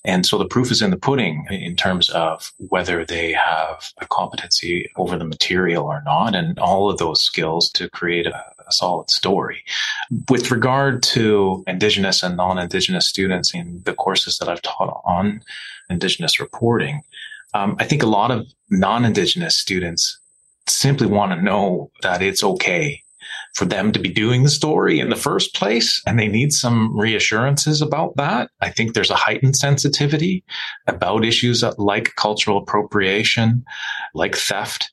And 0.04 0.26
so 0.26 0.38
the 0.38 0.46
proof 0.46 0.72
is 0.72 0.82
in 0.82 0.90
the 0.90 0.98
pudding 0.98 1.46
in 1.52 1.76
terms 1.76 2.10
of 2.10 2.52
whether 2.58 3.06
they 3.06 3.34
have 3.34 3.92
a 4.00 4.08
competency 4.08 4.90
over 4.96 5.18
the 5.18 5.26
material 5.26 5.86
or 5.86 6.02
not, 6.04 6.34
and 6.34 6.58
all 6.58 6.90
of 6.90 6.98
those 6.98 7.22
skills 7.22 7.70
to 7.74 7.90
create 7.90 8.26
a, 8.26 8.44
a 8.68 8.72
solid 8.72 9.12
story. 9.12 9.64
With 10.30 10.50
regard 10.50 11.04
to 11.04 11.64
Indigenous 11.68 12.24
and 12.24 12.36
non 12.36 12.58
Indigenous 12.58 13.08
students 13.08 13.54
in 13.54 13.82
the 13.86 13.94
courses 13.94 14.40
that 14.40 14.50
I've 14.50 14.64
taught 14.64 15.02
on 15.06 15.44
Indigenous 15.90 16.40
reporting, 16.40 17.04
um, 17.54 17.76
I 17.80 17.86
think 17.86 18.02
a 18.02 18.08
lot 18.08 18.32
of 18.32 18.48
non 18.70 19.06
Indigenous 19.06 19.56
students 19.56 20.18
simply 20.68 21.08
want 21.08 21.32
to 21.32 21.42
know 21.42 21.92
that 22.02 22.22
it's 22.24 22.44
okay 22.44 23.04
for 23.56 23.66
them 23.66 23.92
to 23.92 24.00
be 24.00 24.10
doing 24.10 24.44
the 24.44 24.50
story 24.50 25.00
in 25.00 25.10
the 25.10 25.16
first 25.16 25.54
place. 25.54 26.02
And 26.06 26.20
they 26.20 26.28
need 26.28 26.54
some 26.54 26.98
reassurances 26.98 27.82
about 27.82 28.16
that. 28.18 28.50
I 28.62 28.70
think 28.70 28.94
there's 28.94 29.12
a 29.12 29.16
heightened 29.16 29.56
sensitivity 29.56 30.44
about 30.88 31.26
issues 31.26 31.64
like 31.78 32.16
cultural 32.16 32.58
appropriation, 32.58 33.64
like 34.14 34.36
theft, 34.36 34.92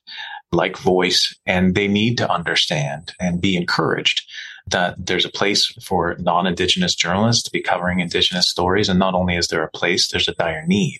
like 0.51 0.77
voice, 0.77 1.35
and 1.45 1.75
they 1.75 1.87
need 1.87 2.17
to 2.17 2.31
understand 2.31 3.13
and 3.19 3.41
be 3.41 3.55
encouraged 3.55 4.23
that 4.67 4.95
there's 5.03 5.25
a 5.25 5.29
place 5.29 5.67
for 5.83 6.15
non-indigenous 6.19 6.93
journalists 6.95 7.43
to 7.43 7.51
be 7.51 7.61
covering 7.61 7.99
indigenous 7.99 8.47
stories. 8.47 8.87
And 8.89 8.99
not 8.99 9.15
only 9.15 9.35
is 9.35 9.47
there 9.47 9.63
a 9.63 9.71
place, 9.71 10.07
there's 10.07 10.27
a 10.27 10.33
dire 10.33 10.65
need, 10.67 10.99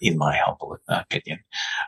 in 0.00 0.16
my 0.16 0.36
humble 0.36 0.78
opinion. 0.88 1.40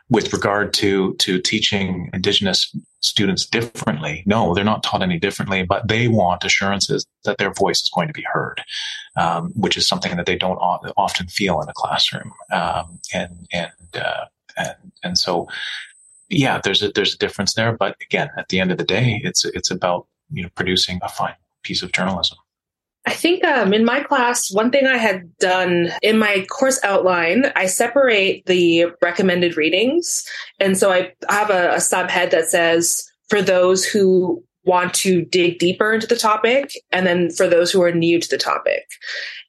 With 0.09 0.33
regard 0.33 0.73
to, 0.75 1.15
to 1.15 1.39
teaching 1.39 2.09
indigenous 2.13 2.75
students 3.03 3.45
differently, 3.45 4.23
no, 4.25 4.53
they're 4.53 4.63
not 4.63 4.81
taught 4.81 5.01
any 5.01 5.19
differently, 5.19 5.63
but 5.63 5.87
they 5.87 6.07
want 6.07 6.43
assurances 6.43 7.05
that 7.25 7.37
their 7.37 7.53
voice 7.53 7.81
is 7.83 7.91
going 7.93 8.07
to 8.07 8.13
be 8.13 8.25
heard, 8.31 8.61
um, 9.17 9.51
which 9.55 9.77
is 9.77 9.87
something 9.87 10.15
that 10.15 10.25
they 10.25 10.37
don't 10.37 10.57
often 10.57 11.27
feel 11.27 11.61
in 11.61 11.69
a 11.69 11.73
classroom. 11.73 12.31
Um, 12.51 12.99
and, 13.13 13.47
and, 13.51 13.71
uh, 13.95 14.25
and, 14.57 14.75
and 15.03 15.17
so, 15.17 15.47
yeah, 16.29 16.61
there's 16.63 16.81
a, 16.81 16.89
there's 16.89 17.13
a 17.13 17.17
difference 17.17 17.53
there. 17.53 17.75
But 17.75 17.97
again, 18.01 18.29
at 18.37 18.47
the 18.47 18.59
end 18.59 18.71
of 18.71 18.77
the 18.77 18.83
day, 18.83 19.21
it's, 19.23 19.45
it's 19.45 19.69
about 19.69 20.07
you 20.31 20.43
know 20.43 20.49
producing 20.55 20.99
a 21.01 21.09
fine 21.09 21.35
piece 21.63 21.83
of 21.83 21.91
journalism. 21.91 22.37
I 23.05 23.11
think 23.11 23.43
um, 23.43 23.73
in 23.73 23.83
my 23.83 23.99
class, 24.01 24.49
one 24.51 24.71
thing 24.71 24.87
I 24.87 24.97
had 24.97 25.37
done 25.37 25.91
in 26.01 26.17
my 26.17 26.45
course 26.49 26.79
outline, 26.83 27.51
I 27.55 27.65
separate 27.65 28.45
the 28.45 28.85
recommended 29.01 29.57
readings. 29.57 30.23
And 30.59 30.77
so 30.77 30.91
I 30.91 31.11
have 31.29 31.49
a, 31.49 31.73
a 31.73 31.77
subhead 31.77 32.31
that 32.31 32.49
says, 32.49 33.03
for 33.29 33.41
those 33.41 33.83
who 33.85 34.43
want 34.65 34.93
to 34.93 35.25
dig 35.25 35.59
deeper 35.59 35.93
into 35.93 36.07
the 36.07 36.15
topic, 36.15 36.71
and 36.91 37.05
then 37.05 37.29
for 37.31 37.47
those 37.47 37.71
who 37.71 37.81
are 37.81 37.91
new 37.91 38.19
to 38.19 38.29
the 38.29 38.37
topic. 38.37 38.85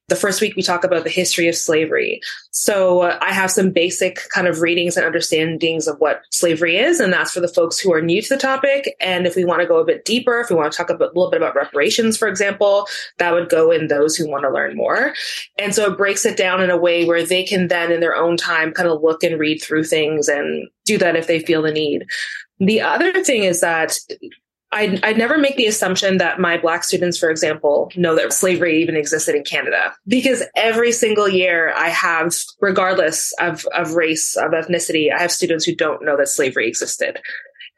The 0.08 0.16
first 0.16 0.42
week 0.42 0.54
we 0.54 0.62
talk 0.62 0.84
about 0.84 1.04
the 1.04 1.10
history 1.10 1.48
of 1.48 1.54
slavery. 1.54 2.20
So 2.50 3.00
uh, 3.00 3.18
I 3.22 3.32
have 3.32 3.50
some 3.50 3.70
basic 3.70 4.20
kind 4.34 4.46
of 4.46 4.60
readings 4.60 4.96
and 4.96 5.06
understandings 5.06 5.88
of 5.88 5.96
what 5.98 6.20
slavery 6.30 6.76
is, 6.76 7.00
and 7.00 7.10
that's 7.10 7.30
for 7.30 7.40
the 7.40 7.48
folks 7.48 7.78
who 7.78 7.92
are 7.92 8.02
new 8.02 8.20
to 8.20 8.28
the 8.28 8.36
topic. 8.36 8.94
And 9.00 9.26
if 9.26 9.34
we 9.34 9.46
want 9.46 9.62
to 9.62 9.66
go 9.66 9.78
a 9.78 9.84
bit 9.84 10.04
deeper, 10.04 10.40
if 10.40 10.50
we 10.50 10.56
want 10.56 10.70
to 10.70 10.76
talk 10.76 10.90
a, 10.90 10.94
a 10.94 11.06
little 11.06 11.30
bit 11.30 11.40
about 11.40 11.56
reparations, 11.56 12.18
for 12.18 12.28
example, 12.28 12.86
that 13.18 13.32
would 13.32 13.48
go 13.48 13.70
in 13.70 13.88
those 13.88 14.14
who 14.14 14.28
want 14.28 14.42
to 14.42 14.50
learn 14.50 14.76
more. 14.76 15.14
And 15.58 15.74
so 15.74 15.90
it 15.90 15.96
breaks 15.96 16.26
it 16.26 16.36
down 16.36 16.62
in 16.62 16.68
a 16.68 16.76
way 16.76 17.06
where 17.06 17.24
they 17.24 17.42
can 17.42 17.68
then, 17.68 17.90
in 17.90 18.00
their 18.00 18.16
own 18.16 18.36
time, 18.36 18.72
kind 18.72 18.88
of 18.88 19.02
look 19.02 19.22
and 19.22 19.40
read 19.40 19.62
through 19.62 19.84
things 19.84 20.28
and 20.28 20.68
do 20.84 20.98
that 20.98 21.16
if 21.16 21.26
they 21.26 21.40
feel 21.40 21.62
the 21.62 21.72
need. 21.72 22.04
The 22.60 22.82
other 22.82 23.24
thing 23.24 23.44
is 23.44 23.62
that 23.62 23.98
I, 24.74 24.98
I 25.04 25.12
never 25.12 25.38
make 25.38 25.56
the 25.56 25.66
assumption 25.66 26.18
that 26.18 26.40
my 26.40 26.58
black 26.58 26.82
students, 26.82 27.16
for 27.16 27.30
example, 27.30 27.92
know 27.94 28.16
that 28.16 28.32
slavery 28.32 28.82
even 28.82 28.96
existed 28.96 29.36
in 29.36 29.44
Canada 29.44 29.94
because 30.08 30.42
every 30.56 30.90
single 30.90 31.28
year 31.28 31.72
I 31.76 31.90
have, 31.90 32.34
regardless 32.60 33.32
of, 33.38 33.64
of 33.66 33.94
race, 33.94 34.36
of 34.36 34.50
ethnicity, 34.50 35.14
I 35.14 35.22
have 35.22 35.30
students 35.30 35.64
who 35.64 35.76
don't 35.76 36.04
know 36.04 36.16
that 36.16 36.28
slavery 36.28 36.66
existed. 36.66 37.20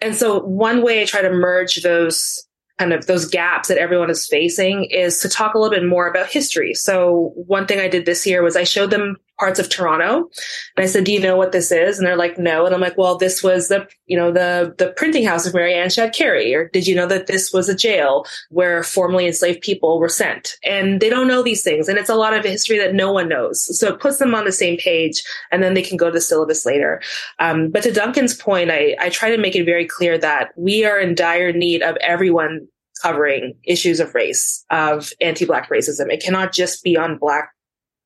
And 0.01 0.17
so 0.17 0.41
one 0.41 0.83
way 0.83 1.03
I 1.03 1.05
try 1.05 1.21
to 1.21 1.31
merge 1.31 1.83
those 1.83 2.43
kind 2.79 2.93
of 2.93 3.07
those 3.07 3.27
gaps 3.27 3.69
that 3.69 3.79
everyone 3.79 4.11
is 4.11 4.27
facing 4.27 4.85
is 4.87 5.21
to 5.21 5.29
talk 5.29 5.55
a 5.55 5.59
little 5.59 5.75
bit 5.75 5.87
more 5.87 6.09
about 6.09 6.29
history. 6.29 6.75
So 6.75 7.33
one 7.35 7.67
thing 7.67 7.79
I 7.81 7.89
did 7.89 8.07
this 8.07 8.27
year 8.27 8.43
was 8.43 8.57
I 8.57 8.65
showed 8.65 8.91
them 8.91 9.17
parts 9.39 9.59
of 9.59 9.69
Toronto 9.69 10.31
and 10.77 10.85
I 10.85 10.87
said, 10.87 11.05
do 11.05 11.13
you 11.13 11.21
know 11.21 11.37
what 11.37 11.53
this 11.53 11.71
is? 11.71 11.99
And 11.99 12.07
they're 12.07 12.17
like, 12.17 12.39
no. 12.39 12.65
And 12.67 12.75
I'm 12.75 12.81
like, 12.81 12.97
well, 12.97 13.17
this 13.19 13.43
was 13.43 13.69
the, 13.69 13.87
you 14.07 14.17
know, 14.17 14.33
the, 14.33 14.75
the 14.79 14.93
printing 14.93 15.25
house 15.25 15.47
of 15.47 15.55
Mary 15.55 15.75
Ann 15.75 15.91
Shadd 15.91 16.15
Cary. 16.15 16.55
Or 16.55 16.69
did 16.69 16.87
you 16.87 16.95
know 16.95 17.07
that 17.07 17.27
this 17.27 17.53
was 17.53 17.69
a 17.69 17.75
jail 17.75 18.25
where 18.51 18.83
formerly 18.83 19.27
enslaved 19.27 19.61
people 19.61 19.99
were 19.99 20.09
sent? 20.09 20.57
And 20.65 21.01
they 21.01 21.11
don't 21.11 21.29
know 21.29 21.43
these 21.43 21.63
things. 21.63 21.89
And 21.89 21.99
it's 21.99 22.11
a 22.11 22.15
lot 22.15 22.35
of 22.35 22.45
history 22.45 22.79
that 22.79 22.95
no 22.95 23.13
one 23.13 23.29
knows. 23.29 23.79
So 23.79 23.89
it 23.89 24.01
puts 24.01 24.19
them 24.19 24.35
on 24.35 24.45
the 24.45 24.53
same 24.53 24.79
page 24.79 25.23
and 25.51 25.63
then 25.63 25.75
they 25.75 25.83
can 25.83 25.97
go 25.97 26.07
to 26.07 26.13
the 26.13 26.21
syllabus 26.21 26.65
later. 26.65 27.03
Um, 27.39 27.71
but 27.71 27.83
to 27.83 27.93
Duncan's 27.93 28.35
point, 28.35 28.71
I, 28.71 28.97
I 28.99 29.11
try 29.11 29.31
to 29.31 29.39
make 29.39 29.55
it 29.55 29.65
very 29.65 29.87
clear 29.87 30.19
that 30.19 30.51
we 30.57 30.85
are 30.85 30.99
in 30.99 31.15
dire 31.15 31.53
need 31.53 31.83
of 31.83 31.97
everyone 31.97 32.69
covering 33.03 33.55
issues 33.65 34.01
of 34.01 34.15
race, 34.15 34.65
of 34.71 35.13
anti-black 35.21 35.69
racism. 35.69 36.11
It 36.11 36.23
cannot 36.23 36.53
just 36.53 36.83
be 36.83 36.97
on 36.97 37.19
black 37.19 37.51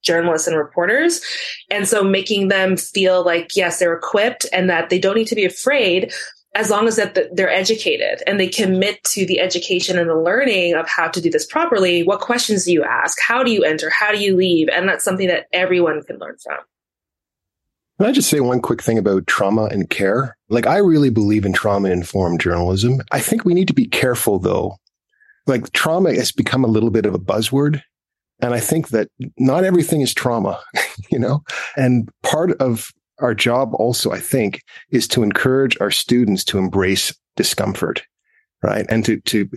journalists 0.02 0.46
and 0.46 0.56
reporters. 0.56 1.20
And 1.70 1.88
so 1.88 2.02
making 2.02 2.48
them 2.48 2.76
feel 2.76 3.24
like, 3.24 3.56
yes, 3.56 3.78
they're 3.78 3.94
equipped 3.94 4.46
and 4.52 4.68
that 4.70 4.90
they 4.90 4.98
don't 4.98 5.16
need 5.16 5.28
to 5.28 5.34
be 5.34 5.44
afraid 5.44 6.12
as 6.54 6.68
long 6.68 6.88
as 6.88 6.96
that 6.96 7.16
they're 7.32 7.50
educated 7.50 8.22
and 8.26 8.40
they 8.40 8.48
commit 8.48 9.02
to 9.04 9.24
the 9.24 9.38
education 9.38 9.98
and 9.98 10.10
the 10.10 10.16
learning 10.16 10.74
of 10.74 10.88
how 10.88 11.06
to 11.08 11.20
do 11.20 11.30
this 11.30 11.46
properly. 11.46 12.02
What 12.02 12.20
questions 12.20 12.64
do 12.64 12.72
you 12.72 12.82
ask? 12.82 13.18
How 13.24 13.44
do 13.44 13.52
you 13.52 13.62
enter? 13.62 13.88
How 13.88 14.10
do 14.10 14.18
you 14.18 14.34
leave? 14.36 14.68
And 14.68 14.88
that's 14.88 15.04
something 15.04 15.28
that 15.28 15.46
everyone 15.52 16.02
can 16.02 16.18
learn 16.18 16.36
from. 16.42 16.58
Can 17.98 18.08
I 18.08 18.12
just 18.12 18.30
say 18.30 18.40
one 18.40 18.62
quick 18.62 18.82
thing 18.82 18.98
about 18.98 19.26
trauma 19.26 19.64
and 19.66 19.90
care? 19.90 20.36
Like, 20.48 20.66
I 20.66 20.78
really 20.78 21.10
believe 21.10 21.44
in 21.44 21.52
trauma 21.52 21.90
informed 21.90 22.40
journalism. 22.40 23.00
I 23.12 23.20
think 23.20 23.44
we 23.44 23.54
need 23.54 23.68
to 23.68 23.74
be 23.74 23.86
careful 23.86 24.38
though. 24.38 24.78
Like, 25.46 25.72
trauma 25.72 26.14
has 26.14 26.32
become 26.32 26.64
a 26.64 26.68
little 26.68 26.90
bit 26.90 27.06
of 27.06 27.14
a 27.14 27.18
buzzword 27.18 27.82
and 28.42 28.54
I 28.54 28.60
think 28.60 28.88
that 28.88 29.08
not 29.38 29.64
everything 29.64 30.00
is 30.00 30.14
trauma, 30.14 30.62
you 31.10 31.18
know, 31.18 31.42
and 31.76 32.08
part 32.22 32.52
of 32.60 32.90
our 33.20 33.34
job 33.34 33.74
also, 33.74 34.12
I 34.12 34.18
think, 34.18 34.62
is 34.90 35.06
to 35.08 35.22
encourage 35.22 35.76
our 35.80 35.90
students 35.90 36.44
to 36.44 36.58
embrace 36.58 37.14
discomfort, 37.36 38.02
right? 38.62 38.86
And 38.88 39.04
to, 39.04 39.20
to 39.20 39.48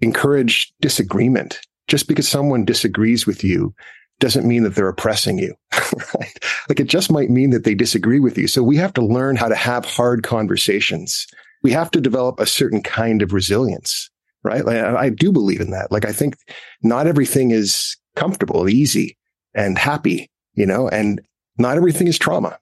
encourage 0.00 0.72
disagreement. 0.80 1.60
Just 1.88 2.06
because 2.06 2.28
someone 2.28 2.66
disagrees 2.66 3.26
with 3.26 3.42
you 3.42 3.74
doesn't 4.20 4.46
mean 4.46 4.62
that 4.64 4.74
they're 4.74 4.88
oppressing 4.88 5.38
you, 5.38 5.54
right? 6.18 6.44
Like 6.68 6.80
it 6.80 6.88
just 6.88 7.10
might 7.10 7.30
mean 7.30 7.50
that 7.50 7.64
they 7.64 7.74
disagree 7.74 8.20
with 8.20 8.36
you. 8.36 8.46
So 8.46 8.62
we 8.62 8.76
have 8.76 8.92
to 8.94 9.04
learn 9.04 9.36
how 9.36 9.48
to 9.48 9.54
have 9.54 9.84
hard 9.84 10.22
conversations. 10.22 11.26
We 11.62 11.72
have 11.72 11.90
to 11.92 12.00
develop 12.00 12.38
a 12.38 12.46
certain 12.46 12.82
kind 12.82 13.22
of 13.22 13.32
resilience, 13.32 14.10
right? 14.42 14.64
Like, 14.64 14.76
I 14.76 15.08
do 15.08 15.32
believe 15.32 15.60
in 15.60 15.70
that. 15.70 15.90
Like 15.90 16.04
I 16.04 16.12
think 16.12 16.36
not 16.82 17.06
everything 17.06 17.52
is 17.52 17.96
comfortable, 18.18 18.68
easy, 18.68 19.16
and 19.54 19.78
happy, 19.78 20.28
you 20.54 20.66
know, 20.66 20.88
and 20.88 21.20
not 21.56 21.76
everything 21.76 22.08
is 22.08 22.18
trauma. 22.18 22.58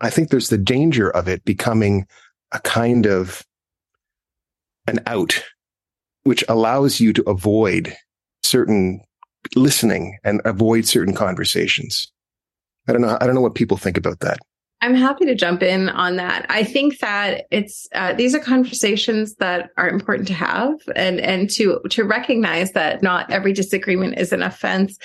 I 0.00 0.08
think 0.08 0.30
there's 0.30 0.48
the 0.48 0.58
danger 0.58 1.10
of 1.10 1.28
it 1.28 1.44
becoming 1.44 2.06
a 2.52 2.60
kind 2.60 3.06
of 3.06 3.44
an 4.86 5.00
out, 5.06 5.42
which 6.22 6.44
allows 6.48 7.00
you 7.00 7.12
to 7.12 7.28
avoid 7.28 7.94
certain 8.42 9.00
listening 9.56 10.16
and 10.24 10.40
avoid 10.44 10.86
certain 10.86 11.14
conversations. 11.14 12.10
I 12.88 12.92
don't 12.92 13.02
know. 13.02 13.18
I 13.20 13.26
don't 13.26 13.34
know 13.34 13.40
what 13.40 13.54
people 13.54 13.76
think 13.76 13.96
about 13.96 14.20
that. 14.20 14.38
I'm 14.82 14.94
happy 14.94 15.26
to 15.26 15.34
jump 15.34 15.62
in 15.62 15.90
on 15.90 16.16
that. 16.16 16.46
I 16.48 16.64
think 16.64 16.98
that 17.00 17.44
it's 17.50 17.86
uh, 17.94 18.14
these 18.14 18.34
are 18.34 18.38
conversations 18.38 19.34
that 19.36 19.70
are 19.76 19.88
important 19.88 20.26
to 20.28 20.34
have, 20.34 20.74
and 20.96 21.20
and 21.20 21.50
to 21.50 21.80
to 21.90 22.04
recognize 22.04 22.72
that 22.72 23.02
not 23.02 23.30
every 23.30 23.52
disagreement 23.52 24.18
is 24.18 24.32
an 24.32 24.42
offense. 24.42 24.98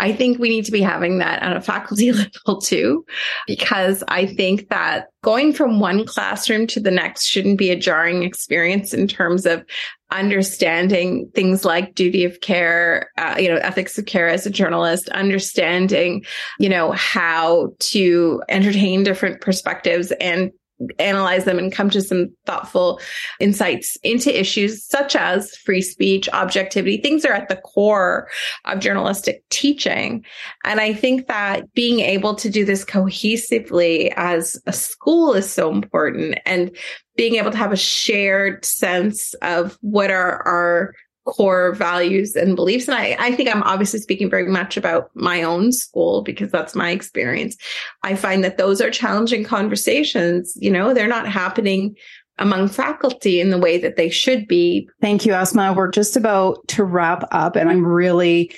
I 0.00 0.12
think 0.12 0.38
we 0.38 0.48
need 0.48 0.64
to 0.64 0.72
be 0.72 0.82
having 0.82 1.18
that 1.18 1.42
at 1.42 1.56
a 1.56 1.60
faculty 1.60 2.10
level 2.46 2.60
too, 2.60 3.04
because 3.46 4.02
I 4.08 4.26
think 4.26 4.68
that 4.68 5.10
going 5.22 5.52
from 5.52 5.80
one 5.80 6.06
classroom 6.06 6.66
to 6.68 6.80
the 6.80 6.90
next 6.90 7.26
shouldn't 7.26 7.58
be 7.58 7.70
a 7.70 7.76
jarring 7.76 8.22
experience 8.22 8.94
in 8.94 9.06
terms 9.06 9.46
of 9.46 9.64
understanding 10.10 11.30
things 11.34 11.64
like 11.64 11.94
duty 11.94 12.24
of 12.24 12.40
care, 12.40 13.10
uh, 13.18 13.36
you 13.38 13.48
know, 13.48 13.56
ethics 13.56 13.98
of 13.98 14.06
care 14.06 14.28
as 14.28 14.46
a 14.46 14.50
journalist, 14.50 15.08
understanding, 15.10 16.24
you 16.58 16.68
know, 16.68 16.92
how 16.92 17.72
to 17.78 18.42
entertain 18.48 19.04
different 19.04 19.40
perspectives 19.40 20.10
and 20.20 20.50
analyze 20.98 21.44
them 21.44 21.58
and 21.58 21.72
come 21.72 21.90
to 21.90 22.02
some 22.02 22.28
thoughtful 22.46 23.00
insights 23.38 23.96
into 24.02 24.38
issues 24.38 24.84
such 24.84 25.14
as 25.14 25.54
free 25.56 25.82
speech, 25.82 26.28
objectivity. 26.32 26.96
Things 26.96 27.24
are 27.24 27.32
at 27.32 27.48
the 27.48 27.56
core 27.56 28.28
of 28.64 28.80
journalistic 28.80 29.42
teaching. 29.50 30.24
And 30.64 30.80
I 30.80 30.92
think 30.92 31.26
that 31.26 31.72
being 31.74 32.00
able 32.00 32.34
to 32.36 32.50
do 32.50 32.64
this 32.64 32.84
cohesively 32.84 34.12
as 34.16 34.60
a 34.66 34.72
school 34.72 35.34
is 35.34 35.50
so 35.50 35.70
important 35.70 36.38
and 36.46 36.76
being 37.16 37.36
able 37.36 37.50
to 37.50 37.56
have 37.56 37.72
a 37.72 37.76
shared 37.76 38.64
sense 38.64 39.34
of 39.42 39.76
what 39.82 40.10
are 40.10 40.42
our 40.46 40.94
core 41.26 41.74
values 41.74 42.34
and 42.34 42.56
beliefs. 42.56 42.88
And 42.88 42.94
I, 42.96 43.16
I 43.18 43.32
think 43.32 43.48
I'm 43.48 43.62
obviously 43.62 44.00
speaking 44.00 44.30
very 44.30 44.46
much 44.46 44.76
about 44.76 45.10
my 45.14 45.42
own 45.42 45.72
school 45.72 46.22
because 46.22 46.50
that's 46.50 46.74
my 46.74 46.90
experience. 46.90 47.56
I 48.02 48.14
find 48.14 48.42
that 48.44 48.58
those 48.58 48.80
are 48.80 48.90
challenging 48.90 49.44
conversations. 49.44 50.56
You 50.56 50.70
know, 50.70 50.94
they're 50.94 51.08
not 51.08 51.28
happening 51.28 51.96
among 52.38 52.68
faculty 52.68 53.40
in 53.40 53.50
the 53.50 53.58
way 53.58 53.78
that 53.78 53.96
they 53.96 54.08
should 54.08 54.48
be. 54.48 54.88
Thank 55.00 55.26
you, 55.26 55.32
Asmaa. 55.32 55.76
We're 55.76 55.90
just 55.90 56.16
about 56.16 56.66
to 56.68 56.84
wrap 56.84 57.24
up 57.30 57.54
and 57.54 57.68
I'm 57.68 57.86
really 57.86 58.52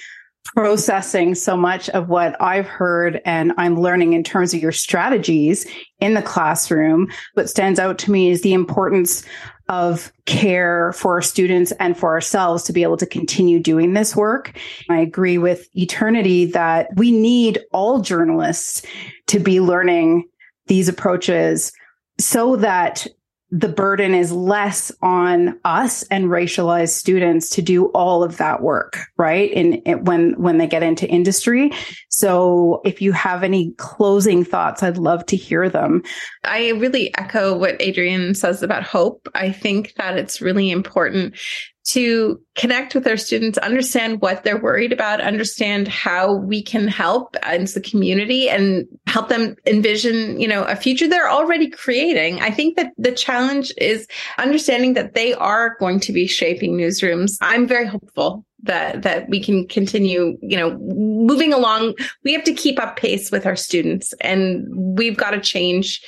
processing 0.55 1.35
so 1.35 1.57
much 1.57 1.89
of 1.91 2.09
what 2.09 2.41
I've 2.41 2.67
heard 2.67 3.21
and 3.25 3.53
I'm 3.57 3.81
learning 3.81 4.13
in 4.13 4.23
terms 4.23 4.53
of 4.53 4.61
your 4.61 4.73
strategies 4.73 5.67
in 6.01 6.15
the 6.15 6.23
classroom. 6.23 7.09
What 7.35 7.49
stands 7.49 7.79
out 7.79 7.99
to 8.01 8.11
me 8.11 8.31
is 8.31 8.43
the 8.43 8.53
importance 8.53 9.25
of 9.69 10.13
care 10.27 10.93
for 10.93 11.15
our 11.15 11.23
students 11.23 11.73
and 11.73 11.97
for 11.97 12.11
ourselves 12.11 12.65
to 12.65 12.73
be 12.73 12.83
able 12.83 12.97
to 12.97 13.07
continue 13.07 13.59
doing 13.61 13.95
this 13.95 14.15
work. 14.17 14.59
I 14.89 15.01
agree 15.01 15.39
with 15.39 15.69
Eternity 15.77 16.47
that 16.47 16.89
we 16.97 17.11
need 17.11 17.61
all 17.73 18.01
journalists 18.01 18.83
to 19.29 19.39
be 19.39 19.61
learning 19.61 20.29
these 20.67 20.89
approaches 20.89 21.73
so 22.19 22.57
that 22.57 23.07
the 23.53 23.69
burden 23.69 24.15
is 24.15 24.33
less 24.33 24.91
on 25.03 25.61
us 25.67 26.03
and 26.05 26.25
racialized 26.25 26.93
students 26.93 27.51
to 27.51 27.61
do 27.61 27.87
all 27.89 28.25
of 28.25 28.39
that 28.39 28.63
work, 28.63 28.99
right? 29.19 29.53
And 29.53 30.07
when, 30.07 30.33
when 30.41 30.57
they 30.57 30.67
get 30.67 30.83
into 30.83 31.07
industry. 31.07 31.71
So 32.09 32.81
if 32.87 33.03
you 33.03 33.13
have 33.13 33.43
any 33.43 33.73
closing 33.73 34.43
thoughts, 34.43 34.83
I'd 34.83 34.97
love 34.97 35.27
to 35.27 35.37
hear 35.37 35.69
them. 35.69 36.03
I 36.45 36.71
really 36.71 37.15
echo 37.19 37.57
what 37.57 37.77
adrian 37.79 38.35
says 38.35 38.63
about 38.63 38.85
hope. 38.85 39.29
I 39.35 39.53
think 39.53 39.95
that 39.97 40.17
it's 40.17 40.41
really 40.41 40.71
important 40.71 41.35
to 41.85 42.41
connect 42.55 42.95
with 42.95 43.07
our 43.07 43.17
students, 43.17 43.59
understand 43.59 44.21
what 44.21 44.45
they're 44.45 44.61
worried 44.61 44.93
about, 44.93 45.21
understand 45.21 45.89
how 45.89 46.35
we 46.37 46.63
can 46.63 46.87
help 46.87 47.37
as 47.43 47.75
the 47.75 47.81
community 47.81 48.49
and 48.49 48.87
help 49.07 49.29
them 49.29 49.57
envision, 49.67 50.39
you 50.41 50.47
know, 50.47 50.63
a 50.65 50.77
future 50.77 51.09
they're 51.09 51.31
already 51.31 51.69
creating. 51.69 52.41
I 52.41 52.51
think 52.51 52.77
that 52.77 52.93
the 52.99 53.13
challenge 53.13 53.73
is 53.79 54.07
understanding 54.39 54.95
that 54.95 55.15
they 55.15 55.35
are 55.35 55.77
going 55.81 55.99
to 56.01 56.13
be 56.13 56.27
shaping 56.27 56.77
newsrooms. 56.77 57.37
I'm 57.41 57.67
very 57.67 57.87
hopeful 57.87 58.45
that 58.65 59.03
that 59.03 59.29
we 59.29 59.43
can 59.43 59.67
continue, 59.67 60.39
you 60.41 60.57
know, 60.57 60.79
moving 60.79 61.53
along. 61.53 61.95
We 62.23 62.33
have 62.33 62.45
to 62.45 62.55
keep 62.55 62.79
up 62.79 62.97
pace 62.97 63.33
with 63.33 63.45
our 63.45 63.57
students 63.57 64.15
and 64.21 64.65
we've 64.97 65.17
got 65.17 65.33
to 65.33 65.41
change 65.41 66.01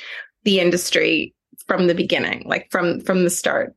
the 0.43 0.61
industry 0.61 1.33
from 1.67 1.87
the 1.87 1.95
beginning, 1.95 2.43
like 2.45 2.67
from 2.71 3.01
from 3.01 3.25
the 3.25 3.29
start. 3.29 3.75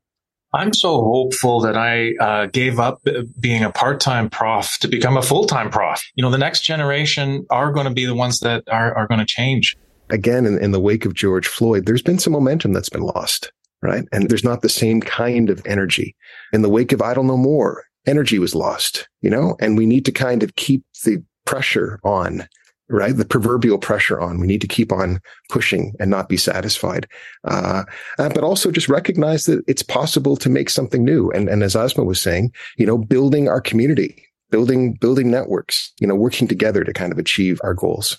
I'm 0.55 0.72
so 0.72 1.03
hopeful 1.03 1.61
that 1.61 1.76
I 1.76 2.14
uh, 2.20 2.46
gave 2.46 2.80
up 2.80 3.03
being 3.38 3.62
a 3.62 3.70
part-time 3.70 4.30
prof 4.30 4.78
to 4.80 4.88
become 4.88 5.16
a 5.16 5.22
full-time 5.22 5.70
prof. 5.70 6.03
You 6.14 6.22
know, 6.22 6.30
the 6.30 6.38
next 6.38 6.62
generation 6.62 7.44
are 7.51 7.70
going 7.70 7.86
to 7.86 7.92
be 7.92 8.07
the 8.07 8.14
ones 8.14 8.40
that 8.40 8.64
are, 8.68 8.96
are 8.96 9.07
going 9.07 9.20
to 9.20 9.26
change. 9.26 9.76
Again, 10.09 10.46
in, 10.46 10.59
in 10.59 10.70
the 10.70 10.80
wake 10.80 11.05
of 11.05 11.12
George 11.12 11.46
Floyd, 11.46 11.84
there's 11.84 12.01
been 12.01 12.18
some 12.18 12.32
momentum 12.32 12.72
that's 12.72 12.88
been 12.88 13.03
lost, 13.03 13.53
right? 13.82 14.05
And 14.11 14.30
there's 14.30 14.44
not 14.44 14.62
the 14.62 14.70
same 14.70 15.03
kind 15.03 15.51
of 15.51 15.61
energy. 15.66 16.16
In 16.55 16.62
the 16.62 16.70
wake 16.70 16.92
of 16.92 17.03
Idle 17.03 17.24
No 17.24 17.36
More, 17.36 17.84
energy 18.07 18.38
was 18.38 18.55
lost, 18.55 19.07
you 19.20 19.28
know, 19.28 19.55
and 19.61 19.76
we 19.76 19.84
need 19.84 20.07
to 20.07 20.12
kind 20.12 20.42
of 20.42 20.57
keep 20.57 20.82
the 21.05 21.22
pressure 21.44 22.01
on 22.05 22.49
right? 22.89 23.16
The 23.16 23.24
proverbial 23.24 23.78
pressure 23.78 24.20
on. 24.20 24.41
We 24.41 24.47
need 24.47 24.61
to 24.61 24.68
keep 24.68 24.93
on 24.93 25.20
pushing 25.49 25.95
and 26.01 26.11
not 26.11 26.28
be 26.28 26.36
satisfied. 26.36 27.07
Uh, 27.45 27.84
uh, 28.18 28.28
but 28.30 28.45
also 28.45 28.70
just 28.70 28.89
recognize 28.89 29.45
that 29.45 29.62
it's 29.66 29.82
possible 29.82 30.36
to 30.36 30.49
make 30.49 30.70
something 30.70 31.05
new. 31.05 31.30
And, 31.30 31.49
and 31.49 31.62
as 31.62 31.74
Asmaa 31.74 32.07
was 32.07 32.20
saying, 32.20 32.53
you 32.76 32.86
know, 32.86 32.99
building 32.99 33.49
our 33.49 33.61
community, 33.61 34.24
building, 34.51 34.95
building 34.95 35.30
networks, 35.30 35.93
you 36.01 36.07
know, 36.07 36.14
working 36.14 36.49
together 36.49 36.84
to 36.84 36.93
kind 36.93 37.12
of 37.12 37.18
achieve 37.18 37.61
our 37.62 37.74
goals. 37.74 38.18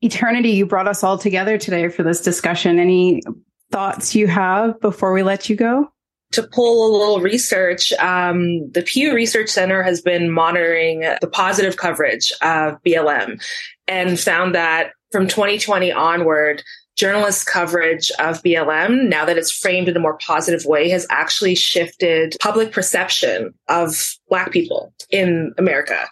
Eternity, 0.00 0.50
you 0.50 0.64
brought 0.64 0.88
us 0.88 1.02
all 1.02 1.18
together 1.18 1.58
today 1.58 1.88
for 1.88 2.02
this 2.02 2.22
discussion. 2.22 2.78
Any 2.78 3.22
thoughts 3.70 4.14
you 4.14 4.26
have 4.28 4.80
before 4.80 5.12
we 5.12 5.22
let 5.22 5.48
you 5.48 5.56
go? 5.56 5.90
to 6.30 6.42
pull 6.42 6.86
a 6.86 6.92
little 6.98 7.20
research, 7.20 7.92
um, 7.94 8.70
the 8.72 8.82
Pew 8.82 9.14
Research 9.14 9.48
Center 9.48 9.82
has 9.82 10.02
been 10.02 10.30
monitoring 10.30 11.00
the 11.20 11.26
positive 11.26 11.76
coverage 11.78 12.32
of 12.42 12.74
BLM 12.86 13.40
and 13.88 14.18
found 14.18 14.54
that 14.54 14.92
from 15.10 15.26
2020 15.26 15.90
onward, 15.90 16.62
journalist 16.96 17.46
coverage 17.46 18.10
of 18.18 18.42
BLM, 18.42 19.08
now 19.08 19.24
that 19.24 19.38
it's 19.38 19.52
framed 19.52 19.88
in 19.88 19.96
a 19.96 20.00
more 20.00 20.18
positive 20.18 20.64
way, 20.64 20.88
has 20.90 21.06
actually 21.10 21.54
shifted 21.54 22.36
public 22.40 22.72
perception 22.72 23.54
of 23.68 24.14
Black 24.28 24.52
people 24.52 24.92
in 25.10 25.54
America 25.58 26.06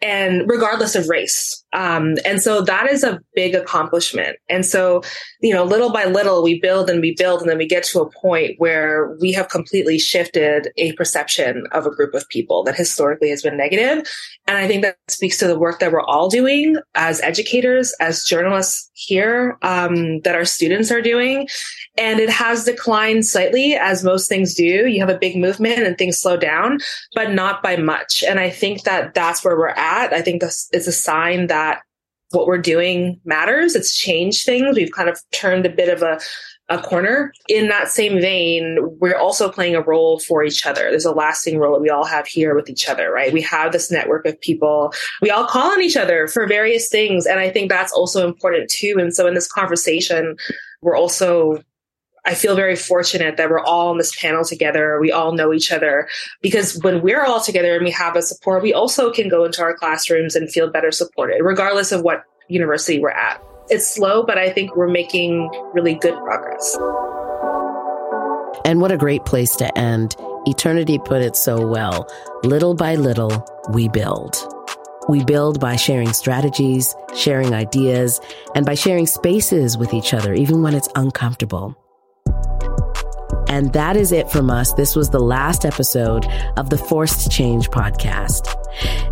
and 0.00 0.48
regardless 0.48 0.96
of 0.96 1.08
race. 1.08 1.61
Um, 1.72 2.16
and 2.24 2.42
so 2.42 2.60
that 2.62 2.90
is 2.90 3.02
a 3.02 3.20
big 3.34 3.54
accomplishment. 3.54 4.36
And 4.48 4.64
so, 4.66 5.02
you 5.40 5.54
know, 5.54 5.64
little 5.64 5.90
by 5.90 6.04
little, 6.04 6.42
we 6.42 6.60
build 6.60 6.90
and 6.90 7.00
we 7.00 7.14
build, 7.14 7.40
and 7.40 7.48
then 7.48 7.58
we 7.58 7.66
get 7.66 7.84
to 7.84 8.00
a 8.00 8.10
point 8.10 8.56
where 8.58 9.16
we 9.20 9.32
have 9.32 9.48
completely 9.48 9.98
shifted 9.98 10.68
a 10.76 10.92
perception 10.92 11.66
of 11.72 11.86
a 11.86 11.90
group 11.90 12.14
of 12.14 12.28
people 12.28 12.62
that 12.64 12.76
historically 12.76 13.30
has 13.30 13.42
been 13.42 13.56
negative. 13.56 14.06
And 14.46 14.58
I 14.58 14.66
think 14.66 14.82
that 14.82 14.98
speaks 15.08 15.38
to 15.38 15.46
the 15.46 15.58
work 15.58 15.78
that 15.80 15.92
we're 15.92 16.02
all 16.02 16.28
doing 16.28 16.76
as 16.94 17.20
educators, 17.22 17.94
as 18.00 18.24
journalists 18.24 18.90
here, 18.94 19.56
um, 19.62 20.20
that 20.20 20.34
our 20.34 20.44
students 20.44 20.90
are 20.90 21.02
doing. 21.02 21.48
And 21.96 22.20
it 22.20 22.30
has 22.30 22.64
declined 22.64 23.26
slightly, 23.26 23.74
as 23.74 24.04
most 24.04 24.28
things 24.28 24.54
do. 24.54 24.86
You 24.86 25.00
have 25.00 25.14
a 25.14 25.18
big 25.18 25.36
movement 25.36 25.80
and 25.80 25.96
things 25.96 26.20
slow 26.20 26.36
down, 26.36 26.78
but 27.14 27.32
not 27.32 27.62
by 27.62 27.76
much. 27.76 28.22
And 28.22 28.38
I 28.38 28.50
think 28.50 28.84
that 28.84 29.14
that's 29.14 29.44
where 29.44 29.56
we're 29.56 29.68
at. 29.68 30.12
I 30.12 30.22
think 30.22 30.40
this 30.40 30.68
is 30.72 30.86
a 30.86 30.92
sign 30.92 31.46
that 31.46 31.61
what 32.32 32.46
we're 32.46 32.58
doing 32.58 33.20
matters. 33.24 33.74
It's 33.74 33.96
changed 33.96 34.44
things. 34.44 34.76
We've 34.76 34.92
kind 34.92 35.08
of 35.08 35.18
turned 35.32 35.66
a 35.66 35.70
bit 35.70 35.88
of 35.88 36.02
a 36.02 36.20
a 36.68 36.80
corner. 36.80 37.32
In 37.48 37.68
that 37.68 37.88
same 37.88 38.20
vein, 38.20 38.78
we're 38.98 39.16
also 39.16 39.50
playing 39.50 39.74
a 39.74 39.82
role 39.82 40.20
for 40.20 40.42
each 40.42 40.64
other. 40.64 40.90
There's 40.90 41.04
a 41.04 41.12
lasting 41.12 41.58
role 41.58 41.74
that 41.74 41.82
we 41.82 41.90
all 41.90 42.04
have 42.04 42.26
here 42.26 42.54
with 42.54 42.70
each 42.70 42.88
other, 42.88 43.12
right? 43.12 43.32
We 43.32 43.42
have 43.42 43.72
this 43.72 43.90
network 43.90 44.26
of 44.26 44.40
people. 44.40 44.92
We 45.20 45.30
all 45.30 45.46
call 45.46 45.72
on 45.72 45.82
each 45.82 45.96
other 45.96 46.28
for 46.28 46.46
various 46.46 46.88
things. 46.88 47.26
And 47.26 47.38
I 47.40 47.50
think 47.50 47.68
that's 47.68 47.92
also 47.92 48.26
important 48.26 48.70
too. 48.70 48.96
And 48.98 49.14
so 49.14 49.26
in 49.26 49.34
this 49.34 49.50
conversation, 49.50 50.36
we're 50.80 50.96
also 50.96 51.62
I 52.24 52.34
feel 52.34 52.54
very 52.54 52.76
fortunate 52.76 53.36
that 53.36 53.50
we're 53.50 53.58
all 53.58 53.88
on 53.88 53.98
this 53.98 54.14
panel 54.14 54.44
together. 54.44 55.00
We 55.00 55.10
all 55.10 55.32
know 55.32 55.52
each 55.52 55.72
other 55.72 56.08
because 56.40 56.78
when 56.82 57.02
we're 57.02 57.24
all 57.24 57.40
together 57.40 57.74
and 57.74 57.84
we 57.84 57.90
have 57.90 58.14
a 58.14 58.22
support, 58.22 58.62
we 58.62 58.72
also 58.72 59.10
can 59.10 59.28
go 59.28 59.44
into 59.44 59.60
our 59.60 59.74
classrooms 59.74 60.36
and 60.36 60.48
feel 60.48 60.70
better 60.70 60.92
supported, 60.92 61.42
regardless 61.42 61.90
of 61.90 62.02
what 62.02 62.24
university 62.48 63.00
we're 63.00 63.10
at. 63.10 63.42
It's 63.70 63.88
slow, 63.88 64.24
but 64.24 64.38
I 64.38 64.50
think 64.50 64.76
we're 64.76 64.88
making 64.88 65.50
really 65.72 65.94
good 65.94 66.14
progress. 66.22 66.76
And 68.64 68.80
what 68.80 68.92
a 68.92 68.96
great 68.96 69.24
place 69.24 69.56
to 69.56 69.76
end. 69.76 70.14
Eternity 70.46 71.00
put 71.04 71.22
it 71.22 71.34
so 71.34 71.66
well. 71.66 72.08
Little 72.44 72.74
by 72.74 72.94
little, 72.94 73.44
we 73.72 73.88
build. 73.88 74.36
We 75.08 75.24
build 75.24 75.58
by 75.58 75.74
sharing 75.74 76.12
strategies, 76.12 76.94
sharing 77.16 77.52
ideas, 77.52 78.20
and 78.54 78.64
by 78.64 78.74
sharing 78.74 79.06
spaces 79.06 79.76
with 79.76 79.92
each 79.92 80.14
other, 80.14 80.34
even 80.34 80.62
when 80.62 80.74
it's 80.74 80.88
uncomfortable. 80.94 81.76
And 83.48 83.72
that 83.72 83.96
is 83.96 84.12
it 84.12 84.30
from 84.30 84.50
us. 84.50 84.72
This 84.74 84.96
was 84.96 85.10
the 85.10 85.20
last 85.20 85.64
episode 85.64 86.26
of 86.56 86.70
the 86.70 86.78
Forced 86.78 87.30
Change 87.30 87.68
podcast. 87.70 88.48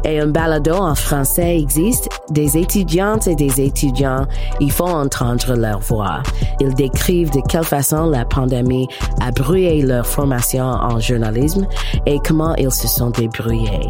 Et 0.04 0.18
un 0.18 0.28
balado 0.32 0.74
en 0.74 0.94
français 0.94 1.58
existe. 1.58 2.08
Des 2.30 2.56
étudiantes 2.56 3.26
et 3.26 3.34
des 3.34 3.60
étudiants 3.60 4.26
y 4.60 4.70
font 4.70 4.94
entendre 4.94 5.54
leur 5.56 5.80
voix. 5.80 6.22
Ils 6.60 6.74
décrivent 6.74 7.30
de 7.30 7.40
quelle 7.48 7.64
façon 7.64 8.06
la 8.06 8.24
pandémie 8.24 8.88
a 9.20 9.30
brouillé 9.30 9.82
leur 9.82 10.06
formation 10.06 10.64
en 10.64 11.00
journalisme 11.00 11.66
et 12.06 12.18
comment 12.26 12.54
ils 12.56 12.70
se 12.70 12.88
sont 12.88 13.10
débrouillés. 13.10 13.88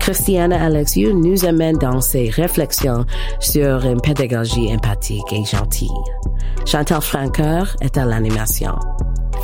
Christiana 0.00 0.64
Alexiou 0.64 1.12
nous 1.12 1.44
amène 1.44 1.76
dans 1.76 2.00
ses 2.00 2.30
réflexions 2.30 3.04
sur 3.38 3.84
une 3.84 4.00
pédagogie 4.00 4.72
empathique 4.74 5.32
et 5.32 5.44
gentille. 5.44 5.90
Chantal 6.66 7.02
Francoeur 7.02 7.76
est 7.80 7.96
à 7.98 8.04
l'animation. 8.04 8.74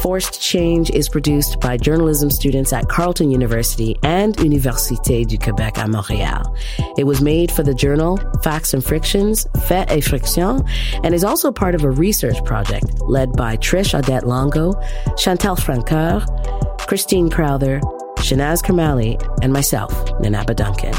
Forced 0.06 0.40
Change 0.40 0.88
is 0.90 1.08
produced 1.08 1.58
by 1.58 1.76
journalism 1.76 2.30
students 2.30 2.72
at 2.72 2.88
Carleton 2.88 3.28
University 3.32 3.96
and 4.04 4.36
Université 4.36 5.26
du 5.26 5.36
Québec 5.36 5.78
à 5.78 5.88
Montréal. 5.88 6.44
It 6.96 7.08
was 7.08 7.20
made 7.20 7.50
for 7.50 7.64
the 7.64 7.74
journal 7.74 8.16
Facts 8.40 8.72
and 8.72 8.84
Frictions, 8.84 9.48
Fait 9.66 9.90
et 9.90 10.04
Frictions, 10.04 10.62
and 11.02 11.12
is 11.12 11.24
also 11.24 11.50
part 11.50 11.74
of 11.74 11.82
a 11.82 11.90
research 11.90 12.36
project 12.44 12.86
led 13.00 13.32
by 13.32 13.56
Trish 13.56 14.00
Audette 14.00 14.22
Longo, 14.22 14.80
Chantal 15.16 15.56
Francoeur, 15.56 16.24
Christine 16.86 17.28
Crowther, 17.28 17.80
Shenaz 18.18 18.62
Kermalli, 18.62 19.20
and 19.42 19.52
myself, 19.52 19.92
Nana 20.20 20.38
aba 20.38 20.54
Duncan. 20.54 20.94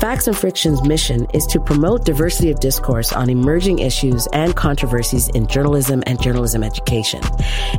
Facts 0.00 0.28
and 0.28 0.36
Friction's 0.36 0.80
mission 0.84 1.26
is 1.34 1.44
to 1.46 1.58
promote 1.58 2.04
diversity 2.04 2.52
of 2.52 2.60
discourse 2.60 3.12
on 3.12 3.28
emerging 3.28 3.80
issues 3.80 4.28
and 4.32 4.54
controversies 4.54 5.28
in 5.30 5.48
journalism 5.48 6.04
and 6.06 6.22
journalism 6.22 6.62
education. 6.62 7.20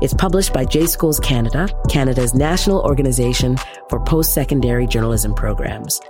It's 0.01 0.13
published 0.13 0.51
by 0.51 0.65
J 0.65 0.85
Schools 0.85 1.17
Canada, 1.21 1.69
Canada's 1.87 2.33
national 2.33 2.81
organization 2.81 3.55
for 3.87 4.03
post-secondary 4.03 4.85
journalism 4.85 5.33
programs. 5.33 6.01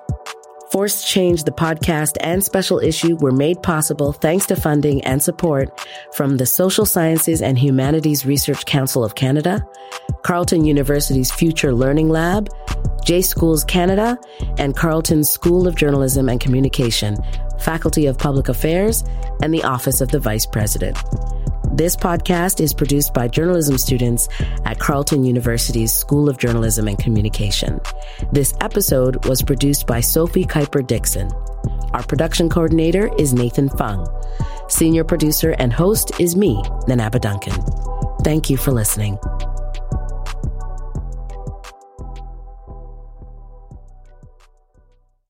Forced 0.72 1.07
Change, 1.07 1.43
the 1.43 1.51
podcast 1.51 2.18
and 2.22 2.43
special 2.43 2.80
issue 2.80 3.16
were 3.18 3.32
made 3.32 3.62
possible 3.62 4.12
thanks 4.12 4.47
to 4.47 4.55
funding 4.55 5.03
and 5.03 5.22
support 5.22 5.80
from 6.14 6.38
the 6.38 6.45
Social 6.47 6.88
Sciences 6.88 7.39
and 7.39 7.57
Humanities 7.57 8.26
Research 8.26 8.66
Council 8.66 9.03
of 9.03 9.14
Canada, 9.14 9.64
Carleton 10.24 10.66
University's 10.66 11.32
Future 11.32 11.72
Learning 11.72 12.10
Lab, 12.10 12.49
J 13.10 13.24
Schools 13.24 13.64
Canada, 13.64 14.20
and 14.60 14.76
Carleton 14.76 15.24
School 15.24 15.68
of 15.68 15.74
Journalism 15.74 16.30
and 16.30 16.39
Communication, 16.39 17.18
Faculty 17.60 18.05
of 18.05 18.20
Public 18.20 18.49
Affairs, 18.49 19.03
and 19.41 19.51
the 19.51 19.64
Office 19.64 19.99
of 19.99 20.10
the 20.10 20.20
Vice 20.20 20.45
President. 20.45 20.95
This 21.72 21.95
podcast 21.95 22.62
is 22.62 22.72
produced 22.72 23.16
by 23.16 23.28
journalism 23.28 23.80
students 23.80 24.30
at 24.64 24.78
Carleton 24.78 25.24
University's 25.24 25.91
School 25.91 26.30
of 26.30 26.38
Journalism 26.38 26.88
and 26.88 26.99
Communication. 26.99 27.82
This 28.32 28.53
episode 28.62 29.26
was 29.26 29.41
produced 29.41 29.88
by 29.88 30.01
Sophie 30.01 30.45
Kuiper 30.45 30.86
Dixon. 30.86 31.32
Our 31.93 32.03
production 32.03 32.47
coordinator 32.47 33.10
is 33.18 33.34
Nathan 33.34 33.70
Fung. 33.70 34.07
Senior 34.68 35.03
producer 35.03 35.55
and 35.57 35.74
host 35.74 36.12
is 36.20 36.36
me, 36.36 36.62
Nana 36.88 37.05
aba 37.05 37.18
Duncan. 37.18 37.60
Thank 38.24 38.51
you 38.51 38.57
for 38.57 38.72
listening. 38.72 39.18